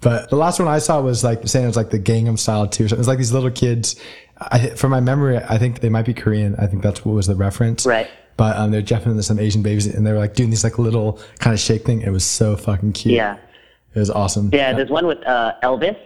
But 0.00 0.30
the 0.30 0.36
last 0.36 0.58
one 0.58 0.68
I 0.68 0.78
saw 0.78 1.00
was 1.00 1.24
like 1.24 1.46
saying 1.48 1.64
it 1.64 1.68
was 1.68 1.76
like 1.76 1.90
the 1.90 1.98
Gangnam 1.98 2.38
Style 2.38 2.68
too. 2.68 2.86
So 2.88 2.94
it 2.94 2.98
was 2.98 3.08
like 3.08 3.18
these 3.18 3.32
little 3.32 3.50
kids. 3.50 4.00
I, 4.38 4.68
from 4.70 4.90
my 4.90 5.00
memory, 5.00 5.38
I 5.38 5.56
think 5.56 5.80
they 5.80 5.88
might 5.88 6.04
be 6.04 6.12
Korean. 6.12 6.54
I 6.56 6.66
think 6.66 6.82
that's 6.82 7.04
what 7.04 7.14
was 7.14 7.26
the 7.26 7.34
reference. 7.34 7.86
Right. 7.86 8.08
But 8.36 8.56
um, 8.58 8.70
they're 8.70 8.82
definitely 8.82 9.22
some 9.22 9.40
Asian 9.40 9.62
babies, 9.62 9.86
and 9.86 10.06
they 10.06 10.12
were 10.12 10.18
like 10.18 10.34
doing 10.34 10.50
these 10.50 10.62
like 10.62 10.78
little 10.78 11.18
kind 11.38 11.54
of 11.54 11.60
shake 11.60 11.86
thing. 11.86 12.02
It 12.02 12.10
was 12.10 12.24
so 12.24 12.56
fucking 12.56 12.92
cute. 12.92 13.14
Yeah. 13.14 13.38
It 13.96 14.00
was 14.00 14.10
awesome. 14.10 14.50
Yeah, 14.52 14.74
there's 14.74 14.90
one 14.90 15.06
with 15.06 15.26
uh, 15.26 15.54
Elvis. 15.62 15.96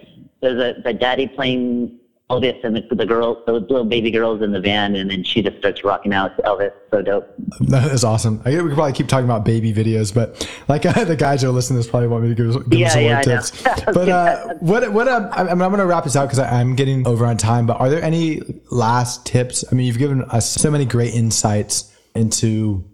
There's 0.41 0.61
a 0.63 0.81
the 0.81 0.95
daddy 0.95 1.27
playing 1.27 1.99
Elvis 2.31 2.63
and 2.63 2.77
the, 2.77 2.95
the 2.95 3.05
girl, 3.05 3.43
the 3.47 3.55
little 3.55 3.85
baby 3.85 4.13
girls 4.13 4.43
in 4.43 4.53
the 4.53 4.61
van, 4.61 4.95
and 4.95 5.11
then 5.11 5.25
she 5.25 5.43
just 5.43 5.59
starts 5.59 5.83
rocking 5.83 6.15
out 6.15 6.37
to 6.37 6.43
Elvis. 6.45 6.71
So 6.93 7.03
dope. 7.03 7.35
That 7.63 7.91
is 7.91 8.05
awesome. 8.05 8.41
I 8.45 8.51
we 8.51 8.69
could 8.69 8.75
probably 8.75 8.93
keep 8.93 9.09
talking 9.09 9.25
about 9.25 9.45
baby 9.45 9.73
videos, 9.73 10.15
but 10.15 10.49
like 10.69 10.87
uh, 10.87 11.03
the 11.05 11.17
guys 11.17 11.43
who 11.43 11.49
are 11.49 11.53
listening 11.53 11.79
to 11.81 11.83
this 11.83 11.91
probably 11.91 12.07
want 12.07 12.23
me 12.23 12.29
to 12.29 12.35
give, 12.37 12.71
give 12.71 12.79
yeah, 12.79 12.89
them 12.89 12.93
some 12.93 13.03
yeah, 13.03 13.15
more 13.15 13.23
tips. 13.25 13.63
but 13.93 14.09
uh, 14.09 14.55
what 14.61 14.93
what 14.93 15.09
uh, 15.09 15.29
I 15.33 15.43
mean, 15.43 15.51
I'm 15.51 15.59
going 15.59 15.79
to 15.79 15.87
wrap 15.87 16.05
this 16.05 16.15
out 16.15 16.27
because 16.27 16.39
I'm 16.39 16.77
getting 16.77 17.05
over 17.09 17.27
on 17.27 17.37
time. 17.37 17.67
But 17.67 17.81
are 17.81 17.91
there 17.91 18.03
any 18.03 18.41
last 18.71 19.27
tips? 19.27 19.65
I 19.71 19.75
mean, 19.75 19.89
you've 19.89 19.99
given 19.99 20.23
us 20.23 20.49
so 20.49 20.71
many 20.71 20.85
great 20.85 21.13
insights 21.13 21.93
into 22.15 22.85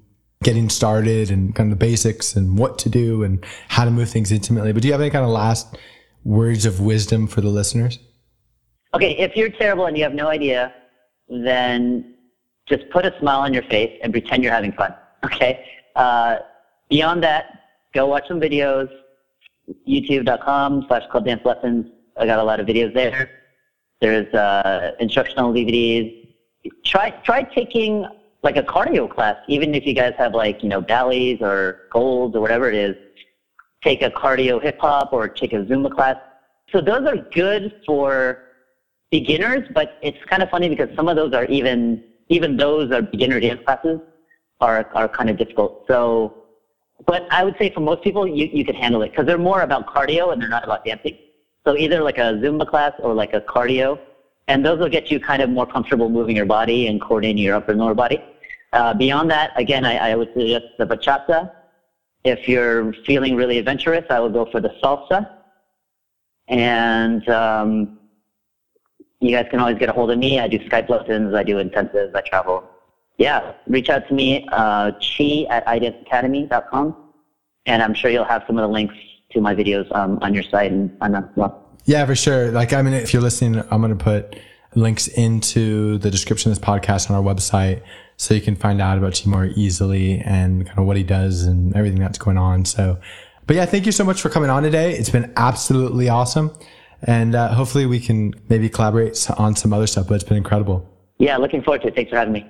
getting 0.42 0.68
started 0.68 1.30
and 1.30 1.54
kind 1.54 1.72
of 1.72 1.78
the 1.78 1.84
basics 1.84 2.36
and 2.36 2.58
what 2.58 2.78
to 2.78 2.88
do 2.88 3.22
and 3.22 3.44
how 3.68 3.84
to 3.84 3.90
move 3.90 4.08
things 4.08 4.30
intimately. 4.30 4.72
But 4.72 4.82
do 4.82 4.88
you 4.88 4.92
have 4.92 5.00
any 5.00 5.10
kind 5.10 5.24
of 5.24 5.30
last 5.30 5.78
words 6.24 6.66
of 6.66 6.80
wisdom 6.80 7.26
for 7.26 7.40
the 7.40 7.48
listeners? 7.48 7.98
Okay, 8.94 9.16
if 9.16 9.36
you're 9.36 9.50
terrible 9.50 9.86
and 9.86 9.96
you 9.96 10.04
have 10.04 10.14
no 10.14 10.28
idea, 10.28 10.74
then 11.28 12.14
just 12.66 12.88
put 12.90 13.06
a 13.06 13.16
smile 13.18 13.40
on 13.40 13.54
your 13.54 13.62
face 13.64 13.98
and 14.02 14.12
pretend 14.12 14.42
you're 14.42 14.52
having 14.52 14.72
fun. 14.72 14.94
Okay. 15.24 15.64
Uh, 15.94 16.36
beyond 16.90 17.22
that, 17.22 17.62
go 17.94 18.06
watch 18.06 18.28
some 18.28 18.40
videos. 18.40 18.88
YouTube.com 19.88 20.84
slash 20.86 21.02
club 21.10 21.24
dance 21.24 21.44
lessons. 21.44 21.86
I 22.16 22.26
got 22.26 22.38
a 22.38 22.44
lot 22.44 22.60
of 22.60 22.66
videos 22.66 22.94
there. 22.94 23.30
There's 24.00 24.32
uh, 24.32 24.92
instructional 25.00 25.52
DVDs. 25.52 26.34
Try 26.84 27.10
try 27.10 27.42
taking 27.42 28.06
like 28.46 28.56
a 28.56 28.62
cardio 28.62 29.10
class, 29.10 29.36
even 29.48 29.74
if 29.74 29.84
you 29.84 29.92
guys 29.92 30.12
have 30.16 30.32
like 30.32 30.62
you 30.62 30.68
know 30.68 30.80
Bally's 30.80 31.38
or 31.40 31.60
Gold 31.90 32.36
or 32.36 32.40
whatever 32.40 32.68
it 32.72 32.76
is. 32.88 32.94
Take 33.82 34.02
a 34.02 34.10
cardio 34.10 34.62
hip 34.62 34.76
hop 34.78 35.08
or 35.12 35.28
take 35.28 35.52
a 35.52 35.60
Zumba 35.68 35.90
class. 35.90 36.16
So 36.72 36.80
those 36.80 37.04
are 37.10 37.16
good 37.40 37.72
for 37.84 38.38
beginners, 39.10 39.62
but 39.74 39.98
it's 40.00 40.22
kind 40.30 40.42
of 40.44 40.48
funny 40.48 40.68
because 40.68 40.88
some 40.96 41.08
of 41.08 41.16
those 41.16 41.32
are 41.32 41.44
even 41.46 42.00
even 42.28 42.56
those 42.56 42.90
are 42.92 43.02
beginner 43.02 43.40
dance 43.40 43.60
classes 43.66 43.98
are 44.60 44.86
are 44.94 45.08
kind 45.08 45.28
of 45.28 45.36
difficult. 45.36 45.72
So, 45.88 46.00
but 47.04 47.22
I 47.32 47.42
would 47.44 47.56
say 47.58 47.70
for 47.70 47.80
most 47.80 48.02
people, 48.02 48.28
you 48.28 48.48
you 48.52 48.64
could 48.64 48.76
handle 48.76 49.02
it 49.02 49.10
because 49.10 49.26
they're 49.26 49.46
more 49.50 49.62
about 49.62 49.86
cardio 49.86 50.32
and 50.32 50.40
they're 50.40 50.54
not 50.58 50.64
about 50.64 50.84
dancing. 50.84 51.16
So 51.64 51.76
either 51.76 52.00
like 52.00 52.18
a 52.18 52.28
Zumba 52.42 52.64
class 52.64 52.92
or 53.00 53.12
like 53.12 53.32
a 53.32 53.40
cardio, 53.40 53.98
and 54.46 54.64
those 54.64 54.78
will 54.78 54.94
get 54.98 55.10
you 55.10 55.18
kind 55.18 55.42
of 55.42 55.50
more 55.50 55.66
comfortable 55.66 56.08
moving 56.08 56.36
your 56.36 56.46
body 56.58 56.86
and 56.86 57.00
coordinating 57.00 57.42
your 57.42 57.56
upper 57.56 57.72
and 57.72 57.80
lower 57.80 57.94
body. 57.94 58.20
Uh, 58.72 58.94
beyond 58.94 59.30
that, 59.30 59.52
again, 59.56 59.84
I, 59.84 60.10
I 60.10 60.16
would 60.16 60.32
suggest 60.34 60.66
the 60.78 60.86
bachata. 60.86 61.52
If 62.24 62.48
you're 62.48 62.92
feeling 63.04 63.36
really 63.36 63.58
adventurous, 63.58 64.04
I 64.10 64.20
would 64.20 64.32
go 64.32 64.46
for 64.50 64.60
the 64.60 64.70
salsa. 64.82 65.30
And 66.48 67.28
um, 67.28 67.98
you 69.20 69.30
guys 69.30 69.46
can 69.50 69.60
always 69.60 69.78
get 69.78 69.88
a 69.88 69.92
hold 69.92 70.10
of 70.10 70.18
me. 70.18 70.40
I 70.40 70.48
do 70.48 70.58
Skype 70.58 70.88
lessons. 70.88 71.34
I 71.34 71.42
do 71.42 71.56
intensives. 71.56 72.14
I 72.14 72.20
travel. 72.22 72.64
Yeah, 73.18 73.54
reach 73.66 73.88
out 73.88 74.06
to 74.08 74.14
me, 74.14 74.46
uh, 74.52 74.92
chi 74.92 75.46
at 75.48 75.64
idanceacademy.com. 75.66 76.96
And 77.64 77.82
I'm 77.82 77.94
sure 77.94 78.10
you'll 78.10 78.24
have 78.24 78.44
some 78.46 78.58
of 78.58 78.62
the 78.62 78.68
links 78.68 78.94
to 79.30 79.40
my 79.40 79.54
videos 79.54 79.90
um, 79.96 80.18
on 80.20 80.34
your 80.34 80.42
site 80.42 80.70
and 80.70 80.94
on 81.00 81.12
that 81.12 81.36
well. 81.36 81.66
Yeah, 81.86 82.04
for 82.04 82.14
sure. 82.14 82.50
Like, 82.50 82.72
I 82.72 82.82
mean, 82.82 82.94
if 82.94 83.12
you're 83.12 83.22
listening, 83.22 83.64
I'm 83.70 83.80
going 83.80 83.96
to 83.96 84.04
put 84.04 84.38
links 84.74 85.08
into 85.08 85.98
the 85.98 86.10
description 86.10 86.52
of 86.52 86.58
this 86.58 86.64
podcast 86.64 87.10
on 87.10 87.16
our 87.16 87.22
website 87.22 87.82
so 88.16 88.34
you 88.34 88.40
can 88.40 88.56
find 88.56 88.80
out 88.80 88.98
about 88.98 89.20
Chi 89.22 89.28
more 89.30 89.46
easily 89.46 90.20
and 90.20 90.66
kind 90.66 90.78
of 90.78 90.86
what 90.86 90.96
he 90.96 91.02
does 91.02 91.44
and 91.44 91.74
everything 91.76 92.00
that's 92.00 92.18
going 92.18 92.38
on. 92.38 92.64
So, 92.64 92.98
but 93.46 93.56
yeah, 93.56 93.66
thank 93.66 93.86
you 93.86 93.92
so 93.92 94.04
much 94.04 94.20
for 94.20 94.30
coming 94.30 94.50
on 94.50 94.62
today. 94.62 94.92
It's 94.96 95.10
been 95.10 95.32
absolutely 95.36 96.08
awesome 96.08 96.56
and 97.02 97.34
uh, 97.34 97.52
hopefully 97.52 97.86
we 97.86 98.00
can 98.00 98.34
maybe 98.48 98.68
collaborate 98.68 99.30
on 99.38 99.54
some 99.54 99.72
other 99.72 99.86
stuff. 99.86 100.08
But 100.08 100.14
it's 100.14 100.24
been 100.24 100.36
incredible. 100.36 100.88
Yeah, 101.18 101.36
looking 101.36 101.62
forward 101.62 101.82
to 101.82 101.88
it. 101.88 101.94
Thanks 101.94 102.10
for 102.10 102.16
having 102.16 102.32
me. 102.32 102.46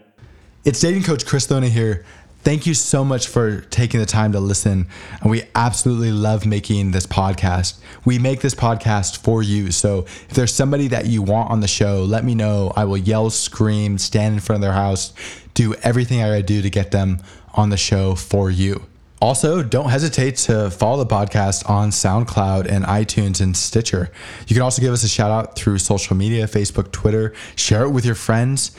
It's 0.64 0.80
dating 0.80 1.04
coach 1.04 1.26
Chris 1.26 1.46
Thona 1.46 1.68
here. 1.68 2.04
Thank 2.46 2.64
you 2.64 2.74
so 2.74 3.04
much 3.04 3.26
for 3.26 3.62
taking 3.62 3.98
the 3.98 4.06
time 4.06 4.30
to 4.30 4.38
listen. 4.38 4.86
And 5.20 5.32
we 5.32 5.42
absolutely 5.56 6.12
love 6.12 6.46
making 6.46 6.92
this 6.92 7.04
podcast. 7.04 7.80
We 8.04 8.20
make 8.20 8.40
this 8.40 8.54
podcast 8.54 9.16
for 9.16 9.42
you. 9.42 9.72
So 9.72 10.04
if 10.04 10.28
there's 10.28 10.54
somebody 10.54 10.86
that 10.86 11.06
you 11.06 11.22
want 11.22 11.50
on 11.50 11.58
the 11.58 11.66
show, 11.66 12.04
let 12.04 12.24
me 12.24 12.36
know. 12.36 12.72
I 12.76 12.84
will 12.84 12.98
yell, 12.98 13.30
scream, 13.30 13.98
stand 13.98 14.34
in 14.34 14.40
front 14.40 14.58
of 14.58 14.62
their 14.62 14.74
house, 14.74 15.12
do 15.54 15.74
everything 15.82 16.22
I 16.22 16.40
do 16.40 16.62
to 16.62 16.70
get 16.70 16.92
them 16.92 17.18
on 17.54 17.70
the 17.70 17.76
show 17.76 18.14
for 18.14 18.48
you. 18.48 18.86
Also, 19.20 19.64
don't 19.64 19.90
hesitate 19.90 20.36
to 20.36 20.70
follow 20.70 21.02
the 21.02 21.12
podcast 21.12 21.68
on 21.68 21.90
SoundCloud 21.90 22.70
and 22.70 22.84
iTunes 22.84 23.40
and 23.40 23.56
Stitcher. 23.56 24.08
You 24.46 24.54
can 24.54 24.62
also 24.62 24.80
give 24.80 24.92
us 24.92 25.02
a 25.02 25.08
shout 25.08 25.32
out 25.32 25.56
through 25.56 25.78
social 25.78 26.14
media 26.14 26.46
Facebook, 26.46 26.92
Twitter, 26.92 27.34
share 27.56 27.82
it 27.82 27.90
with 27.90 28.04
your 28.04 28.14
friends. 28.14 28.70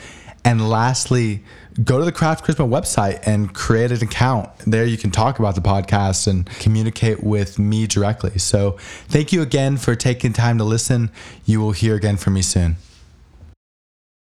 And 0.45 0.69
lastly, 0.69 1.43
go 1.83 1.99
to 1.99 2.05
the 2.05 2.11
Craft 2.11 2.45
Charisma 2.45 2.67
website 2.67 3.19
and 3.25 3.53
create 3.53 3.91
an 3.91 4.03
account. 4.03 4.49
There 4.65 4.85
you 4.85 4.97
can 4.97 5.11
talk 5.11 5.39
about 5.39 5.55
the 5.55 5.61
podcast 5.61 6.27
and 6.27 6.45
communicate 6.59 7.23
with 7.23 7.59
me 7.59 7.87
directly. 7.87 8.37
So 8.39 8.77
thank 9.07 9.31
you 9.31 9.41
again 9.41 9.77
for 9.77 9.95
taking 9.95 10.33
time 10.33 10.57
to 10.57 10.63
listen. 10.63 11.11
You 11.45 11.59
will 11.59 11.71
hear 11.71 11.95
again 11.95 12.17
from 12.17 12.33
me 12.33 12.41
soon. 12.41 12.77